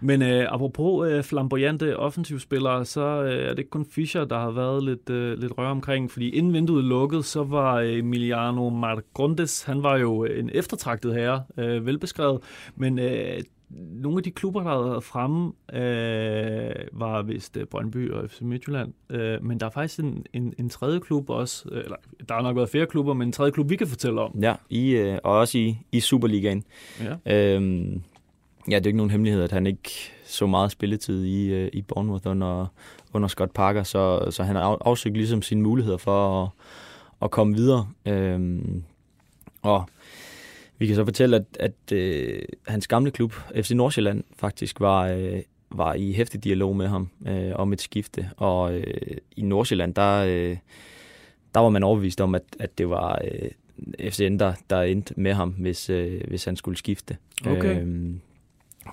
Men 0.00 0.22
øh, 0.22 0.46
apropos 0.54 1.08
øh, 1.10 1.22
flamboyante 1.22 1.96
offensivspillere, 1.96 2.84
så 2.84 3.00
øh, 3.22 3.44
er 3.44 3.48
det 3.50 3.58
ikke 3.58 3.70
kun 3.70 3.86
Fischer, 3.90 4.24
der 4.24 4.38
har 4.38 4.50
været 4.50 4.84
lidt, 4.84 5.10
øh, 5.10 5.38
lidt 5.38 5.52
rør 5.58 5.68
omkring. 5.70 6.10
Fordi 6.10 6.28
inden 6.30 6.52
vinduet 6.52 6.84
lukkede, 6.84 7.22
så 7.22 7.42
var 7.44 7.80
Emiliano 7.80 8.68
Marcondes, 8.68 9.62
han 9.62 9.82
var 9.82 9.96
jo 9.96 10.24
en 10.24 10.50
eftertragtet 10.54 11.14
herre, 11.14 11.42
øh, 11.58 11.86
velbeskrevet. 11.86 12.40
Men 12.76 12.98
øh, 12.98 13.38
nogle 13.78 14.18
af 14.18 14.22
de 14.22 14.30
klubber, 14.30 14.62
der 14.62 14.70
havde 14.70 14.84
været 14.84 15.04
fremme, 15.04 15.52
øh, 15.72 16.74
var 16.92 17.22
vist 17.22 17.56
øh, 17.56 17.66
Brøndby 17.66 18.10
og 18.10 18.30
FC 18.30 18.40
Midtjylland. 18.40 18.92
Øh, 19.10 19.44
men 19.44 19.60
der 19.60 19.66
er 19.66 19.70
faktisk 19.70 20.00
en, 20.00 20.26
en, 20.32 20.54
en 20.58 20.68
tredje 20.68 21.00
klub 21.00 21.30
også, 21.30 21.68
øh, 21.72 21.84
eller 21.84 21.96
der 22.28 22.34
har 22.34 22.42
nok 22.42 22.56
været 22.56 22.68
flere 22.68 22.86
klubber, 22.86 23.14
men 23.14 23.28
en 23.28 23.32
tredje 23.32 23.52
klub, 23.52 23.70
vi 23.70 23.76
kan 23.76 23.86
fortælle 23.86 24.20
om. 24.20 24.38
Ja, 24.42 24.54
i, 24.70 24.90
øh, 24.90 25.18
og 25.24 25.38
også 25.38 25.58
i, 25.58 25.78
i 25.92 26.00
Superligaen. 26.00 26.64
Ja. 27.26 27.54
Øhm, 27.54 28.02
ja, 28.70 28.76
det 28.78 28.82
er 28.82 28.86
ikke 28.86 28.96
nogen 28.96 29.10
hemmelighed, 29.10 29.42
at 29.42 29.52
han 29.52 29.66
ikke 29.66 29.90
så 30.24 30.46
meget 30.46 30.70
spilletid 30.70 31.24
i, 31.24 31.52
øh, 31.52 31.70
i 31.72 31.82
Bournemouth 31.82 32.30
under, 32.30 32.66
under 33.12 33.28
Scott 33.28 33.54
Parker, 33.54 33.82
så, 33.82 34.30
så 34.30 34.42
han 34.42 34.56
har 34.56 34.62
af- 34.62 34.78
afsøgt 34.80 35.16
ligesom 35.16 35.42
sine 35.42 35.62
muligheder 35.62 35.96
for 35.96 36.42
at, 36.42 36.48
at 37.22 37.30
komme 37.30 37.54
videre. 37.54 37.88
Øhm, 38.06 38.82
og 39.62 39.88
vi 40.78 40.86
kan 40.86 40.96
så 40.96 41.04
fortælle, 41.04 41.36
at, 41.36 41.44
at 41.60 41.92
øh, 41.92 42.42
hans 42.66 42.88
gamle 42.88 43.10
klub, 43.10 43.32
FC 43.54 43.70
Nordsjælland, 43.70 44.24
faktisk 44.36 44.80
var, 44.80 45.06
øh, 45.08 45.42
var 45.70 45.94
i 45.94 46.12
hæftig 46.12 46.44
dialog 46.44 46.76
med 46.76 46.88
ham 46.88 47.08
øh, 47.28 47.52
om 47.54 47.72
et 47.72 47.80
skifte. 47.80 48.30
Og 48.36 48.74
øh, 48.74 49.16
i 49.36 49.42
Nordsjælland, 49.42 49.94
der, 49.94 50.24
øh, 50.28 50.56
der 51.54 51.60
var 51.60 51.68
man 51.68 51.82
overbevist 51.82 52.20
om, 52.20 52.34
at, 52.34 52.42
at 52.60 52.78
det 52.78 52.88
var 52.88 53.22
øh, 53.24 53.50
FCN, 54.10 54.38
der, 54.38 54.52
der 54.70 54.82
endte 54.82 55.14
med 55.16 55.32
ham, 55.32 55.50
hvis, 55.50 55.90
øh, 55.90 56.20
hvis 56.28 56.44
han 56.44 56.56
skulle 56.56 56.78
skifte. 56.78 57.16
Okay. 57.46 57.80
Øhm, 57.80 58.20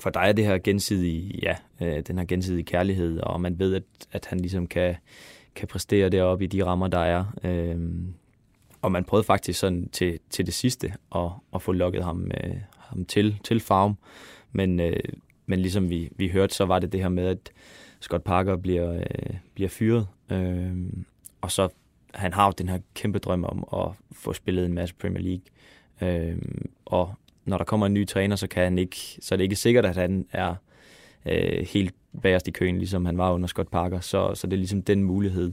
for 0.01 0.09
der 0.09 0.19
er 0.19 0.31
det 0.31 0.45
her 0.45 0.57
gensidige, 0.57 1.39
ja, 1.43 1.55
øh, 1.81 2.03
den 2.07 2.17
her 2.17 2.25
gensidige 2.25 2.63
kærlighed, 2.63 3.19
og 3.19 3.41
man 3.41 3.59
ved, 3.59 3.75
at, 3.75 3.83
at 4.11 4.25
han 4.25 4.39
ligesom 4.39 4.67
kan, 4.67 4.95
kan 5.55 5.67
præstere 5.67 6.09
deroppe 6.09 6.43
i 6.43 6.47
de 6.47 6.65
rammer, 6.65 6.87
der 6.87 6.99
er. 6.99 7.25
Øhm, 7.43 8.13
og 8.81 8.91
man 8.91 9.03
prøvede 9.03 9.25
faktisk 9.25 9.59
sådan 9.59 9.89
til, 9.89 10.19
til 10.29 10.45
det 10.45 10.53
sidste 10.53 10.93
at, 11.15 11.29
at 11.55 11.61
få 11.61 11.71
lukket 11.71 12.03
ham, 12.03 12.31
øh, 12.43 12.55
ham 12.77 13.05
til, 13.05 13.39
til 13.43 13.59
farm. 13.59 13.97
Men, 14.51 14.79
øh, 14.79 14.99
men 15.45 15.59
ligesom 15.59 15.89
vi, 15.89 16.09
vi 16.15 16.27
hørte, 16.27 16.55
så 16.55 16.65
var 16.65 16.79
det 16.79 16.91
det 16.91 17.01
her 17.01 17.09
med, 17.09 17.27
at 17.27 17.51
Scott 17.99 18.23
Parker 18.23 18.55
bliver, 18.55 18.93
øh, 18.93 19.35
bliver 19.53 19.69
fyret. 19.69 20.07
Øh, 20.31 20.75
og 21.41 21.51
så 21.51 21.69
han 22.13 22.33
har 22.33 22.45
jo 22.45 22.53
den 22.57 22.69
her 22.69 22.79
kæmpe 22.93 23.19
drøm 23.19 23.43
om 23.43 23.81
at 23.81 23.95
få 24.11 24.33
spillet 24.33 24.65
en 24.65 24.73
masse 24.73 24.95
Premier 24.95 25.21
League. 25.21 25.41
Øh, 26.01 26.37
og 26.85 27.13
når 27.45 27.57
der 27.57 27.65
kommer 27.65 27.85
en 27.85 27.93
ny 27.93 28.07
træner, 28.07 28.35
så, 28.35 28.47
kan 28.47 28.63
han 28.63 28.77
ikke, 28.77 28.97
så 29.21 29.35
er 29.35 29.37
det 29.37 29.43
ikke 29.43 29.55
sikkert, 29.55 29.85
at 29.85 29.95
han 29.95 30.25
er 30.31 30.55
øh, 31.25 31.67
helt 31.67 31.95
bagerst 32.21 32.47
i 32.47 32.51
køen, 32.51 32.77
ligesom 32.77 33.05
han 33.05 33.17
var 33.17 33.31
under 33.31 33.47
Scott 33.47 33.71
Parker. 33.71 33.99
Så, 33.99 34.35
så 34.35 34.47
det 34.47 34.53
er 34.53 34.57
ligesom 34.57 34.81
den 34.81 35.03
mulighed, 35.03 35.51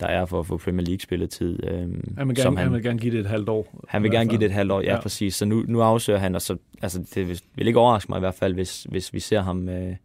der 0.00 0.06
er 0.06 0.26
for 0.26 0.40
at 0.40 0.46
få 0.46 0.56
Premier 0.56 0.86
League-spilletid. 0.86 1.64
Øh, 1.64 1.72
Han 1.72 1.88
vil, 1.88 1.96
som 2.16 2.26
gerne, 2.36 2.56
han, 2.56 2.56
han 2.56 2.72
vil 2.72 2.82
gerne 2.82 2.98
give 2.98 3.12
det 3.12 3.20
et 3.20 3.26
halvt 3.26 3.48
år. 3.48 3.84
han 3.88 4.02
vil 4.02 4.10
gerne 4.10 4.28
give 4.30 4.38
det 4.40 4.46
et 4.46 4.52
halvt 4.52 4.72
år, 4.72 4.80
ja, 4.80 4.94
Ja. 4.94 5.00
præcis. 5.00 5.34
Så 5.34 5.44
nu, 5.44 5.64
nu 5.68 5.80
afsøger 5.80 6.18
han, 6.18 6.34
og 6.34 6.42
så, 6.42 6.56
altså, 6.82 7.04
det 7.14 7.28
vil, 7.28 7.40
vil 7.54 7.66
ikke 7.66 7.78
overraske 7.78 8.08
mig 8.12 8.16
i 8.16 8.20
hvert 8.20 8.34
fald, 8.34 8.54
hvis, 8.54 8.82
hvis 8.82 9.12
vi 9.14 9.20
ser 9.20 9.40
ham 9.40 9.68
øh, 9.68 9.96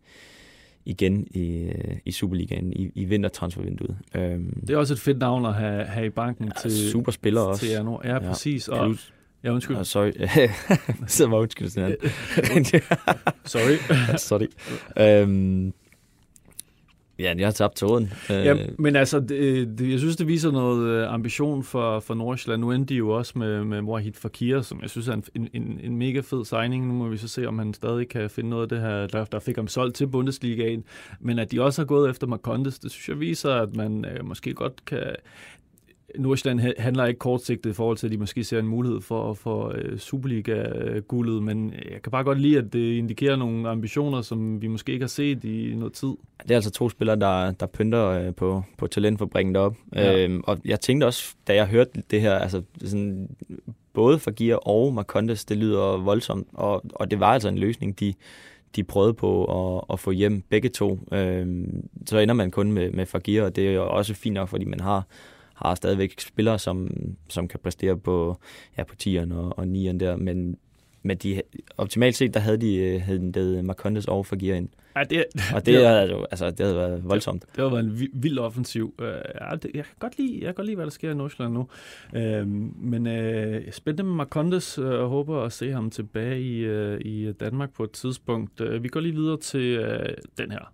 igen 0.85 1.27
i, 1.31 1.63
øh, 1.63 1.97
i 2.05 2.11
Superligaen 2.11 2.73
i, 2.73 2.91
i 2.95 3.05
vintertransfervinduet. 3.05 3.97
Øhm, 4.15 4.59
Det 4.61 4.69
er 4.69 4.77
også 4.77 4.93
et 4.93 4.99
fedt 4.99 5.17
navn 5.17 5.45
at 5.45 5.53
have, 5.53 5.83
have 5.85 6.05
i 6.05 6.09
banken 6.09 6.45
ja, 6.45 6.51
til, 6.69 6.89
super 6.91 7.11
spiller 7.11 7.41
også. 7.41 7.59
til 7.61 7.69
januar. 7.69 8.01
Ja, 8.03 8.13
Ja. 8.13 8.19
præcis. 8.19 8.67
Og, 8.67 8.85
Plus, 8.87 9.13
ja, 9.43 9.51
undskyld. 9.51 9.75
og 9.77 9.85
sorry, 9.85 10.11
så 11.07 11.27
var 11.27 11.37
undskyld 11.37 11.69
sådan 11.69 11.95
Sorry. 13.45 13.77
Sorry. 14.17 14.47
Øhm, 14.99 15.73
ja, 17.19 17.33
jeg 17.37 17.47
har 17.47 17.51
tabt 17.51 17.75
tråden. 17.75 18.13
Øh, 18.31 18.45
ja, 18.45 18.55
men 18.79 18.95
altså, 18.95 19.19
det, 19.19 19.79
det, 19.79 19.91
jeg 19.91 19.99
synes, 19.99 20.15
det 20.15 20.27
viser 20.27 20.51
noget 20.51 20.87
øh, 20.87 21.13
ambition 21.13 21.63
for, 21.63 21.99
for 21.99 22.13
Nordsjælland. 22.13 22.61
Nu 22.61 22.71
endte 22.71 22.93
de 22.93 22.97
jo 22.97 23.09
også 23.09 23.39
med, 23.39 23.63
med 23.63 23.81
Wahid 23.81 24.13
Fakir, 24.13 24.61
som 24.61 24.79
jeg 24.81 24.89
synes 24.89 25.07
er 25.07 25.13
en, 25.13 25.23
en, 25.35 25.49
en, 25.53 25.79
en 25.83 25.97
mega 25.97 26.19
fed 26.19 26.45
signing. 26.45 26.87
Nu 26.87 26.93
må 26.93 27.07
vi 27.07 27.17
så 27.17 27.27
se, 27.27 27.47
om 27.47 27.59
han 27.59 27.73
stadig 27.73 28.09
kan 28.09 28.29
finde 28.29 28.49
noget 28.49 28.63
af 28.63 28.69
det 28.69 28.79
her, 28.79 29.07
der, 29.07 29.25
der 29.25 29.39
fik 29.39 29.55
ham 29.55 29.67
solgt 29.67 29.95
til 29.95 30.07
Bundesligaen. 30.07 30.83
Men 31.19 31.39
at 31.39 31.51
de 31.51 31.61
også 31.61 31.81
har 31.81 31.85
gået 31.85 32.09
efter 32.09 32.27
Marcondes, 32.27 32.79
det 32.79 32.91
synes 32.91 33.09
jeg 33.09 33.19
viser, 33.19 33.53
at 33.53 33.75
man 33.75 34.05
øh, 34.05 34.25
måske 34.25 34.53
godt 34.53 34.85
kan... 34.85 35.03
Nordsjælland 36.17 36.59
ha- 36.59 36.71
handler 36.77 37.05
ikke 37.05 37.19
kortsigtet 37.19 37.69
i 37.69 37.73
forhold 37.73 37.97
til, 37.97 38.07
at 38.07 38.11
de 38.11 38.17
måske 38.17 38.43
ser 38.43 38.59
en 38.59 38.67
mulighed 38.67 39.01
for 39.01 39.29
at 39.29 39.37
få 39.37 39.71
øh, 39.71 39.99
Superliga-guldet, 39.99 41.43
men 41.43 41.73
jeg 41.91 42.01
kan 42.01 42.11
bare 42.11 42.23
godt 42.23 42.41
lide, 42.41 42.57
at 42.57 42.73
det 42.73 42.93
indikerer 42.97 43.35
nogle 43.35 43.69
ambitioner, 43.69 44.21
som 44.21 44.61
vi 44.61 44.67
måske 44.67 44.91
ikke 44.91 45.03
har 45.03 45.07
set 45.07 45.43
i 45.43 45.73
noget 45.75 45.93
tid. 45.93 46.13
Det 46.43 46.51
er 46.51 46.55
altså 46.55 46.71
to 46.71 46.89
spillere, 46.89 47.19
der, 47.19 47.51
der 47.51 47.65
pynter 47.65 48.07
øh, 48.07 48.35
på, 48.35 48.63
på 48.77 48.87
talentfabrikken 48.87 49.55
deroppe. 49.55 49.77
Ja. 49.95 50.23
Øhm, 50.23 50.41
og 50.43 50.57
jeg 50.65 50.79
tænkte 50.79 51.05
også, 51.05 51.35
da 51.47 51.55
jeg 51.55 51.67
hørte 51.67 52.03
det 52.11 52.21
her, 52.21 52.35
altså 52.35 52.61
sådan, 52.81 53.29
både 53.93 54.19
Fagir 54.19 54.55
og 54.55 54.93
Marcondes, 54.93 55.45
det 55.45 55.57
lyder 55.57 55.97
voldsomt, 55.97 56.47
og, 56.53 56.83
og 56.93 57.11
det 57.11 57.19
var 57.19 57.33
altså 57.33 57.49
en 57.49 57.57
løsning, 57.57 57.99
de, 57.99 58.13
de 58.75 58.83
prøvede 58.83 59.13
på 59.13 59.45
at, 59.45 59.83
at 59.93 59.99
få 59.99 60.11
hjem 60.11 60.43
begge 60.49 60.69
to. 60.69 60.99
Øhm, 61.11 61.87
så 62.05 62.17
ender 62.17 62.33
man 62.33 62.51
kun 62.51 62.71
med, 62.71 62.91
med 62.91 63.05
Fagir, 63.05 63.43
og 63.43 63.55
det 63.55 63.67
er 63.67 63.71
jo 63.71 63.89
også 63.89 64.13
fint 64.13 64.33
nok, 64.33 64.49
fordi 64.49 64.65
man 64.65 64.79
har 64.79 65.07
har 65.55 65.75
stadigvæk 65.75 66.19
spillere, 66.19 66.59
som, 66.59 66.89
som 67.29 67.47
kan 67.47 67.59
præstere 67.63 67.97
på, 67.97 68.39
ja, 68.77 68.83
på 68.83 68.95
10'eren 69.03 69.33
og, 69.33 69.57
og 69.59 69.63
9'eren 69.63 69.97
der, 69.99 70.15
men, 70.15 70.57
men 71.03 71.17
de, 71.17 71.41
optimalt 71.77 72.15
set, 72.15 72.33
der 72.33 72.39
havde 72.39 72.57
de 72.57 72.75
øh, 72.75 73.01
hentet 73.01 73.65
Marcondes 73.65 74.05
og 74.05 74.25
Fagir 74.25 74.55
ind. 74.55 74.69
Ja, 74.97 75.03
det, 75.03 75.25
Og 75.55 75.65
det, 75.65 75.85
er, 75.85 76.01
jo, 76.01 76.25
altså, 76.31 76.51
det 76.51 76.59
havde 76.59 76.75
været 76.75 77.03
voldsomt. 77.03 77.45
Det 77.55 77.63
har 77.63 77.69
været 77.69 77.83
en 77.83 77.99
vi- 77.99 78.09
vild 78.13 78.39
offensiv. 78.39 78.93
Uh, 78.99 79.05
ja, 79.05 79.55
det, 79.55 79.71
jeg, 79.73 79.83
kan 79.83 79.95
godt 79.99 80.17
lide, 80.17 80.33
jeg 80.35 80.45
kan 80.45 80.53
godt 80.53 80.65
lide, 80.65 80.75
hvad 80.75 80.85
der 80.85 80.91
sker 80.91 81.11
i 81.11 81.13
Nordsjælland 81.13 81.53
nu. 81.53 81.67
Uh, 82.15 82.47
men 82.83 83.07
uh, 83.07 83.71
spændende 83.71 84.03
med 84.03 84.13
Marcondes, 84.15 84.79
uh, 84.79 84.85
og 84.85 85.09
håber 85.09 85.41
at 85.41 85.53
se 85.53 85.71
ham 85.71 85.89
tilbage 85.89 86.41
i, 86.41 86.69
uh, 86.93 86.99
i 87.01 87.31
Danmark 87.31 87.73
på 87.73 87.83
et 87.83 87.91
tidspunkt. 87.91 88.61
Uh, 88.61 88.83
vi 88.83 88.87
går 88.87 88.99
lige 88.99 89.15
videre 89.15 89.37
til 89.37 89.79
uh, 89.79 89.85
den 90.37 90.51
her. 90.51 90.71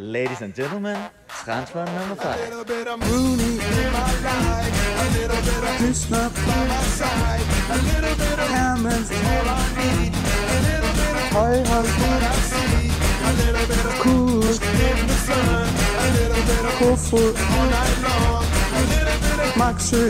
Ladies 0.00 0.40
and 0.40 0.54
gentlemen, 0.54 0.96
transfer 1.28 1.84
number 1.84 2.14
five. 2.14 2.40
little 2.48 2.64
bit 2.64 2.88
of 2.88 2.98
in 3.60 3.92
my 3.92 4.10
a 4.96 5.06
little 5.12 5.42
bit 5.44 5.62
of 5.62 5.76
Krishna 5.76 6.32
by 6.46 6.66
my 6.72 6.82
side, 6.96 7.44
a 7.68 7.76
little 7.84 8.16
bit 8.16 8.38
of 8.40 8.48
Hammond's 8.48 9.10
all 9.12 9.44
I 9.44 9.60
need, 9.76 10.12
a 10.16 10.58
little 10.64 10.94
bit 10.96 11.14
of 11.20 11.36
I 12.22 12.32
see, 12.48 12.88
a 12.88 13.32
little 13.44 13.66
bit 13.68 13.84
of 13.84 13.94
cool 14.00 14.40
in 14.88 15.06
the 15.06 15.18
sun, 15.28 15.68
a 15.68 16.06
little 16.16 16.42
bit 16.48 16.64
of 16.64 16.72
all 17.36 17.66
night 17.68 17.96
long, 18.00 18.44
a 18.48 18.82
little 18.88 19.18
bit 19.20 19.38
of 19.44 19.56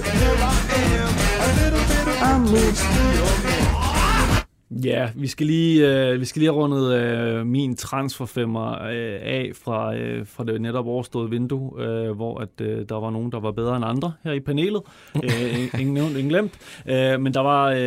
here 0.06 0.38
I 0.38 0.54
am, 1.02 1.10
a 1.42 1.50
little 1.58 1.84
bit 1.90 2.06
of. 2.22 3.89
Ja, 4.84 5.08
vi 5.14 5.26
skal 5.26 5.46
lige, 5.46 6.08
øh, 6.10 6.20
vi 6.20 6.24
skal 6.24 6.40
lige 6.40 6.52
have 6.52 6.62
rundet 6.62 6.94
øh, 6.94 7.46
min 7.46 7.76
transferfemmer 7.76 8.72
øh, 8.72 9.18
af 9.22 9.50
fra, 9.64 9.94
øh, 9.94 10.26
fra 10.26 10.44
det 10.44 10.60
netop 10.60 10.86
overståede 10.86 11.30
vindue, 11.30 11.82
øh, 11.82 12.10
hvor 12.10 12.38
at, 12.38 12.48
øh, 12.60 12.88
der 12.88 13.00
var 13.00 13.10
nogen, 13.10 13.32
der 13.32 13.40
var 13.40 13.52
bedre 13.52 13.76
end 13.76 13.84
andre 13.84 14.12
her 14.24 14.32
i 14.32 14.40
panelet. 14.40 14.82
øh, 15.24 15.80
ingen 15.80 15.94
nævnt, 15.94 16.16
ingen 16.16 16.28
glemt. 16.28 16.82
Øh, 16.86 17.20
men 17.20 17.34
der 17.34 17.40
var, 17.40 17.70
øh, 17.70 17.78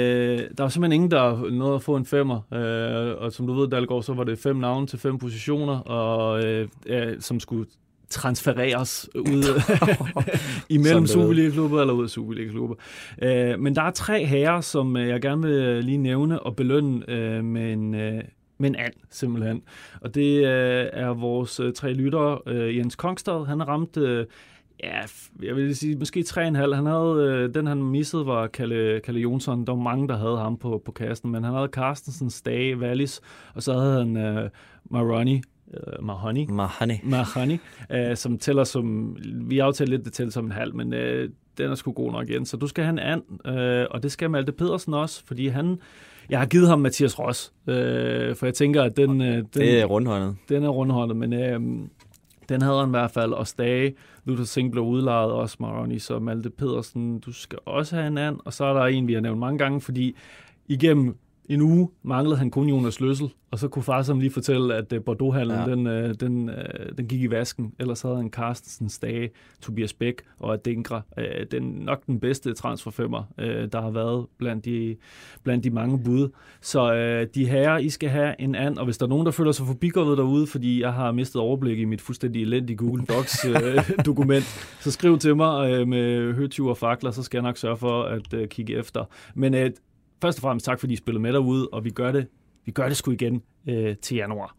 der 0.58 0.64
var 0.64 0.70
simpelthen 0.70 0.92
ingen, 0.92 1.12
der 1.12 1.50
nåede 1.52 1.76
at 1.76 1.82
få 1.82 1.96
en 1.96 2.06
femmer. 2.06 2.54
Øh, 2.54 3.24
og 3.24 3.32
som 3.32 3.48
du 3.48 3.54
ved, 3.54 3.68
Dalgaard, 3.68 4.04
så 4.04 4.14
var 4.14 4.24
det 4.24 4.40
fem 4.40 4.56
navne 4.56 4.88
til 4.88 5.00
fem 5.00 5.18
positioner, 5.18 5.80
og, 5.80 6.44
øh, 6.46 6.68
øh, 6.86 7.16
som 7.20 7.40
skulle 7.40 7.66
transfereres 8.14 9.10
ud 9.16 9.62
imellem 10.70 11.08
Superliga-klubber 11.08 11.82
eller 11.82 11.94
ud 11.94 12.04
af 12.04 12.10
Superliga-klubber. 12.10 12.76
Øh, 13.22 13.60
men 13.60 13.76
der 13.76 13.82
er 13.82 13.92
tre 13.92 14.26
herrer, 14.26 14.62
som 14.62 14.98
øh, 14.98 15.08
jeg 15.08 15.22
gerne 15.22 15.42
vil 15.42 15.84
lige 15.84 15.98
nævne 15.98 16.40
og 16.40 16.56
belønne 16.56 17.10
øh, 17.10 17.44
med 17.44 17.74
en... 17.74 17.96
Øh, 17.96 18.24
med 18.58 18.70
en 18.70 18.76
and, 18.76 18.94
simpelthen. 19.10 19.62
Og 20.02 20.16
det 20.16 20.38
øh, 20.38 20.86
er 20.94 21.14
vores 21.14 21.60
øh, 21.60 21.74
tre 21.74 21.94
lyttere. 21.94 22.40
Øh, 22.48 22.78
Jens 22.78 22.96
Kongstad, 22.96 23.46
han 23.46 23.60
har 23.60 23.68
ramt, 23.68 23.98
øh, 23.98 24.26
ja, 24.84 25.02
jeg 25.44 25.56
vil 25.56 25.76
sige, 25.76 25.96
måske 25.96 26.20
3,5. 26.20 26.42
Han 26.42 26.86
havde, 26.86 27.16
øh, 27.30 27.54
den 27.54 27.68
han 27.68 27.84
missede 27.84 28.26
var 28.26 28.48
Kalle, 28.48 29.02
Kalle 29.04 29.20
Jonsson. 29.20 29.66
Der 29.68 29.74
var 29.74 29.82
mange, 29.82 30.08
der 30.08 30.18
havde 30.18 30.38
ham 30.38 30.58
på, 30.58 30.82
på 30.86 30.92
kasten, 30.92 31.32
men 31.32 31.44
han 31.44 31.54
havde 31.54 31.70
Carstensen, 31.72 32.30
Stage, 32.30 32.78
Wallis, 32.78 33.22
og 33.56 33.64
så 33.64 33.74
havde 33.74 33.98
han 33.98 34.18
øh, 34.18 34.50
Maroni, 34.90 35.42
øh, 35.74 36.06
Mahoney, 36.06 36.46
Mahani. 36.50 37.00
Mahoney, 37.04 37.58
øh, 37.92 38.18
som 38.18 38.38
tæller 38.38 38.64
som, 38.64 39.18
vi 39.24 39.60
aftalte 39.60 39.92
lidt, 39.92 40.06
det 40.06 40.14
tæller 40.14 40.32
som 40.32 40.46
en 40.46 40.52
halv, 40.52 40.76
men 40.76 40.94
øh, 40.94 41.30
den 41.58 41.72
er 41.72 41.76
sgu 41.76 41.92
god 41.92 42.12
nok 42.12 42.30
igen. 42.30 42.46
Så 42.46 42.58
du 42.58 42.68
skal 42.68 42.84
have 42.84 42.92
en 42.92 43.00
and, 43.00 43.48
øh, 43.58 43.86
og 43.92 44.04
det 44.04 44.12
skal 44.12 44.30
Malte 44.30 44.52
Pedersen 44.52 44.94
også, 44.94 45.24
fordi 45.26 45.48
han, 45.48 45.80
jeg 46.30 46.40
har 46.40 46.46
givet 46.46 46.68
ham 46.68 46.80
Mathias 46.80 47.20
Ross, 47.20 47.54
øh, 47.68 48.36
for 48.36 48.46
jeg 48.46 48.54
tænker, 48.54 48.84
at 48.84 48.98
den, 48.98 49.22
øh, 49.22 49.36
den, 49.36 49.46
Det 49.54 49.82
er 49.82 49.86
rundhåndet. 49.86 50.36
den 50.50 50.64
er 50.64 50.70
rundhåndet, 50.70 51.18
men 51.18 51.34
øh, 51.34 51.60
den 52.50 52.62
havde 52.62 52.80
han 52.80 52.88
i 52.88 52.90
hvert 52.90 53.12
fald, 53.12 53.34
og 53.34 53.48
Stage, 53.48 53.94
Luther 54.26 54.46
Singh 54.46 54.72
blev 54.72 54.84
udlejet 54.84 55.32
også, 55.32 55.58
Maroni, 55.60 56.00
så 56.00 56.20
Malte 56.20 56.50
Pedersen, 56.50 57.20
du 57.20 57.34
skal 57.34 57.60
også 57.66 57.96
have 57.96 58.08
en 58.08 58.18
and, 58.18 58.38
og 58.46 58.54
så 58.54 58.66
er 58.66 58.74
der 58.74 58.86
en, 58.86 59.08
vi 59.08 59.14
har 59.14 59.22
nævnt 59.22 59.40
mange 59.40 59.58
gange, 59.58 59.82
fordi 59.82 60.16
igennem 60.68 61.16
en 61.50 61.62
uge 61.62 61.90
manglede 62.04 62.38
han 62.38 62.52
kun 62.52 62.70
Jonas 62.70 63.02
Løssel, 63.02 63.30
og 63.52 63.60
så 63.60 63.68
kunne 63.68 63.84
far 63.84 64.02
som 64.02 64.20
lige 64.20 64.32
fortælle, 64.32 64.76
at 64.76 64.94
øh, 64.94 65.04
Bordeaux-handlen, 65.04 65.58
ja. 65.58 65.72
Den, 65.72 65.88
øh, 65.88 66.16
den, 66.20 66.50
øh, 66.50 66.98
den 66.98 67.08
gik 67.08 67.22
i 67.22 67.32
vasken. 67.32 67.74
Ellers 67.80 68.02
havde 68.02 68.16
han 68.16 68.30
Carstensen, 68.30 68.90
Stage, 68.90 69.30
Tobias 69.62 69.94
Bæk 69.94 70.22
og 70.40 70.54
Adinkra. 70.54 71.02
Øh, 71.18 71.46
den 71.52 71.64
nok 71.64 72.06
den 72.06 72.20
bedste 72.20 72.54
transferfemmer, 72.54 73.24
øh, 73.38 73.72
der 73.72 73.82
har 73.82 73.90
været 73.90 74.26
blandt 74.38 74.66
de, 74.66 74.96
blandt 75.44 75.64
de 75.64 75.70
mange 75.70 76.04
bud. 76.04 76.30
Så 76.62 76.94
øh, 76.94 77.28
de 77.36 77.46
herrer, 77.46 77.78
I 77.78 77.90
skal 77.90 78.10
have 78.10 78.42
en 78.42 78.56
and, 78.56 78.78
og 78.78 78.86
hvis 78.86 78.98
der 78.98 79.06
er 79.06 79.10
nogen, 79.10 79.26
der 79.26 79.32
føler 79.32 79.52
sig 79.52 79.66
forbigået 79.66 80.18
derude, 80.18 80.48
fordi 80.48 80.82
jeg 80.82 80.94
har 80.94 81.12
mistet 81.12 81.42
overblik 81.42 81.80
i 81.80 81.86
mit 81.86 82.02
fuldstændig 82.02 82.42
elendige 82.42 82.78
Google 82.78 83.06
Docs-dokument, 83.06 84.44
så 84.84 84.92
skriv 84.92 85.20
til 85.20 85.36
mig 85.36 85.72
øh, 85.72 85.88
med 85.88 86.34
høtyv 86.34 86.66
og 86.66 86.78
fakler, 86.78 87.12
så 87.12 87.24
skal 87.24 87.38
jeg 87.38 87.44
nok 87.44 87.58
sørge 87.58 87.78
for 87.78 88.04
at 88.04 88.34
øh, 88.34 88.48
kigge 88.48 88.78
efter. 88.78 89.06
Men 89.36 89.54
øh, 89.54 89.72
først 90.24 90.38
og 90.38 90.42
fremmest 90.42 90.66
tak, 90.66 90.80
fordi 90.80 90.94
I 90.94 90.96
spillede 90.96 91.22
med 91.22 91.34
derude, 91.34 91.70
og 91.72 91.86
vi 91.86 91.90
gør 91.90 92.12
det, 92.12 92.28
vi 92.66 92.72
gør 92.72 92.88
det 92.88 92.98
sgu 92.98 93.12
igen 93.12 93.42
øh, 93.70 93.96
til 93.98 94.18
januar. 94.18 94.56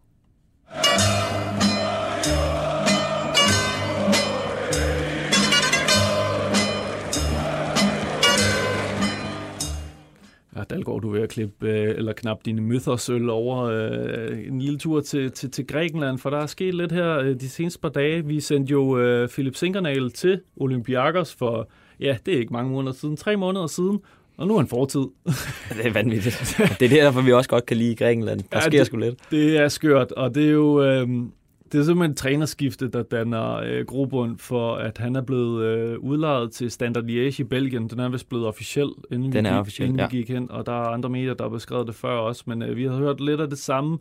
Ja, 10.57 10.65
Dalgaard, 10.71 11.01
du 11.01 11.09
er 11.09 11.13
ved 11.13 11.23
at 11.23 11.29
klippe, 11.29 11.69
øh, 11.69 11.95
eller 11.97 12.13
knap 12.13 12.39
dine 12.45 12.61
mythosøl 12.61 13.31
over 13.31 13.63
øh, 13.63 14.47
en 14.47 14.61
lille 14.61 14.79
tur 14.79 15.01
til, 15.01 15.31
til, 15.31 15.51
til 15.51 15.67
Grækenland, 15.67 16.19
for 16.19 16.31
der 16.31 16.39
er 16.39 16.47
sket 16.47 16.75
lidt 16.75 16.93
her 16.93 17.19
øh, 17.19 17.41
de 17.41 17.49
seneste 17.49 17.81
par 17.81 17.89
dage. 17.89 18.27
Vi 18.27 18.41
sendte 18.41 18.71
jo 18.71 18.99
øh, 18.99 19.29
Philip 19.29 19.57
Sinkernagel 19.57 20.11
til 20.11 20.41
Olympiakos 20.57 21.35
for, 21.35 21.69
ja, 22.01 22.17
det 22.27 22.35
er 22.35 22.39
ikke 22.39 22.53
mange 22.53 22.71
måneder 22.71 22.93
siden, 22.93 23.17
tre 23.17 23.37
måneder 23.37 23.67
siden, 23.67 24.01
og 24.37 24.47
nu 24.47 24.55
er 24.55 24.59
han 24.59 24.67
fortid. 24.69 25.01
Det 25.77 25.87
er 25.87 25.93
vanvittigt. 25.93 26.57
det 26.81 26.93
er 26.93 27.03
derfor, 27.03 27.21
vi 27.21 27.33
også 27.33 27.51
godt 27.51 27.67
kan 27.67 27.77
lide 27.77 27.95
Grækenland. 27.95 28.41
Der 28.41 28.47
Ja, 28.59 28.61
sker 28.61 28.71
det- 28.79 28.87
sgu 28.87 28.97
lidt. 28.97 29.15
Det 29.31 29.59
er 29.59 29.69
skørt, 29.69 30.13
og 30.13 30.35
det 30.35 30.47
er 30.47 30.51
jo 30.51 30.83
øh, 30.83 31.09
det 31.73 31.81
er 31.81 31.85
simpelthen 31.85 32.15
trænerskifte, 32.17 32.89
der 32.89 33.03
danner 33.03 33.57
øh, 33.57 33.87
grobund 33.87 34.39
for, 34.39 34.75
at 34.75 34.99
han 34.99 35.17
er 35.17 35.23
blevet 35.23 35.65
øh, 35.65 35.99
udlejet 35.99 36.53
til 36.53 36.71
Standard 36.71 37.05
Liège 37.05 37.41
i 37.41 37.45
Belgien. 37.45 37.89
Den 37.89 37.99
er 38.01 38.09
vist 38.09 38.29
blevet 38.29 38.47
officiel, 38.47 38.89
inden, 39.13 39.33
Den 39.33 39.45
vi, 39.45 39.49
er 39.49 39.53
gik, 39.53 39.61
officiel, 39.61 39.89
inden 39.89 40.01
ja. 40.01 40.07
vi 40.11 40.17
gik 40.17 40.29
hen, 40.29 40.51
og 40.51 40.67
der 40.67 40.73
er 40.73 40.87
andre 40.89 41.09
medier, 41.09 41.35
der 41.35 41.45
har 41.45 41.49
beskrevet 41.51 41.87
det 41.87 41.95
før 41.95 42.09
også, 42.09 42.43
men 42.47 42.63
øh, 42.63 42.77
vi 42.77 42.85
har 42.85 42.97
hørt 42.97 43.21
lidt 43.21 43.41
af 43.41 43.49
det 43.51 43.59
samme 43.59 43.99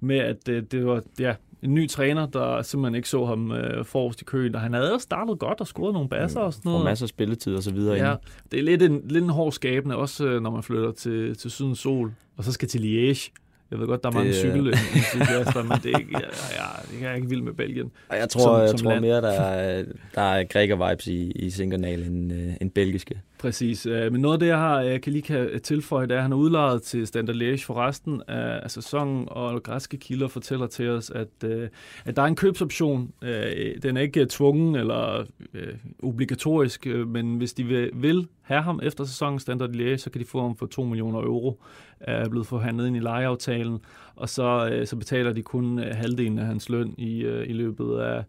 med, 0.00 0.16
at 0.18 0.48
øh, 0.48 0.62
det 0.72 0.86
var 0.86 1.02
ja, 1.20 1.34
en 1.64 1.74
ny 1.74 1.88
træner, 1.88 2.26
der 2.26 2.62
simpelthen 2.62 2.94
ikke 2.94 3.08
så 3.08 3.24
ham 3.24 3.52
øh, 3.52 3.84
forrest 3.84 4.20
i 4.20 4.24
køen, 4.24 4.54
og 4.54 4.60
han 4.60 4.72
havde 4.72 4.96
startet 5.00 5.38
godt 5.38 5.60
og 5.60 5.66
scoret 5.66 5.92
nogle 5.94 6.08
basser 6.08 6.40
og 6.40 6.52
sådan 6.54 6.68
Og 6.68 6.72
noget. 6.72 6.84
masser 6.84 7.04
af 7.04 7.08
spilletid 7.08 7.54
og 7.56 7.62
så 7.62 7.72
videre. 7.72 7.96
Ja, 7.96 8.08
Ja. 8.10 8.16
det 8.50 8.58
er 8.58 8.62
lidt 8.62 8.82
en, 8.82 9.00
lidt 9.08 9.24
en 9.24 9.30
hård 9.30 9.52
skabende, 9.52 9.96
også 9.96 10.26
øh, 10.26 10.42
når 10.42 10.50
man 10.50 10.62
flytter 10.62 10.92
til, 10.92 11.36
til 11.36 11.50
Sydens 11.50 11.78
Sol, 11.78 12.12
og 12.36 12.44
så 12.44 12.52
skal 12.52 12.68
til 12.68 12.78
Liège. 12.78 13.30
Jeg 13.70 13.78
ved 13.78 13.86
godt, 13.86 14.02
der 14.02 14.08
er 14.10 14.12
mange 14.12 14.28
Det, 14.32 14.36
øh, 14.44 14.74
cykelentusiaster, 14.74 15.62
men 15.62 15.78
det 15.82 15.92
er 15.94 15.98
ikke, 15.98 16.10
jeg, 16.12 16.22
jeg, 16.56 17.00
jeg 17.02 17.10
er 17.10 17.14
ikke 17.14 17.28
vild 17.28 17.42
med 17.42 17.52
Belgien. 17.52 17.90
Og 18.08 18.16
jeg 18.16 18.28
tror, 18.28 18.40
Som- 18.42 18.60
jeg 18.60 18.68
som 18.68 18.78
tror 18.78 18.90
land. 18.90 19.00
mere, 19.00 19.20
der 19.20 19.30
er, 19.40 19.84
der 20.14 20.20
er 20.22 20.44
græker-vibes 20.44 21.06
i, 21.06 21.30
i 21.30 21.50
Sinkernal 21.50 22.02
end, 22.02 22.32
øh, 22.32 22.52
end 22.60 22.70
belgiske. 22.70 23.20
Præcis. 23.38 23.86
Øh, 23.86 24.12
Men 24.12 24.20
noget 24.20 24.34
af 24.34 24.40
det, 24.40 24.46
jeg 24.46 24.58
har, 24.58 24.80
jeg 24.80 25.02
kan 25.02 25.12
lige 25.12 25.22
kan 25.22 25.60
tilføje, 25.62 26.06
det 26.06 26.12
er, 26.12 26.16
at 26.16 26.22
han 26.22 26.32
er 26.32 26.36
udlejet 26.36 26.82
til 26.82 27.06
Standard 27.06 27.36
Liège 27.36 27.64
for 27.66 27.74
resten 27.86 28.22
af 28.28 28.60
af 28.62 28.70
sæsonen, 28.70 29.24
og 29.30 29.62
græske 29.62 29.96
kilder 29.96 30.28
fortæller 30.28 30.66
til 30.66 30.88
os, 30.88 31.10
at, 31.10 31.28
øh, 31.44 31.68
at 32.04 32.16
der 32.16 32.22
er 32.22 32.26
en 32.26 32.36
købsoption. 32.36 33.10
Øh, 33.22 33.74
Den 33.82 33.96
er 33.96 34.00
ikke 34.00 34.26
tvungen 34.30 34.74
eller 34.76 35.24
øh, 35.54 35.66
obligatorisk, 36.02 36.86
men 37.06 37.36
hvis 37.36 37.52
de 37.52 37.64
vil, 37.64 37.90
vil 37.94 38.26
have 38.42 38.62
ham 38.62 38.80
efter 38.82 39.04
sæsonen 39.04 39.38
Standard 39.38 39.70
Liège, 39.70 39.96
så 39.96 40.10
kan 40.10 40.20
de 40.20 40.26
få 40.26 40.42
ham 40.42 40.56
for 40.56 40.66
2 40.66 40.84
millioner 40.84 41.18
euro. 41.20 41.60
Er 42.08 42.28
blevet 42.28 42.46
forhandlet 42.46 42.86
ind 42.86 42.96
i 42.96 43.00
lejeaftalen, 43.00 43.80
og 44.16 44.28
så, 44.28 44.68
øh, 44.72 44.86
så 44.86 44.96
betaler 44.96 45.32
de 45.32 45.42
kun 45.42 45.78
øh, 45.78 45.96
halvdelen 45.96 46.38
af 46.38 46.46
hans 46.46 46.68
løn 46.68 46.94
i, 46.98 47.20
øh, 47.20 47.48
i 47.48 47.52
løbet 47.52 47.98
af, 47.98 48.24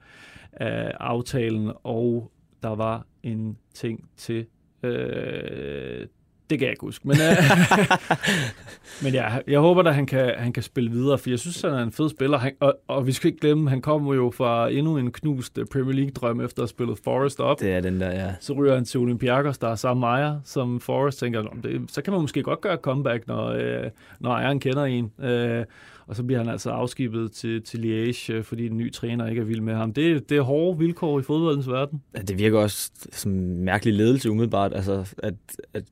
af 0.51 0.91
aftalen, 0.99 1.71
og 1.83 2.31
der 2.63 2.75
var 2.75 3.05
en 3.23 3.57
ting 3.73 4.09
til 4.17 4.45
Øh, 4.85 6.07
det 6.49 6.59
kan 6.59 6.65
jeg 6.65 6.71
ikke 6.71 6.81
huske. 6.81 7.07
Men, 7.07 7.17
øh, 7.21 7.37
men 9.03 9.13
ja, 9.13 9.27
jeg 9.47 9.59
håber 9.59 9.81
da, 9.81 9.91
han 9.91 10.05
kan, 10.05 10.31
han 10.37 10.53
kan 10.53 10.63
spille 10.63 10.91
videre, 10.91 11.17
for 11.17 11.29
jeg 11.29 11.39
synes, 11.39 11.61
han 11.61 11.71
er 11.73 11.83
en 11.83 11.91
fed 11.91 12.09
spiller. 12.09 12.37
Han, 12.37 12.51
og, 12.59 12.75
og 12.87 13.07
vi 13.07 13.11
skal 13.11 13.27
ikke 13.27 13.39
glemme, 13.39 13.69
han 13.69 13.81
kommer 13.81 14.13
jo 14.13 14.31
fra 14.35 14.69
endnu 14.69 14.97
en 14.97 15.11
knust 15.11 15.57
øh, 15.57 15.65
Premier 15.65 15.95
League-drøm 15.95 16.41
efter 16.41 16.59
at 16.59 16.63
have 16.63 16.67
spillet 16.67 16.99
Forest 17.03 17.39
op. 17.39 17.59
Det 17.59 17.71
er 17.73 17.81
den 17.81 18.01
der, 18.01 18.11
ja. 18.11 18.33
Så 18.39 18.53
ryger 18.53 18.75
han 18.75 18.85
til 18.85 18.99
Olympiakos, 18.99 19.57
der 19.57 19.67
er 19.67 19.75
samme 19.75 20.05
ejer 20.05 20.39
som 20.43 20.79
Forest. 20.79 21.19
Tænker, 21.19 21.41
"Nå, 21.41 21.49
men 21.53 21.63
det, 21.63 21.91
så 21.91 22.01
kan 22.01 22.13
man 22.13 22.21
måske 22.21 22.43
godt 22.43 22.61
gøre 22.61 22.77
comeback, 22.77 23.27
når, 23.27 23.45
øh, 23.47 23.83
når 24.19 24.29
ejeren 24.31 24.59
kender 24.59 24.83
en. 24.85 25.11
Øh, 25.23 25.65
og 26.07 26.15
så 26.15 26.23
bliver 26.23 26.39
han 26.39 26.49
altså 26.49 26.69
afskibet 26.69 27.31
til, 27.31 27.61
til 27.63 27.77
Liège, 27.77 28.33
øh, 28.33 28.43
fordi 28.43 28.67
den 28.67 28.77
nye 28.77 28.91
træner 28.91 29.27
ikke 29.27 29.41
er 29.41 29.45
vild 29.45 29.61
med 29.61 29.73
ham. 29.75 29.93
Det, 29.93 30.29
det 30.29 30.37
er 30.37 30.41
hårde 30.41 30.79
vilkår 30.79 31.19
i 31.19 31.23
fodboldens 31.23 31.67
verden. 31.69 32.01
Ja, 32.17 32.21
Det 32.21 32.37
virker 32.37 32.59
også 32.59 32.91
som 33.11 33.31
mærkelig 33.31 33.93
ledelse 33.93 34.31
umiddelbart, 34.31 34.73
altså 34.75 35.13
at, 35.23 35.33
at 35.73 35.83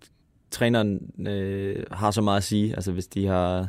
træneren 0.53 1.11
øh, 1.27 1.75
har 1.91 2.11
så 2.11 2.21
meget 2.21 2.37
at 2.37 2.43
sige, 2.43 2.75
altså 2.75 2.91
hvis 2.91 3.07
de 3.07 3.25
har 3.27 3.67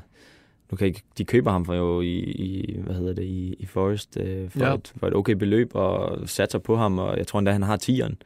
nu 0.71 0.77
kan 0.77 0.87
ikke, 0.87 1.03
de 1.19 1.25
køber 1.25 1.51
ham 1.51 1.65
for 1.65 1.75
jo 1.75 2.01
i, 2.01 2.19
i 2.19 2.81
hvad 2.81 2.95
hedder 2.95 3.13
det, 3.15 3.23
i, 3.23 3.55
i 3.59 3.67
Forest 3.67 4.17
øh, 4.21 4.51
for, 4.51 4.59
Ja. 4.61 4.69
ja. 4.69 4.75
et, 4.75 4.93
for 4.97 5.07
et 5.07 5.15
okay 5.15 5.33
beløb 5.33 5.71
og 5.75 6.19
satser 6.29 6.59
på 6.59 6.77
ham, 6.77 6.99
og 6.99 7.19
jeg 7.19 7.27
tror 7.27 7.39
endda, 7.39 7.53
han 7.53 7.63
har 7.63 7.77
tieren 7.77 8.17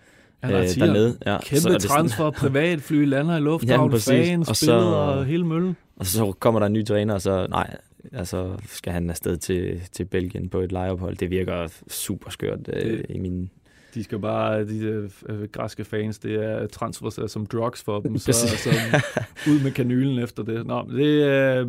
Han 0.42 0.52
har 0.52 0.60
øh, 0.60 0.66
tieren. 0.68 0.88
dernede. 0.88 1.18
Ja, 1.26 1.38
Kæmpe 1.42 1.68
er 1.68 1.72
det 1.72 1.82
sådan- 1.82 1.88
transfer, 1.88 2.30
privatfly, 2.42 3.04
lander 3.06 3.36
i 3.36 3.40
lufthavn, 3.40 3.90
præcis. 3.90 4.08
fans, 4.08 4.48
Og 4.48 4.56
så- 4.56 4.72
og 4.72 5.24
hele 5.24 5.46
møllen. 5.46 5.76
Og 5.96 6.06
så 6.06 6.32
kommer 6.32 6.60
der 6.60 6.66
en 6.66 6.72
ny 6.72 6.84
træner, 6.84 7.14
og 7.14 7.22
så 7.22 7.46
nej, 7.50 7.76
altså 8.12 8.52
skal 8.66 8.92
han 8.92 9.10
afsted 9.10 9.36
til, 9.36 9.80
til 9.92 10.04
Belgien 10.04 10.48
på 10.48 10.60
et 10.60 10.72
lejeophold. 10.72 11.16
Det 11.16 11.30
virker 11.30 11.68
super 11.88 12.30
skørt 12.30 12.60
øh, 12.72 12.82
Det- 12.82 13.06
i 13.08 13.18
min... 13.18 13.50
De 13.98 14.04
skal 14.04 14.18
bare, 14.18 14.64
de 14.64 14.78
øh, 14.78 15.10
øh, 15.28 15.48
græske 15.52 15.84
fans, 15.84 16.18
det 16.18 16.44
er 16.44 16.66
transfer 16.66 17.26
som 17.26 17.46
drugs 17.46 17.82
for 17.82 18.00
dem, 18.00 18.18
så, 18.24 18.32
så 18.32 18.70
ud 19.50 19.62
med 19.62 19.70
kanylen 19.70 20.18
efter 20.18 20.42
det. 20.42 20.66
Nå, 20.66 20.88
det 20.90 21.24
øh, 21.24 21.66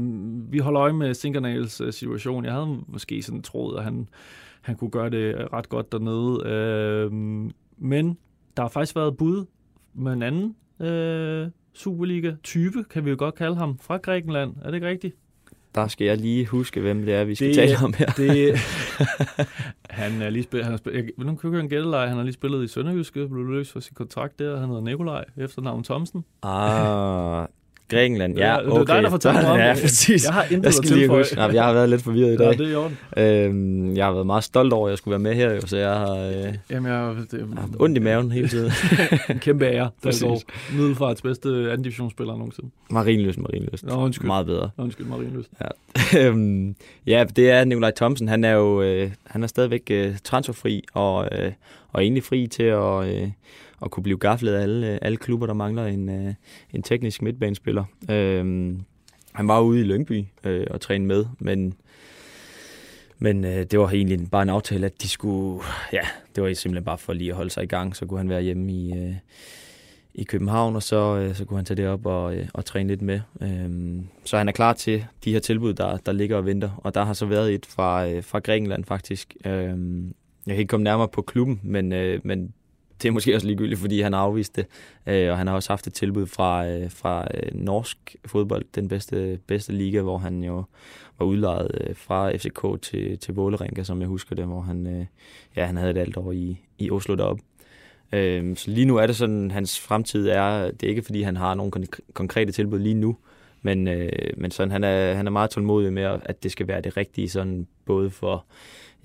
vi 0.51 0.57
holder 0.57 0.81
øje 0.81 0.93
med 0.93 1.13
Sinkernals 1.13 1.81
øh, 1.81 1.93
situation. 1.93 2.45
Jeg 2.45 2.53
havde 2.53 2.79
måske 2.87 3.23
sådan 3.23 3.41
troet, 3.41 3.77
at 3.77 3.83
han, 3.83 4.07
han 4.61 4.75
kunne 4.75 4.89
gøre 4.89 5.09
det 5.09 5.53
ret 5.53 5.69
godt 5.69 5.91
dernede. 5.91 6.49
Øh, 6.49 7.11
men 7.77 8.17
der 8.57 8.63
har 8.63 8.69
faktisk 8.69 8.95
været 8.95 9.17
bud 9.17 9.45
med 9.93 10.13
en 10.13 10.23
anden 10.23 10.55
øh, 10.87 11.47
Superliga-type, 11.73 12.83
kan 12.89 13.05
vi 13.05 13.09
jo 13.09 13.15
godt 13.19 13.35
kalde 13.35 13.55
ham, 13.55 13.77
fra 13.79 13.97
Grækenland. 13.97 14.55
Er 14.61 14.65
det 14.65 14.73
ikke 14.73 14.87
rigtigt? 14.87 15.15
Der 15.75 15.87
skal 15.87 16.05
jeg 16.07 16.17
lige 16.17 16.45
huske, 16.45 16.81
hvem 16.81 17.05
det 17.05 17.13
er, 17.13 17.23
vi 17.23 17.35
skal 17.35 17.47
Det- 17.47 17.55
tale 17.55 17.77
om 17.83 17.93
her. 17.97 18.05
Det, 18.07 18.55
han 19.89 20.21
er 20.21 20.29
lige 20.29 20.43
spillet, 20.43 20.65
han 20.65 20.71
har 20.73 20.77
spillet, 20.77 21.03
jeg, 21.17 21.25
nu 21.25 21.35
kan 21.35 21.53
jeg 21.53 21.59
en 21.59 21.69
gætteleje, 21.69 22.07
han 22.07 22.17
har 22.17 22.23
lige 22.23 22.33
spillet 22.33 22.63
i 22.63 22.67
Sønderjyske, 22.67 23.27
blev 23.27 23.45
løs 23.45 23.71
for 23.71 23.79
sin 23.79 23.93
kontrakt 23.95 24.39
der, 24.39 24.59
han 24.59 24.69
hedder 24.69 24.81
Nikolaj, 24.83 25.25
efternavn 25.37 25.83
Thomsen. 25.83 26.25
Ah, 26.43 27.45
Grækenland, 27.89 28.37
ja, 28.37 28.53
Ja, 28.53 28.59
det 28.59 28.67
er 28.67 28.71
okay. 28.71 28.93
dig, 28.95 29.03
der 29.03 29.09
fortæller 29.09 29.41
mig 29.41 29.51
om 29.51 29.57
ja, 29.67 29.73
præcis. 29.81 30.25
Jeg 30.25 30.33
har 30.33 30.43
intet 30.43 30.65
jeg 30.65 30.73
skal 30.73 30.89
lige 30.97 31.07
huske. 31.07 31.35
Nej, 31.35 31.49
jeg 31.53 31.63
har 31.63 31.73
været 31.73 31.89
lidt 31.89 32.01
forvirret 32.01 32.27
i 32.27 32.43
Ja, 32.43 32.49
dag. 32.49 32.57
det 32.57 32.67
er 32.67 32.71
i 32.71 32.75
orden. 32.75 32.97
Øhm, 33.17 33.95
jeg 33.97 34.05
har 34.05 34.11
været 34.13 34.25
meget 34.25 34.43
stolt 34.43 34.73
over, 34.73 34.87
at 34.87 34.91
jeg 34.91 34.97
skulle 34.97 35.11
være 35.11 35.19
med 35.19 35.35
her, 35.35 35.53
jo, 35.53 35.61
så 35.67 35.77
jeg 35.77 35.89
har 35.93 36.15
øh, 36.15 36.53
Jamen, 36.69 36.91
jeg, 36.91 37.15
det, 37.31 37.47
haft 37.57 37.71
ondt 37.79 37.97
i 37.97 38.01
maven 38.01 38.31
hele 38.31 38.47
tiden. 38.47 38.71
en 39.29 39.39
kæmpe 39.39 39.65
ære, 39.65 39.89
Præcis. 40.03 40.21
Dalgaard. 40.21 40.41
Middelfarts 40.77 41.21
bedste 41.21 41.49
anden 41.49 41.81
divisionsspiller 41.81 42.33
nogensinde. 42.37 42.69
Marinløst, 42.89 43.39
Marinløst. 43.39 43.85
Nå, 43.85 43.93
undskyld. 43.95 44.27
Meget 44.27 44.45
bedre. 44.45 44.69
Undskyld, 44.77 45.05
Marienløst. 45.07 45.49
Øhm, 46.19 46.75
ja, 47.07 47.23
det 47.35 47.51
er 47.51 47.63
Nikolaj 47.65 47.91
Thomsen. 47.95 48.27
Han 48.27 48.43
er 48.43 48.51
jo 48.51 48.81
øh, 48.81 49.11
han 49.27 49.43
er 49.43 49.47
stadigvæk 49.47 49.81
øh, 49.91 50.15
transferfri 50.23 50.83
og, 50.93 51.27
øh, 51.31 51.51
og 51.91 52.03
egentlig 52.03 52.23
fri 52.23 52.47
til 52.47 52.63
at, 52.63 53.07
øh, 53.07 53.31
at 53.81 53.91
kunne 53.91 54.03
blive 54.03 54.17
gaflet 54.17 54.53
af 54.53 54.61
alle, 54.61 55.03
alle 55.03 55.17
klubber, 55.17 55.47
der 55.47 55.53
mangler 55.53 55.85
en, 55.85 56.09
øh, 56.09 56.33
en 56.73 56.83
teknisk 56.83 57.21
midtbanespiller. 57.21 57.83
Øh, 58.09 58.75
han 59.33 59.47
var 59.47 59.61
ude 59.61 59.79
i 59.79 59.83
Lyngby 59.83 60.25
øh, 60.43 60.67
og 60.69 60.81
træne 60.81 61.05
med, 61.05 61.25
men 61.39 61.73
men 63.21 63.45
øh, 63.45 63.65
det 63.65 63.79
var 63.79 63.89
egentlig 63.89 64.31
bare 64.31 64.41
en 64.41 64.49
aftale, 64.49 64.85
at 64.85 65.01
de 65.01 65.09
skulle, 65.09 65.63
ja, 65.93 66.01
det 66.35 66.43
var 66.43 66.53
simpelthen 66.53 66.85
bare 66.85 66.97
for 66.97 67.13
lige 67.13 67.29
at 67.29 67.35
holde 67.35 67.49
sig 67.49 67.63
i 67.63 67.67
gang, 67.67 67.95
så 67.95 68.05
kunne 68.05 68.19
han 68.19 68.29
være 68.29 68.41
hjemme 68.41 68.71
i, 68.71 68.93
øh, 68.93 69.15
i 70.13 70.23
København, 70.23 70.75
og 70.75 70.83
så, 70.83 71.17
øh, 71.17 71.35
så 71.35 71.45
kunne 71.45 71.57
han 71.57 71.65
tage 71.65 71.77
det 71.77 71.87
op 71.87 72.05
og, 72.05 72.35
øh, 72.35 72.47
og 72.53 72.65
træne 72.65 72.89
lidt 72.89 73.01
med. 73.01 73.19
Øhm, 73.41 74.07
så 74.25 74.37
han 74.37 74.47
er 74.47 74.51
klar 74.51 74.73
til 74.73 75.05
de 75.25 75.31
her 75.31 75.39
tilbud, 75.39 75.73
der, 75.73 75.97
der 75.97 76.11
ligger 76.11 76.37
og 76.37 76.45
venter. 76.45 76.69
Og 76.77 76.93
der 76.93 77.03
har 77.03 77.13
så 77.13 77.25
været 77.25 77.53
et 77.53 77.65
fra, 77.65 78.07
øh, 78.07 78.23
fra 78.23 78.39
Grækenland 78.39 78.85
faktisk. 78.85 79.35
Øhm, 79.45 80.13
jeg 80.49 80.55
kan 80.55 80.61
ikke 80.61 80.69
komme 80.69 80.83
nærmere 80.83 81.07
på 81.07 81.21
klubben, 81.21 81.59
men, 81.63 81.93
øh, 81.93 82.19
men 82.23 82.53
det 83.01 83.07
er 83.07 83.11
måske 83.11 83.35
også 83.35 83.47
ligegyldigt, 83.47 83.79
fordi 83.79 84.01
han 84.01 84.13
har 84.13 84.19
afvist 84.19 84.55
det. 84.55 84.65
Øh, 85.07 85.31
og 85.31 85.37
han 85.37 85.47
har 85.47 85.55
også 85.55 85.69
haft 85.69 85.87
et 85.87 85.93
tilbud 85.93 86.25
fra, 86.25 86.67
øh, 86.67 86.91
fra 86.91 87.27
øh, 87.33 87.51
norsk 87.53 88.15
fodbold, 88.25 88.65
den 88.75 88.87
bedste, 88.87 89.39
bedste 89.47 89.73
liga, 89.73 90.01
hvor 90.01 90.17
han 90.17 90.43
jo 90.43 90.63
var 91.19 91.25
udlejet 91.25 91.71
øh, 91.81 91.95
fra 91.95 92.31
FCK 92.31 92.81
til, 92.81 93.17
til 93.17 93.33
Vålerenga, 93.33 93.83
som 93.83 93.99
jeg 93.99 94.07
husker 94.07 94.35
det, 94.35 94.45
hvor 94.45 94.61
han, 94.61 94.87
øh, 94.87 95.05
ja, 95.55 95.65
han 95.65 95.77
havde 95.77 95.91
et 95.91 95.97
alt 95.97 96.17
år 96.17 96.31
i, 96.31 96.59
i 96.77 96.91
Oslo 96.91 97.15
deroppe. 97.15 97.43
Øhm, 98.13 98.55
så 98.55 98.71
lige 98.71 98.85
nu 98.85 98.95
er 98.95 99.07
det 99.07 99.15
sådan, 99.15 99.51
hans 99.51 99.79
fremtid 99.79 100.27
er, 100.27 100.71
det 100.71 100.83
er 100.83 100.89
ikke 100.89 101.01
fordi 101.01 101.21
han 101.21 101.37
har 101.37 101.55
nogle 101.55 101.71
kon- 101.75 102.11
konkrete 102.13 102.51
tilbud 102.51 102.79
lige 102.79 102.95
nu, 102.95 103.17
men, 103.61 103.87
øh, 103.87 104.09
men 104.37 104.51
sådan, 104.51 104.71
han, 104.71 104.83
er, 104.83 105.13
han 105.13 105.27
er 105.27 105.31
meget 105.31 105.49
tålmodig 105.49 105.93
med, 105.93 106.19
at 106.25 106.43
det 106.43 106.51
skal 106.51 106.67
være 106.67 106.81
det 106.81 106.97
rigtige, 106.97 107.29
sådan, 107.29 107.67
både 107.85 108.09
for 108.09 108.45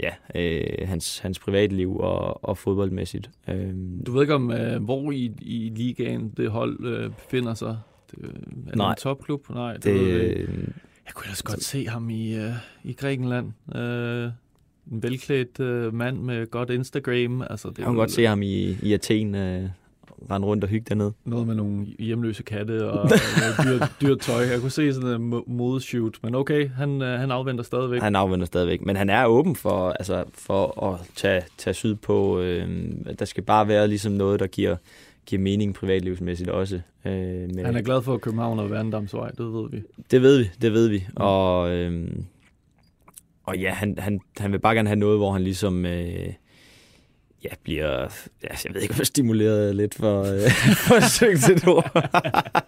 ja, 0.01 0.11
øh, 0.34 0.88
hans, 0.88 1.18
hans 1.18 1.38
privatliv 1.38 1.97
og, 1.97 2.45
og 2.45 2.59
fodboldmæssigt. 2.59 3.30
Øhm, 3.49 4.05
Du 4.07 4.12
ved 4.12 4.20
ikke 4.22 4.34
om, 4.34 4.51
øh, 4.53 4.82
hvor 4.84 5.12
i, 5.12 5.32
i 5.42 5.72
ligaen 5.76 6.32
det 6.36 6.51
hold 6.51 6.86
øh, 6.86 7.11
befinder 7.11 7.55
sig? 7.55 7.78
Det, 8.11 8.18
øh, 8.22 8.28
er 8.28 8.34
det 8.66 8.76
Nej. 8.76 8.90
en 8.90 8.97
topklub? 8.97 9.51
Nej, 9.51 9.72
det, 9.72 9.84
det, 9.84 9.95
ved 9.95 10.07
jeg 10.09 10.28
ikke. 10.30 10.42
øh, 10.42 10.59
Jeg 11.07 11.14
kunne 11.14 11.24
ellers 11.26 11.42
godt 11.42 11.62
se 11.64 11.88
ham 11.88 12.11
i, 12.11 12.34
øh, 12.36 12.53
i 12.84 12.92
Grækenland. 12.92 13.53
Øh, 13.76 14.30
en 14.92 15.03
velklædt 15.03 15.61
øh, 15.61 15.95
mand 15.95 16.18
med 16.18 16.47
godt 16.51 16.70
Instagram. 16.70 17.42
Altså, 17.51 17.68
det 17.68 17.78
jeg 17.78 17.84
kan 17.84 17.92
jo 17.95 17.99
godt 18.01 18.11
se 18.11 18.24
ham 18.24 18.42
i, 18.42 18.76
i 18.82 18.92
Athen 18.92 19.34
øh, 19.34 19.68
rende 20.31 20.47
rundt 20.47 20.65
og 20.65 20.71
hygge 20.71 20.87
dernede. 20.89 21.13
Noget 21.25 21.47
med 21.47 21.55
nogle 21.55 21.87
hjemløse 21.99 22.43
katte 22.43 22.91
og 22.91 23.11
noget 23.65 23.81
dyrt, 23.81 23.93
dyrt 24.01 24.21
tøj. 24.21 24.43
Jeg 24.43 24.61
kunne 24.61 24.71
se 24.71 24.95
sådan 24.95 25.21
en 25.23 25.33
mo- 25.33 25.45
modeshoot. 25.47 26.15
Men 26.23 26.35
okay, 26.35 26.71
han, 26.71 27.03
øh, 27.03 27.21
han 27.21 27.31
afventer 27.31 27.65
stadigvæk. 27.65 28.03
Han 28.03 28.17
afventer 28.17 28.47
stadigvæk, 28.47 28.83
men 28.87 28.97
han 28.97 29.11
er 29.11 29.27
åben 29.27 29.57
for, 29.57 29.91
altså, 29.91 30.25
for 30.35 30.93
at 30.93 31.01
tage, 31.17 31.43
tage 31.59 31.75
syd 31.75 31.95
på. 31.95 32.41
Øh, 32.41 32.69
der 33.19 33.25
skal 33.25 33.43
bare 33.43 33.69
være 33.69 33.89
ligesom 33.89 34.13
noget, 34.13 34.41
der 34.41 34.47
giver, 34.47 34.77
giver 35.27 35.43
mening 35.43 35.75
privatlivsmæssigt 35.75 36.51
også. 36.51 36.81
Øh, 37.05 37.13
med, 37.13 37.65
Han 37.65 37.77
er 37.77 37.83
glad 37.83 38.03
for 38.03 38.19
København 38.19 38.59
og 38.59 38.71
Værendamsvej, 38.71 39.31
det 39.31 39.53
ved 39.53 39.71
vi. 39.71 39.83
Det 40.11 40.23
ved 40.23 40.39
vi, 40.39 40.51
det 40.63 40.73
ved 40.73 40.89
vi. 40.89 41.07
Og, 41.17 41.71
øhm, 41.71 42.25
og 43.45 43.59
ja, 43.59 43.71
han, 43.71 43.99
han, 43.99 44.21
han 44.39 44.53
vil 44.53 44.59
bare 44.59 44.75
gerne 44.75 44.89
have 44.89 44.99
noget, 44.99 45.19
hvor 45.19 45.33
han 45.33 45.43
ligesom 45.43 45.87
øh, 45.87 46.27
ja, 47.45 47.49
bliver, 47.62 48.01
ja, 48.42 48.49
jeg 48.64 48.74
ved 48.74 48.82
ikke, 48.82 48.95
hvor 48.95 49.05
stimuleret 49.05 49.76
lidt 49.76 49.95
for, 49.95 50.20
øh, 50.20 50.51
for 50.86 50.95
at 50.95 51.11
synge 51.11 51.36
til 51.36 51.55
det 51.55 51.68
ord. 51.68 52.11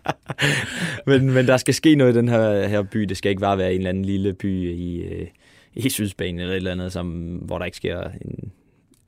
men, 1.09 1.31
men 1.31 1.47
der 1.47 1.57
skal 1.57 1.75
ske 1.75 1.95
noget 1.95 2.15
i 2.15 2.19
den 2.19 2.29
her, 2.29 2.69
her 2.69 2.83
by. 2.83 3.01
Det 3.01 3.17
skal 3.17 3.31
ikke 3.31 3.41
bare 3.41 3.59
være 3.59 3.73
en 3.73 3.79
eller 3.79 3.91
anden 3.91 4.05
lille 4.05 4.33
by 4.33 4.71
i, 4.75 5.03
øh, 5.03 5.27
i 5.75 5.89
Sydspanien 5.89 6.41
eller 6.41 6.53
et 6.53 6.57
eller 6.57 6.73
andet, 6.73 6.93
som, 6.93 7.37
hvor 7.37 7.59
der 7.59 7.65
ikke 7.65 7.77
sker 7.77 8.03
en, 8.03 8.53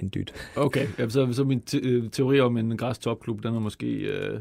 en 0.00 0.10
dyt. 0.14 0.34
Okay, 0.56 0.86
ja, 0.98 1.08
så, 1.08 1.32
så 1.32 1.44
min 1.44 1.60
te- 1.60 1.78
øh, 1.78 2.10
teori 2.10 2.40
om 2.40 2.56
en 2.56 2.76
græs 2.76 2.98
topklub, 2.98 3.42
den 3.42 3.54
er 3.54 3.60
måske 3.60 3.86
øh, 3.86 4.40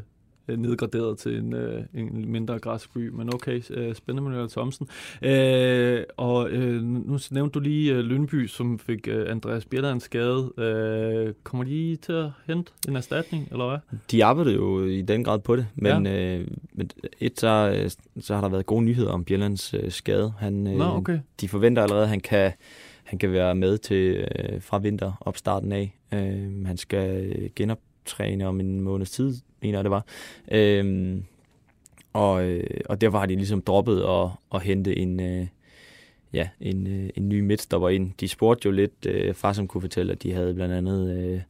nedgraderet 0.56 1.18
til 1.18 1.38
en, 1.38 1.54
øh, 1.54 1.82
en 1.94 2.32
mindre 2.32 2.58
græsby, 2.58 3.08
men 3.08 3.34
okay, 3.34 3.62
øh, 3.70 3.94
spændende 3.94 4.22
med 4.22 4.30
Nicolai 4.30 4.48
Thomsen. 4.48 4.88
Øh, 5.22 6.02
og 6.16 6.50
øh, 6.50 6.82
nu 6.82 7.18
nævnte 7.30 7.54
du 7.54 7.60
lige 7.60 7.94
øh, 7.94 7.98
Lønby, 7.98 8.46
som 8.46 8.78
fik 8.78 9.08
øh, 9.08 9.30
Andreas 9.30 9.64
en 9.64 10.00
skade. 10.00 10.52
Øh, 10.58 11.34
kommer 11.42 11.64
de 11.64 11.96
til 12.02 12.12
at 12.12 12.30
hente 12.46 12.72
en 12.88 12.96
erstatning, 12.96 13.48
eller 13.50 13.68
hvad? 13.68 13.98
De 14.10 14.24
arbejdede 14.24 14.54
jo 14.54 14.84
i 14.84 15.02
den 15.02 15.24
grad 15.24 15.38
på 15.38 15.56
det, 15.56 15.66
men, 15.74 16.06
ja. 16.06 16.38
øh, 16.38 16.46
men 16.72 16.90
et, 17.20 17.40
så, 17.40 17.74
øh, 17.76 17.90
så 18.20 18.34
har 18.34 18.40
der 18.40 18.48
været 18.48 18.66
gode 18.66 18.84
nyheder 18.84 19.10
om 19.10 19.24
Bjellands 19.24 19.74
øh, 19.74 19.90
skade. 19.90 20.32
Han, 20.38 20.66
øh, 20.66 20.74
Nå, 20.74 20.84
okay. 20.84 21.18
De 21.40 21.48
forventer 21.48 21.82
allerede, 21.82 22.02
at 22.02 22.08
han 22.08 22.20
kan, 22.20 22.52
han 23.04 23.18
kan 23.18 23.32
være 23.32 23.54
med 23.54 23.78
til 23.78 24.28
øh, 24.38 24.62
fra 24.62 24.78
vinter 24.78 25.12
opstarten 25.20 25.72
af. 25.72 25.98
Øh, 26.12 26.66
han 26.66 26.76
skal 26.76 27.32
øh, 27.36 27.48
genoptræne 28.08 28.48
om 28.48 28.60
en 28.60 28.80
måneds 28.80 29.10
tid, 29.10 29.34
mener 29.62 29.78
jeg 29.78 29.84
det 29.84 29.90
var. 29.90 30.04
Øh, 30.52 31.16
og, 32.12 32.44
øh, 32.44 32.80
og 32.88 33.00
derfor 33.00 33.18
har 33.18 33.26
de 33.26 33.36
ligesom 33.36 33.62
droppet 33.62 34.02
at, 34.02 34.28
at 34.54 34.62
hente 34.62 34.98
en, 34.98 35.20
øh, 35.20 35.46
ja, 36.32 36.48
en, 36.60 36.86
øh, 36.86 37.10
en 37.14 37.28
ny 37.28 37.40
midtstopper 37.40 37.88
ind. 37.88 38.12
De 38.20 38.28
spurgte 38.28 38.66
jo 38.66 38.72
lidt, 38.72 39.06
øh, 39.06 39.34
far 39.34 39.52
som 39.52 39.68
kunne 39.68 39.80
fortælle, 39.80 40.12
at 40.12 40.22
de 40.22 40.32
havde 40.32 40.54
blandt 40.54 40.74
andet 40.74 41.18
øh, 41.18 41.40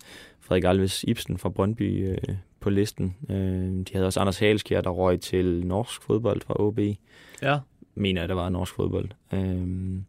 Frederik 0.41 0.65
Alves 0.65 1.05
Ibsen 1.09 1.39
fra 1.39 1.49
Brøndby 1.49 2.09
øh, 2.09 2.37
på 2.61 2.71
listen. 2.71 3.17
Øh, 3.31 3.37
de 3.87 3.93
havde 3.93 4.07
også 4.07 4.21
Anders 4.21 4.39
Haleskjær, 4.39 4.81
der 4.81 4.91
røg 4.91 5.21
til 5.21 5.67
norsk 5.67 6.03
fodbold 6.03 6.41
fra 6.41 6.55
OB 6.61 6.79
Ja, 7.43 7.59
mener 7.95 8.21
jeg, 8.21 8.29
der 8.29 8.35
var 8.35 8.49
norsk 8.49 8.75
fodbold. 8.75 9.09
Øhm, 9.33 10.05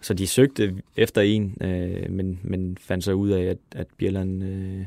så 0.00 0.14
de 0.14 0.26
søgte 0.26 0.82
efter 0.96 1.20
en, 1.20 1.56
øh, 1.60 2.10
men, 2.10 2.40
men 2.42 2.78
fandt 2.80 3.04
så 3.04 3.12
ud 3.12 3.30
af, 3.30 3.42
at, 3.42 3.58
at 3.72 3.86
Bjelland 3.98 4.44
øh, 4.44 4.84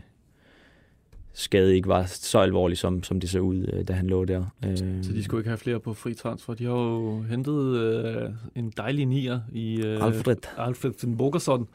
skade 1.39 1.75
ikke 1.75 1.87
var 1.87 2.05
så 2.05 2.39
alvorlig, 2.39 2.77
som, 2.77 3.03
som 3.03 3.19
det 3.19 3.29
så 3.29 3.39
ud, 3.39 3.69
øh, 3.73 3.87
da 3.87 3.93
han 3.93 4.07
lå 4.07 4.25
der. 4.25 4.43
Øh, 4.65 4.77
så 4.77 5.11
de 5.13 5.23
skulle 5.23 5.41
ikke 5.41 5.49
have 5.49 5.57
flere 5.57 5.79
på 5.79 5.93
fri 5.93 6.13
transfer. 6.13 6.53
De 6.53 6.65
har 6.65 6.71
jo 6.71 7.21
hentet 7.21 7.77
øh, 7.77 8.29
en 8.55 8.73
dejlig 8.77 9.05
nier 9.05 9.39
i 9.51 9.81
øh, 9.81 10.05
Alfred. 10.05 10.35
Alfred 10.57 11.17
Bogerson. 11.17 11.67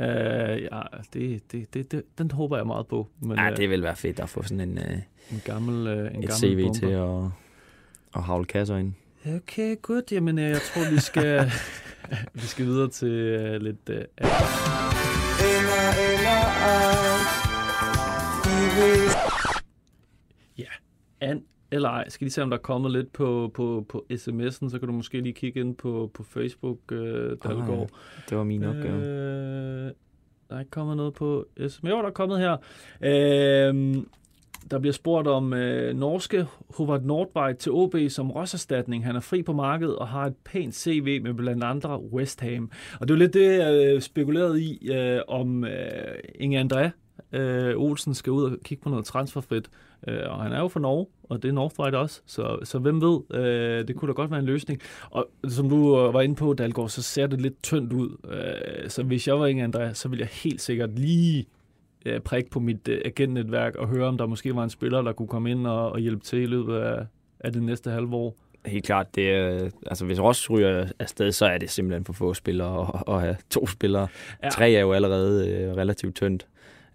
Øh, 0.00 0.06
ja, 0.62 0.80
det, 1.12 1.52
det, 1.52 1.74
det, 1.74 1.92
det, 1.92 2.02
den 2.18 2.30
håber 2.30 2.56
jeg 2.56 2.66
meget 2.66 2.86
på. 2.86 3.08
Men, 3.20 3.36
Ja, 3.38 3.50
øh, 3.50 3.56
det 3.56 3.70
vil 3.70 3.82
være 3.82 3.96
fedt 3.96 4.20
at 4.20 4.28
få 4.28 4.42
sådan 4.42 4.60
en, 4.60 4.78
øh, 4.78 4.98
en 5.32 5.40
gammel, 5.44 5.86
øh, 5.86 5.98
en 5.98 6.06
et 6.06 6.12
gammel 6.12 6.30
CV 6.32 6.62
bomber. 6.62 6.74
til 6.74 6.86
at, 6.86 7.30
at 8.16 8.22
havle 8.22 8.44
kasser 8.44 8.76
ind. 8.76 8.92
Okay, 9.36 9.76
godt. 9.82 10.12
Jamen, 10.12 10.38
jeg 10.38 10.60
tror, 10.74 10.90
vi 10.94 11.00
skal, 11.00 11.52
vi 12.42 12.46
skal 12.46 12.66
videre 12.66 12.88
til 12.88 13.08
øh, 13.08 13.60
lidt... 13.62 13.88
Øh, 13.88 13.96
Eller, 13.96 15.90
eller 16.12 16.40
ej. 16.64 17.49
Ja, 20.58 20.70
an 21.20 21.44
eller 21.70 21.88
ej. 21.88 22.08
Skal 22.08 22.24
lige 22.24 22.32
se, 22.32 22.42
om 22.42 22.50
der 22.50 22.56
er 22.56 22.62
kommet 22.62 22.92
lidt 22.92 23.12
på, 23.12 23.50
på, 23.54 23.86
på 23.88 24.06
sms'en, 24.12 24.68
så 24.68 24.76
kan 24.78 24.88
du 24.88 24.92
måske 24.92 25.20
lige 25.20 25.32
kigge 25.32 25.60
ind 25.60 25.76
på, 25.76 26.10
på 26.14 26.22
Facebook, 26.22 26.78
øh, 26.92 27.36
Dalgaard. 27.44 27.88
Det 28.28 28.38
var 28.38 28.44
min 28.44 28.64
opgave. 28.64 28.96
Øh, 28.96 29.90
der 30.50 30.56
er 30.56 30.60
ikke 30.60 30.70
kommet 30.70 30.96
noget 30.96 31.14
på 31.14 31.46
sms. 31.68 31.90
Jo, 31.90 31.96
der 31.96 32.06
er 32.06 32.10
kommet 32.10 32.38
her. 32.38 32.56
Øh, 33.00 33.96
der 34.70 34.78
bliver 34.78 34.92
spurgt 34.92 35.28
om 35.28 35.52
øh, 35.52 35.96
norske 35.96 36.46
Howard 36.76 37.02
Nordvej 37.02 37.52
til 37.52 37.72
OB 37.72 37.94
som 38.08 38.30
råserstatning. 38.30 39.04
Han 39.04 39.16
er 39.16 39.20
fri 39.20 39.42
på 39.42 39.52
markedet 39.52 39.96
og 39.96 40.08
har 40.08 40.26
et 40.26 40.36
pænt 40.44 40.74
CV 40.74 41.22
med 41.22 41.34
blandt 41.34 41.64
andre 41.64 42.02
West 42.02 42.40
Ham. 42.40 42.70
Og 43.00 43.08
det 43.08 43.14
er 43.14 43.16
jo 43.16 43.18
lidt 43.18 43.34
det, 43.34 43.58
jeg 43.58 43.94
øh, 43.94 44.00
spekulerede 44.00 44.62
i, 44.62 44.90
øh, 44.92 45.20
om 45.28 45.64
øh, 45.64 46.14
Inge 46.34 46.60
André 46.60 46.90
øh, 47.32 47.74
Olsen 47.76 48.14
skal 48.14 48.32
ud 48.32 48.44
og 48.44 48.52
kigge 48.64 48.82
på 48.82 48.88
noget 48.88 49.04
transferfrit. 49.04 49.70
Øh, 50.08 50.20
og 50.26 50.42
han 50.42 50.52
er 50.52 50.60
jo 50.60 50.68
fra 50.68 50.80
Norge, 50.80 51.06
og 51.22 51.42
det 51.42 51.48
er 51.48 51.52
Northright 51.52 51.94
også, 51.94 52.20
så, 52.26 52.58
så 52.64 52.78
hvem 52.78 53.00
ved, 53.00 53.20
øh, 53.40 53.88
det 53.88 53.96
kunne 53.96 54.08
da 54.08 54.12
godt 54.12 54.30
være 54.30 54.40
en 54.40 54.46
løsning. 54.46 54.80
Og 55.10 55.28
som 55.48 55.68
du 55.68 55.98
øh, 55.98 56.14
var 56.14 56.20
inde 56.20 56.34
på, 56.34 56.52
Dalgaard, 56.52 56.88
så 56.88 57.02
ser 57.02 57.26
det 57.26 57.40
lidt 57.40 57.62
tyndt 57.62 57.92
ud. 57.92 58.16
Øh, 58.30 58.90
så 58.90 59.02
hvis 59.02 59.28
jeg 59.28 59.40
var 59.40 59.46
Inge 59.46 59.64
André, 59.64 59.94
så 59.94 60.08
ville 60.08 60.20
jeg 60.20 60.28
helt 60.28 60.60
sikkert 60.60 60.98
lige 60.98 61.46
øh, 62.06 62.20
prikke 62.20 62.50
på 62.50 62.60
mit 62.60 62.88
øh, 62.88 63.00
agentnetværk 63.04 63.76
og 63.76 63.88
høre, 63.88 64.06
om 64.06 64.18
der 64.18 64.26
måske 64.26 64.56
var 64.56 64.64
en 64.64 64.70
spiller, 64.70 65.02
der 65.02 65.12
kunne 65.12 65.28
komme 65.28 65.50
ind 65.50 65.66
og, 65.66 65.92
og 65.92 65.98
hjælpe 65.98 66.24
til 66.24 66.38
i 66.38 66.46
løbet 66.46 66.76
af, 66.76 67.06
af 67.40 67.52
det 67.52 67.62
næste 67.62 67.90
halve 67.90 68.16
år. 68.16 68.36
Helt 68.66 68.84
klart, 68.84 69.14
det 69.14 69.30
er, 69.30 69.70
altså 69.86 70.04
hvis 70.04 70.20
Ross 70.20 70.50
ryger 70.50 70.86
afsted, 70.98 71.32
så 71.32 71.46
er 71.46 71.58
det 71.58 71.70
simpelthen 71.70 72.04
for 72.04 72.12
få 72.12 72.34
spillere 72.34 72.90
at, 72.94 73.14
at 73.14 73.20
have 73.20 73.36
to 73.50 73.66
spillere. 73.66 74.08
Ja. 74.42 74.48
Tre 74.48 74.72
er 74.72 74.80
jo 74.80 74.92
allerede 74.92 75.48
øh, 75.50 75.76
relativt 75.76 76.16
tyndt. 76.16 76.46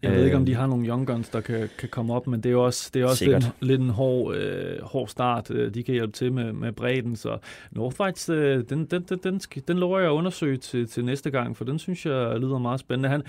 Jeg 0.06 0.18
ved 0.18 0.26
ikke, 0.26 0.36
om 0.38 0.42
Øh, 0.44 0.48
de 0.48 0.56
har 0.56 0.68
nogle 0.68 0.88
young 0.88 1.08
guns, 1.08 1.30
der 1.30 1.42
kan, 1.42 1.70
kan 1.80 1.90
komme 1.90 2.14
op, 2.14 2.28
men 2.28 2.40
det 2.44 2.50
er 2.50 2.54
jo 2.54 2.66
også, 2.66 2.92
det 2.94 3.02
er 3.02 3.06
også 3.06 3.18
Sikkert. 3.18 3.42
lidt, 3.44 3.54
lidt 3.62 3.82
en 3.82 3.90
hård, 3.90 4.36
øh, 4.36 4.82
hård 4.84 5.08
start. 5.08 5.52
Øh, 5.52 5.74
De 5.74 5.84
kan 5.84 5.94
hjælpe 5.94 6.12
til 6.14 6.34
med, 6.34 6.54
med 6.54 6.72
bredden, 6.72 7.16
så 7.16 7.38
Northfights, 7.72 8.30
øh, 8.30 8.64
den, 8.70 8.86
den, 8.86 9.02
den, 9.10 9.20
den, 9.24 9.40
den 9.68 9.78
lover 9.78 10.00
jeg 10.00 10.08
at 10.08 10.12
undersøge 10.14 10.58
til, 10.58 10.88
til 10.88 11.06
næste 11.06 11.32
gang, 11.32 11.58
for 11.58 11.66
den 11.66 11.80
synes 11.80 12.06
jeg 12.06 12.40
lyder 12.40 12.58
meget 12.58 12.80
spændende. 12.80 13.10
Han, 13.10 13.22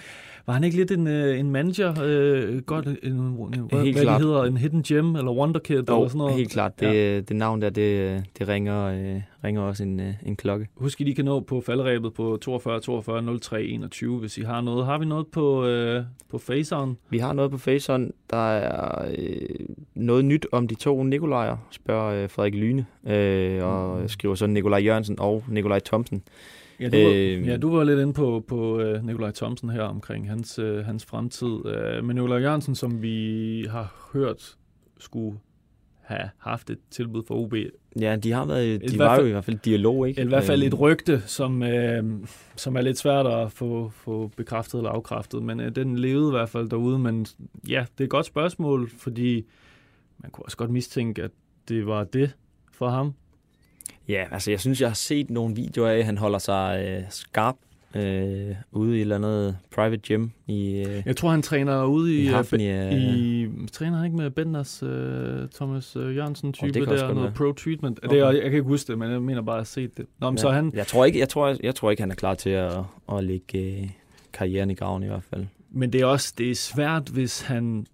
var 0.47 0.55
han 0.55 0.65
ikke 0.65 0.77
lidt 0.77 0.91
en, 0.91 1.07
øh, 1.07 1.41
en 1.41 1.51
manager? 1.51 1.95
Øh, 2.05 2.63
godt, 2.63 2.87
en, 2.87 2.97
en, 3.03 3.35
hvad, 3.71 3.83
Helt 3.83 3.97
hvad 3.97 4.03
klart. 4.03 4.21
det 4.21 4.27
hedder? 4.29 4.45
En 4.45 4.57
hidden 4.57 4.83
gem, 4.83 5.17
eller 5.17 5.33
wonderkid, 5.33 5.77
eller 5.79 5.87
sådan 6.09 6.13
Jo, 6.13 6.19
noget? 6.19 6.35
helt 6.37 6.51
klart. 6.51 6.81
Det, 6.81 6.87
ja. 6.87 7.21
det 7.21 7.37
navn 7.37 7.63
der, 7.63 7.71
det, 7.71 8.23
det 8.39 8.49
ringer, 8.49 8.85
øh, 8.85 9.21
ringer 9.47 9.63
også 9.63 9.83
en, 9.83 10.01
øh, 10.01 10.15
en 10.27 10.37
klokke. 10.37 10.69
Husk, 10.75 11.01
at 11.01 11.09
I 11.09 11.13
kan 11.13 11.25
nå 11.25 11.41
på 11.41 11.61
faldrebet 11.61 12.15
på 12.15 12.39
42 12.41 12.81
42 12.81 13.39
03 13.39 13.63
21, 13.65 14.19
hvis 14.19 14.39
I 14.39 14.43
har 14.43 14.61
noget. 14.61 14.87
Har 14.87 14.99
vi 14.99 15.05
noget 15.05 15.27
på, 15.27 15.67
øh, 15.67 16.05
på 16.31 16.39
Faceon? 16.39 16.97
Vi 17.11 17.19
har 17.19 17.33
noget 17.33 17.51
på 17.51 17.59
Faceon. 17.59 18.13
Der 18.31 18.53
er 18.53 19.09
øh, 19.19 19.67
noget 19.95 20.25
nyt 20.25 20.47
om 20.53 20.69
de 20.69 20.75
to 20.75 21.03
Nikolajere, 21.03 21.59
spørger 21.71 22.23
øh, 22.23 22.31
Frederik 22.31 22.55
Lyne, 22.55 22.87
øh, 23.07 23.65
og 23.65 24.11
skriver 24.11 24.35
så 24.35 24.47
Nikolaj 24.47 24.81
Jørgensen 24.81 25.21
og 25.21 25.45
Nikolaj 25.49 25.79
Thomsen. 25.79 26.23
Ja, 26.81 26.89
du, 26.89 26.97
var, 26.97 27.13
Øh, 27.15 27.47
ja, 27.47 27.57
du 27.57 27.77
var 27.77 27.85
lidt 27.85 28.01
inde 28.01 28.13
på, 28.13 28.45
på 28.49 28.81
uh, 28.81 29.07
Nikolaj 29.07 29.31
Thomsen 29.31 29.71
her 29.71 29.83
omkring 29.83 30.29
hans, 30.29 30.59
uh, 30.59 30.79
hans 30.79 31.05
fremtid. 31.05 31.47
Uh, 31.49 32.05
men 32.05 32.17
Nikolaj 32.17 32.39
Jørgensen, 32.39 32.75
som 32.75 33.03
vi 33.03 33.67
har 33.71 34.11
hørt, 34.13 34.57
skulle 34.99 35.39
have 36.07 36.29
haft 36.39 36.71
et 36.71 36.79
tilbud 36.91 37.23
for 37.29 37.35
OB. 37.35 37.55
Ja, 38.01 38.17
de 38.17 38.33
har 38.33 38.45
været, 38.45 38.91
de 38.91 38.99
var 38.99 39.15
fald- 39.15 39.21
jo 39.23 39.29
i 39.29 39.31
hvert 39.31 39.45
fald 39.45 39.59
dialog, 39.65 40.09
ikke? 40.09 40.23
I 40.23 40.27
hvert 40.27 40.45
fald 40.45 40.63
Øh, 40.63 40.67
et 40.67 40.81
rygte, 40.81 41.23
som, 41.27 41.63
uh, 41.63 42.27
som 42.57 42.77
er 42.77 42.81
lidt 42.81 42.99
svært 42.99 43.27
at 43.27 43.53
få, 43.53 43.89
få 43.95 44.31
bekræftet 44.37 44.79
eller 44.79 44.91
afkræftet. 44.91 45.43
Men 45.43 45.61
uh, 45.61 45.67
den 45.69 45.99
levede 45.99 46.29
i 46.29 46.31
hvert 46.31 46.49
fald 46.49 46.69
derude. 46.69 46.99
Men 46.99 47.27
ja, 47.69 47.85
det 47.93 48.01
er 48.01 48.05
et 48.05 48.11
godt 48.11 48.27
spørgsmål, 48.27 48.91
fordi 48.99 49.45
man 50.19 50.31
kunne 50.31 50.45
også 50.45 50.57
godt 50.57 50.71
mistænke, 50.71 51.23
at 51.23 51.31
det 51.69 51.87
var 51.87 52.05
det 52.05 52.35
for 52.73 52.89
ham. 52.89 53.13
Ja, 54.09 54.25
altså 54.31 54.51
jeg 54.51 54.61
synes, 54.61 54.81
jeg 54.81 54.89
har 54.89 54.95
set 54.95 55.31
nogle 55.31 55.55
videoer 55.55 55.89
af, 55.91 55.99
at 55.99 56.05
han 56.05 56.19
holder 56.19 56.39
sig 56.39 56.85
øh, 56.89 57.03
skarp 57.11 57.57
øh, 57.97 58.55
ude 58.73 58.93
i 58.93 58.97
et 58.97 59.01
eller 59.01 59.17
andet 59.17 59.57
private 59.75 59.97
gym 60.09 60.29
i, 60.47 60.85
øh, 60.89 61.03
Jeg 61.07 61.17
tror, 61.17 61.31
han 61.31 61.43
træner 61.43 61.85
ude 61.85 62.15
i 62.17 62.23
i, 62.23 62.27
Hafen 62.27 62.61
i, 62.61 62.69
øh, 62.71 62.93
I 62.93 63.49
træner 63.73 63.97
han 63.97 64.05
ikke 64.05 64.17
med 64.17 64.31
Benders 64.31 64.83
uh, 64.83 64.89
Thomas 65.55 65.97
Jørgensen 65.97 66.53
type 66.53 66.67
det 66.67 66.75
kan 66.83 66.93
også 66.93 67.07
der, 67.07 67.15
noget 67.15 67.23
være. 67.23 67.33
pro 67.33 67.53
treatment. 67.53 68.01
Okay. 68.05 68.17
Det, 68.17 68.23
er- 68.23 68.31
jeg 68.31 68.43
kan 68.43 68.53
ikke 68.53 68.63
huske 68.63 68.93
det, 68.93 68.99
men 68.99 69.11
jeg 69.11 69.23
mener 69.23 69.43
bare 69.43 69.61
at 69.61 69.67
se 69.67 69.89
det. 69.89 70.07
Nå, 70.19 70.31
men 70.31 70.37
ja. 70.37 70.41
så 70.43 70.51
han, 70.51 70.73
Jeg 70.75 70.87
tror 70.87 71.05
ikke, 71.05 71.19
jeg 71.19 71.29
tror, 71.29 71.57
jeg 71.63 71.75
tror 71.75 71.91
ikke, 71.91 72.03
han 72.03 72.11
er 72.11 72.15
klar 72.15 72.35
til 72.35 72.51
at, 72.51 72.73
at 73.13 73.25
lægge 73.25 73.59
øh, 73.81 73.89
karrieren 74.33 74.71
i 74.71 74.75
graven 74.75 75.03
i 75.03 75.07
hvert 75.07 75.25
fald. 75.31 75.47
men 75.71 75.93
det 75.93 76.01
er 76.01 76.05
også 76.07 76.35
det 76.39 76.51
er 76.51 76.55
svært, 76.55 77.09
hvis 77.09 77.41
han 77.41 77.87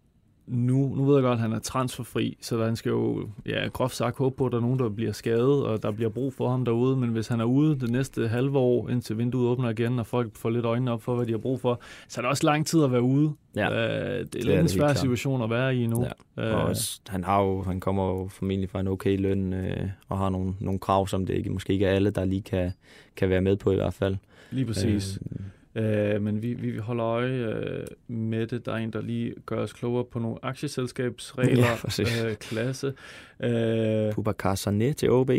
nu, 0.47 0.95
nu 0.97 1.05
ved 1.05 1.15
jeg 1.15 1.23
godt, 1.23 1.33
at 1.37 1.41
han 1.41 1.53
er 1.53 1.59
transferfri, 1.59 2.39
så 2.41 2.65
han 2.65 2.77
skal 2.77 2.91
jo, 2.91 3.29
ja, 3.47 3.69
groft 3.73 3.95
sagt 3.97 4.19
håbe 4.19 4.37
på, 4.37 4.47
at 4.47 4.53
der 4.53 4.59
er 4.59 4.63
nogen, 4.63 4.79
der 4.79 4.89
bliver 4.89 5.13
skadet, 5.13 5.65
og 5.65 5.83
der 5.83 5.91
bliver 5.91 6.09
brug 6.11 6.35
for 6.35 6.51
ham 6.51 6.65
derude, 6.65 6.97
men 6.97 7.11
hvis 7.11 7.29
han 7.29 7.41
er 7.41 7.45
ude 7.45 7.81
det 7.81 7.91
næste 7.91 8.29
halve 8.29 8.59
år, 8.59 8.89
indtil 8.89 9.19
vinduet 9.19 9.49
åbner 9.49 9.69
igen, 9.71 9.99
og 9.99 10.07
folk 10.07 10.37
får 10.37 10.51
lidt 10.51 10.65
øjnene 10.65 10.91
op 10.93 11.03
for, 11.03 11.17
hvad 11.17 11.27
de 11.27 11.31
har 11.33 11.39
brug 11.39 11.61
for, 11.61 11.81
så 12.09 12.21
er 12.21 12.23
det 12.23 12.31
også 12.31 12.47
lang 12.47 12.67
tid 12.67 12.85
at 12.85 12.93
være 12.93 13.03
ude. 13.03 13.33
Ja, 13.57 13.71
Øh, 13.71 14.19
det 14.19 14.35
er 14.35 14.35
lidt 14.35 14.47
det 14.47 14.59
en 14.61 14.69
svær 14.69 14.93
situation 14.95 15.43
at 15.43 15.51
være 15.51 15.77
i 15.77 15.87
nu. 15.87 16.07
Ja. 16.37 16.49
Øh, 16.49 16.55
Og 16.55 16.63
også, 16.63 17.01
han, 17.09 17.25
har 17.25 17.43
jo, 17.43 17.63
han 17.63 17.81
kommer 17.81 18.09
jo 18.09 18.29
formentlig 18.29 18.71
fra 18.71 18.81
en 18.81 18.89
okay 18.89 19.19
løn, 19.21 19.53
øh, 19.53 19.89
og 20.09 20.19
har 20.19 20.29
nogle, 20.29 20.55
nogle 20.61 20.79
krav, 20.81 21.09
som 21.09 21.27
det 21.27 21.35
ikke, 21.35 21.51
måske 21.51 21.73
ikke 21.73 21.87
er 21.87 21.93
alle, 21.93 22.11
der 22.11 22.25
lige 22.25 22.43
kan, 22.43 22.73
kan 23.17 23.29
være 23.31 23.41
med 23.41 23.57
på 23.57 23.73
i 23.73 23.75
hvert 23.75 23.95
fald. 23.95 24.17
lige 24.51 24.67
præcis. 24.67 25.19
Øh, 25.33 25.41
Øh, 25.75 26.23
men 26.23 26.43
vi, 26.43 26.55
vi 26.55 26.79
holder 26.79 27.05
øje 27.05 27.31
øh, 27.33 27.87
med 28.09 28.47
det. 28.47 28.67
Der 28.67 28.73
er 28.73 28.77
en, 28.77 28.93
der 28.93 29.01
lige 29.03 29.35
gør 29.47 29.57
os 29.57 29.73
klogere 29.73 30.05
på 30.05 30.19
nogle 30.19 30.37
aktieselskabsregler. 30.43 31.67
Ja, 31.99 32.29
øh, 32.29 32.37
klasse. 32.37 32.93
Øh, 33.41 34.15
Bubakar 34.15 34.55
Sané 34.55 34.93
til 34.93 35.11
OB. 35.11 35.31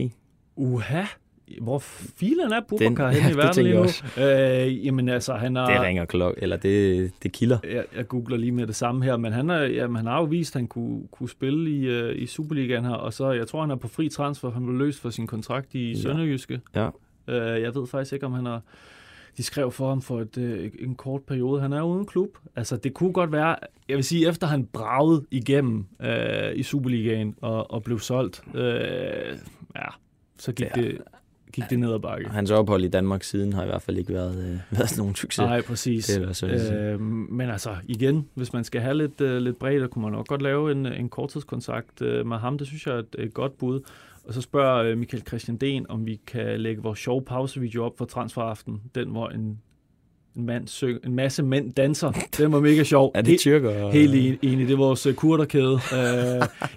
uha. 0.55 1.03
Hvor 1.61 1.79
filen 1.79 2.51
er 2.53 2.61
Bubakar 2.69 3.11
henne 3.11 3.17
i 3.19 3.21
ja, 3.21 3.27
det 3.29 3.37
verden 3.37 3.63
lige 3.63 3.75
nu? 3.75 3.85
Øh, 4.23 4.85
jamen 4.85 5.09
altså, 5.09 5.33
han 5.33 5.55
har... 5.55 5.71
Det 5.71 5.81
ringer 5.81 6.05
klok, 6.05 6.35
eller 6.37 6.57
det, 6.57 7.11
det 7.23 7.31
kilder. 7.31 7.57
Jeg, 7.63 7.85
jeg 7.95 8.07
googler 8.07 8.37
lige 8.37 8.51
med 8.51 8.67
det 8.67 8.75
samme 8.75 9.03
her, 9.05 9.17
men 9.17 9.33
han, 9.33 9.49
er, 9.49 9.61
jamen, 9.61 9.95
han 9.95 10.05
har 10.05 10.17
jo 10.17 10.23
vist, 10.23 10.55
at 10.55 10.59
han 10.59 10.67
kunne, 10.67 11.07
kunne 11.11 11.29
spille 11.29 11.69
i, 11.69 11.87
øh, 11.87 12.21
i 12.21 12.25
Superligaen 12.25 12.85
her, 12.85 12.93
og 12.93 13.13
så, 13.13 13.31
jeg 13.31 13.47
tror, 13.47 13.61
han 13.61 13.71
er 13.71 13.75
på 13.75 13.87
fri 13.87 14.09
transfer. 14.09 14.51
Han 14.51 14.65
blev 14.65 14.77
løst 14.77 14.99
for 14.99 15.09
sin 15.09 15.27
kontrakt 15.27 15.75
i 15.75 15.91
Ja. 15.91 16.01
Sønderjyske. 16.01 16.61
Ja. 16.75 16.89
Øh, 17.27 17.61
jeg 17.61 17.75
ved 17.75 17.87
faktisk 17.87 18.13
ikke, 18.13 18.25
om 18.25 18.33
han 18.33 18.45
har... 18.45 18.61
De 19.37 19.43
skrev 19.43 19.71
for 19.71 19.89
ham 19.89 20.01
for 20.01 20.21
et, 20.21 20.37
øh, 20.37 20.71
en 20.79 20.95
kort 20.95 21.21
periode. 21.21 21.61
Han 21.61 21.73
er 21.73 21.81
uden 21.81 22.05
klub. 22.05 22.29
Altså, 22.55 22.77
det 22.77 22.93
kunne 22.93 23.13
godt 23.13 23.31
være... 23.31 23.55
Jeg 23.89 23.95
vil 23.95 24.03
sige, 24.03 24.27
efter 24.29 24.47
han 24.47 24.65
bragede 24.65 25.25
igennem 25.31 25.85
øh, 26.01 26.55
i 26.55 26.63
Superligaen 26.63 27.35
og, 27.41 27.71
og 27.71 27.83
blev 27.83 27.99
solgt, 27.99 28.43
øh, 28.55 28.63
ja, 29.75 29.85
så 30.37 30.51
gik, 30.51 30.67
Ja. 30.75 30.81
det, 30.81 30.97
gik 31.53 31.63
det 31.69 31.79
ned 31.79 31.93
ad 31.93 31.99
bakke. 31.99 32.29
Hans 32.29 32.51
ophold 32.51 32.83
i 32.83 32.87
Danmark 32.87 33.23
siden 33.23 33.53
har 33.53 33.63
i 33.63 33.65
hvert 33.65 33.81
fald 33.81 33.97
ikke 33.97 34.13
været, 34.13 34.37
øh, 34.37 34.77
været 34.77 34.89
sådan 34.89 35.01
nogen 35.01 35.15
succes. 35.15 35.39
Nej, 35.45 35.61
præcis. 35.61 36.05
Det 36.05 36.23
er 36.29 36.33
så. 36.33 36.47
Øh, 36.47 37.01
men 37.31 37.49
altså, 37.49 37.75
igen, 37.87 38.27
hvis 38.33 38.53
man 38.53 38.63
skal 38.63 38.81
have 38.81 38.97
lidt, 38.97 39.21
øh, 39.21 39.37
lidt 39.41 39.59
bredde, 39.59 39.87
kunne 39.87 40.01
man 40.01 40.11
nok 40.11 40.27
godt 40.27 40.41
lave 40.41 40.71
en, 40.71 40.85
en 40.85 41.09
korttidskontrakt 41.09 42.01
øh, 42.01 42.25
med 42.27 42.37
ham. 42.37 42.57
Det 42.57 42.67
synes 42.67 42.87
jeg 42.87 42.95
er 42.95 42.99
et, 42.99 43.15
et 43.19 43.33
godt 43.33 43.57
bud. 43.57 43.81
Og 44.23 44.33
så 44.33 44.41
spørger 44.41 44.83
øh, 44.83 44.97
Michael 44.97 45.23
Christian 45.27 45.57
Den, 45.57 45.85
om 45.89 46.05
vi 46.05 46.19
kan 46.27 46.59
lægge 46.61 46.81
vores 46.83 46.99
sjove 46.99 47.21
pausevideo 47.21 47.83
op 47.85 47.97
for 47.97 48.05
transferaften. 48.05 48.81
Den, 48.95 49.09
hvor 49.09 49.29
en, 49.29 49.59
en, 50.35 50.45
mand 50.45 50.67
syng, 50.67 50.99
en 51.05 51.15
masse 51.15 51.43
mænd 51.43 51.73
danser. 51.73 52.11
Den 52.37 52.51
var 52.51 52.59
mega 52.59 52.83
sjov. 52.83 53.11
Er 53.15 53.21
det 53.21 53.39
tyrker? 53.39 53.89
Helt 53.91 54.15
en- 54.15 54.39
enig, 54.51 54.67
det 54.67 54.73
er 54.73 54.77
vores 54.77 55.07
uh, 55.07 55.13
kurderkæde. 55.13 55.73
Uh, 55.91 55.99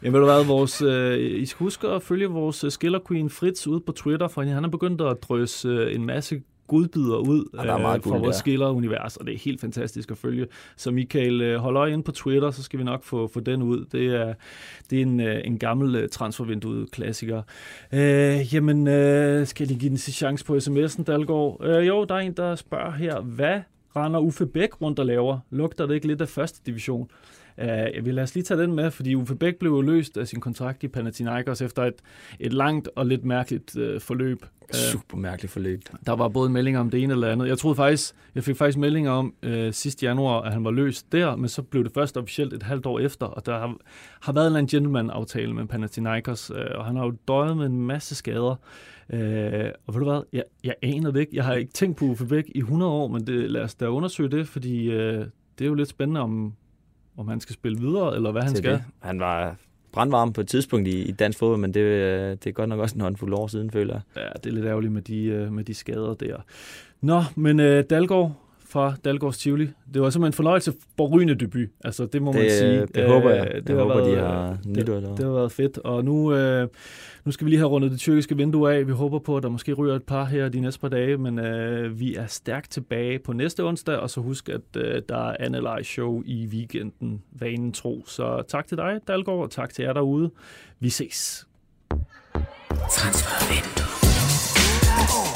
jeg 0.02 0.12
ved 0.12 0.20
du 0.20 0.24
hvad, 0.24 0.44
vores, 0.46 0.82
uh, 0.82 1.14
I 1.40 1.46
skal 1.46 1.64
huske 1.64 1.88
at 1.88 2.02
følge 2.02 2.26
vores 2.26 2.64
uh, 2.64 2.70
Skiller 2.70 2.98
Queen 3.08 3.30
Fritz 3.30 3.66
ude 3.66 3.80
på 3.80 3.92
Twitter, 3.92 4.28
for 4.28 4.42
han 4.42 4.64
er 4.64 4.68
begyndt 4.68 5.00
at 5.00 5.16
drøse 5.22 5.86
uh, 5.86 5.94
en 5.94 6.06
masse 6.06 6.42
godbidder 6.66 7.16
ud 7.16 7.44
Ja, 7.54 7.62
der 7.62 7.74
er 7.74 7.78
meget 7.78 7.98
øh, 7.98 8.02
fra 8.02 8.18
vores 8.18 8.36
skiller-univers, 8.36 9.16
og 9.16 9.26
det 9.26 9.34
er 9.34 9.38
helt 9.38 9.60
fantastisk 9.60 10.10
at 10.10 10.18
følge. 10.18 10.46
Så 10.76 10.90
Michael, 10.90 11.42
øh, 11.42 11.58
hold 11.58 11.76
øje 11.76 11.92
inde 11.92 12.04
på 12.04 12.12
Twitter, 12.12 12.50
så 12.50 12.62
skal 12.62 12.78
vi 12.78 12.84
nok 12.84 13.04
få, 13.04 13.28
få 13.28 13.40
den 13.40 13.62
ud. 13.62 13.84
Det 13.92 14.06
er, 14.06 14.34
det 14.90 14.98
er 14.98 15.02
en, 15.02 15.20
øh, 15.20 15.40
en 15.44 15.58
gammel 15.58 15.94
øh, 15.94 16.08
transfervindue-klassiker. 16.08 17.42
Øh, 17.92 18.54
jamen, 18.54 18.88
øh, 18.88 19.46
skal 19.46 19.64
jeg 19.64 19.68
lige 19.68 19.80
give 19.80 19.90
den 19.90 19.98
sidste 19.98 20.18
chance 20.18 20.44
på 20.44 20.56
sms'en, 20.56 21.02
Dalgaard? 21.04 21.60
Øh, 21.64 21.86
jo, 21.86 22.04
der 22.04 22.14
er 22.14 22.18
en, 22.18 22.32
der 22.32 22.54
spørger 22.54 22.90
her, 22.90 23.20
hvad 23.20 23.60
render 23.96 24.20
Uffe 24.20 24.46
Bæk 24.46 24.82
rundt 24.82 24.98
og 24.98 25.06
laver? 25.06 25.38
Lugter 25.50 25.86
det 25.86 25.94
ikke 25.94 26.06
lidt 26.06 26.20
af 26.20 26.28
første 26.28 26.60
division? 26.66 27.08
Uh, 27.58 27.66
jeg 27.66 28.04
vil 28.04 28.14
lade 28.14 28.22
os 28.22 28.34
lige 28.34 28.44
tage 28.44 28.60
den 28.60 28.74
med, 28.74 28.90
fordi 28.90 29.14
Uffe 29.14 29.34
Bæk 29.34 29.56
blev 29.56 29.82
løst 29.82 30.16
af 30.16 30.28
sin 30.28 30.40
kontrakt 30.40 30.84
i 30.84 30.88
Panathinaikos 30.88 31.62
efter 31.62 31.84
et, 31.84 31.94
et 32.40 32.52
langt 32.52 32.88
og 32.96 33.06
lidt 33.06 33.24
mærkeligt 33.24 33.76
uh, 33.76 34.00
forløb. 34.00 34.42
Uh, 34.62 34.74
Super 34.92 35.16
mærkeligt 35.16 35.52
forløb. 35.52 35.82
der 36.06 36.12
var 36.12 36.28
både 36.28 36.50
meldinger 36.50 36.80
om 36.80 36.90
det 36.90 37.02
ene 37.02 37.12
eller 37.12 37.28
andet. 37.28 37.48
Jeg 37.48 37.58
troede 37.58 37.76
faktisk, 37.76 38.14
jeg 38.34 38.44
fik 38.44 38.56
faktisk 38.56 38.78
meldinger 38.78 39.10
om 39.10 39.34
øh, 39.42 39.72
sidste 39.72 40.06
januar, 40.06 40.40
at 40.40 40.52
han 40.52 40.64
var 40.64 40.70
løst 40.70 41.12
der, 41.12 41.36
men 41.36 41.48
så 41.48 41.62
blev 41.62 41.84
det 41.84 41.92
først 41.94 42.16
officielt 42.16 42.52
et 42.52 42.62
halvt 42.62 42.86
år 42.86 42.98
efter, 42.98 43.26
og 43.26 43.46
der 43.46 43.58
har, 43.58 43.76
har 44.20 44.32
været 44.32 44.58
en 44.58 44.66
gentleman-aftale 44.66 45.54
med 45.54 45.66
Panathinaikos, 45.66 46.50
øh, 46.50 46.66
og 46.74 46.84
han 46.84 46.96
har 46.96 47.04
jo 47.04 47.14
døjet 47.28 47.56
med 47.56 47.66
en 47.66 47.86
masse 47.86 48.14
skader. 48.14 48.56
Øh, 49.10 49.70
og 49.86 49.94
ved 49.94 50.00
du 50.00 50.04
hvad, 50.10 50.22
jeg, 50.32 50.44
jeg 50.64 50.74
aner 50.82 51.10
det 51.10 51.20
ikke. 51.20 51.36
Jeg 51.36 51.44
har 51.44 51.54
ikke 51.54 51.72
tænkt 51.72 51.98
på 51.98 52.04
Uffe 52.04 52.26
Bæk 52.26 52.44
i 52.54 52.58
100 52.58 52.92
år, 52.92 53.08
men 53.08 53.26
det, 53.26 53.50
lad 53.50 53.62
os 53.62 53.74
da 53.74 53.86
undersøge 53.88 54.30
det, 54.30 54.48
fordi 54.48 54.90
øh, 54.90 55.26
det 55.58 55.64
er 55.64 55.68
jo 55.68 55.74
lidt 55.74 55.88
spændende, 55.88 56.20
om, 56.20 56.52
om 57.16 57.28
han 57.28 57.40
skal 57.40 57.54
spille 57.54 57.78
videre, 57.78 58.16
eller 58.16 58.32
hvad 58.32 58.42
han 58.42 58.56
skal. 58.56 58.72
det. 58.72 58.84
Han 59.00 59.20
var 59.20 59.56
brandvarm 59.92 60.32
på 60.32 60.40
et 60.40 60.48
tidspunkt 60.48 60.88
i, 60.88 61.02
i 61.02 61.12
dansk 61.12 61.38
fodbold, 61.38 61.60
men 61.60 61.74
det, 61.74 61.80
øh, 61.80 62.30
det 62.30 62.46
er 62.46 62.52
godt 62.52 62.68
nok 62.68 62.80
også 62.80 62.94
en 62.94 63.00
håndfuld 63.00 63.34
år 63.34 63.46
siden, 63.46 63.70
føler 63.70 63.94
jeg. 63.94 64.22
Ja, 64.22 64.28
det 64.44 64.50
er 64.50 64.54
lidt 64.54 64.66
ærgerligt 64.66 64.92
med 64.92 65.02
de, 65.02 65.24
øh, 65.24 65.52
med 65.52 65.64
de 65.64 65.74
skader 65.74 66.14
der. 66.14 66.36
Nå, 67.00 67.22
men 67.34 67.60
øh, 67.60 67.84
Dalgaard 67.90 68.32
fra 68.76 68.94
Dalgaards 69.04 69.38
Tivoli. 69.38 69.68
Det 69.94 70.02
var 70.02 70.10
simpelthen 70.10 70.24
en 70.28 70.32
fornøjelse 70.32 70.72
for 70.96 71.06
rygende 71.08 71.34
debut. 71.34 71.68
Altså, 71.84 72.06
det 72.06 72.22
må 72.22 72.32
man 72.32 72.42
Det, 72.42 72.52
sige. 72.52 72.86
det 72.94 73.06
håber 73.06 73.30
jeg. 73.30 73.48
Øh, 73.54 73.60
Det 73.60 73.68
har 73.68 73.74
jeg 73.74 73.82
håber, 73.82 73.96
været, 73.96 74.16
de 74.16 74.20
har 74.22 74.48
det, 74.64 74.66
nytår. 74.76 74.96
eller- 74.96 75.14
det 75.14 75.24
har 75.24 75.32
været 75.32 75.52
fedt. 75.52 75.78
Og 75.78 76.04
nu, 76.04 76.34
øh, 76.34 76.68
nu 77.24 77.32
skal 77.32 77.44
vi 77.44 77.50
lige 77.50 77.58
have 77.58 77.68
rundet 77.68 77.90
det 77.90 77.98
tyrkiske 78.00 78.36
vindue 78.36 78.74
af. 78.74 78.86
Vi 78.86 78.92
håber 78.92 79.18
på, 79.18 79.36
at 79.36 79.42
der 79.42 79.48
måske 79.48 79.72
ryger 79.72 79.94
et 79.96 80.02
par 80.02 80.24
her 80.24 80.48
de 80.48 80.60
næste 80.60 80.80
par 80.80 80.88
dage, 80.88 81.16
men 81.16 81.38
øh, 81.38 82.00
vi 82.00 82.14
er 82.14 82.26
stærkt 82.26 82.70
tilbage 82.70 83.18
på 83.18 83.32
næste 83.32 83.64
onsdag. 83.64 83.96
Og 83.96 84.10
så 84.10 84.20
husk, 84.20 84.48
at 84.48 84.60
øh, 84.76 85.02
der 85.08 85.28
er 85.30 85.36
Analyze 85.40 85.90
Show 85.92 86.22
i 86.24 86.46
weekenden, 86.46 87.22
vanen 87.32 87.72
tro. 87.72 88.04
Så 88.06 88.42
tak 88.48 88.66
til 88.66 88.76
dig, 88.76 89.00
Dalgaard, 89.08 89.38
og 89.42 89.50
tak 89.50 89.70
til 89.74 89.82
jer 89.82 89.92
derude. 89.92 90.30
Vi 90.80 90.88
ses. 90.88 91.46
Transfervindue. 92.90 93.86
Transfervindue. 93.96 95.35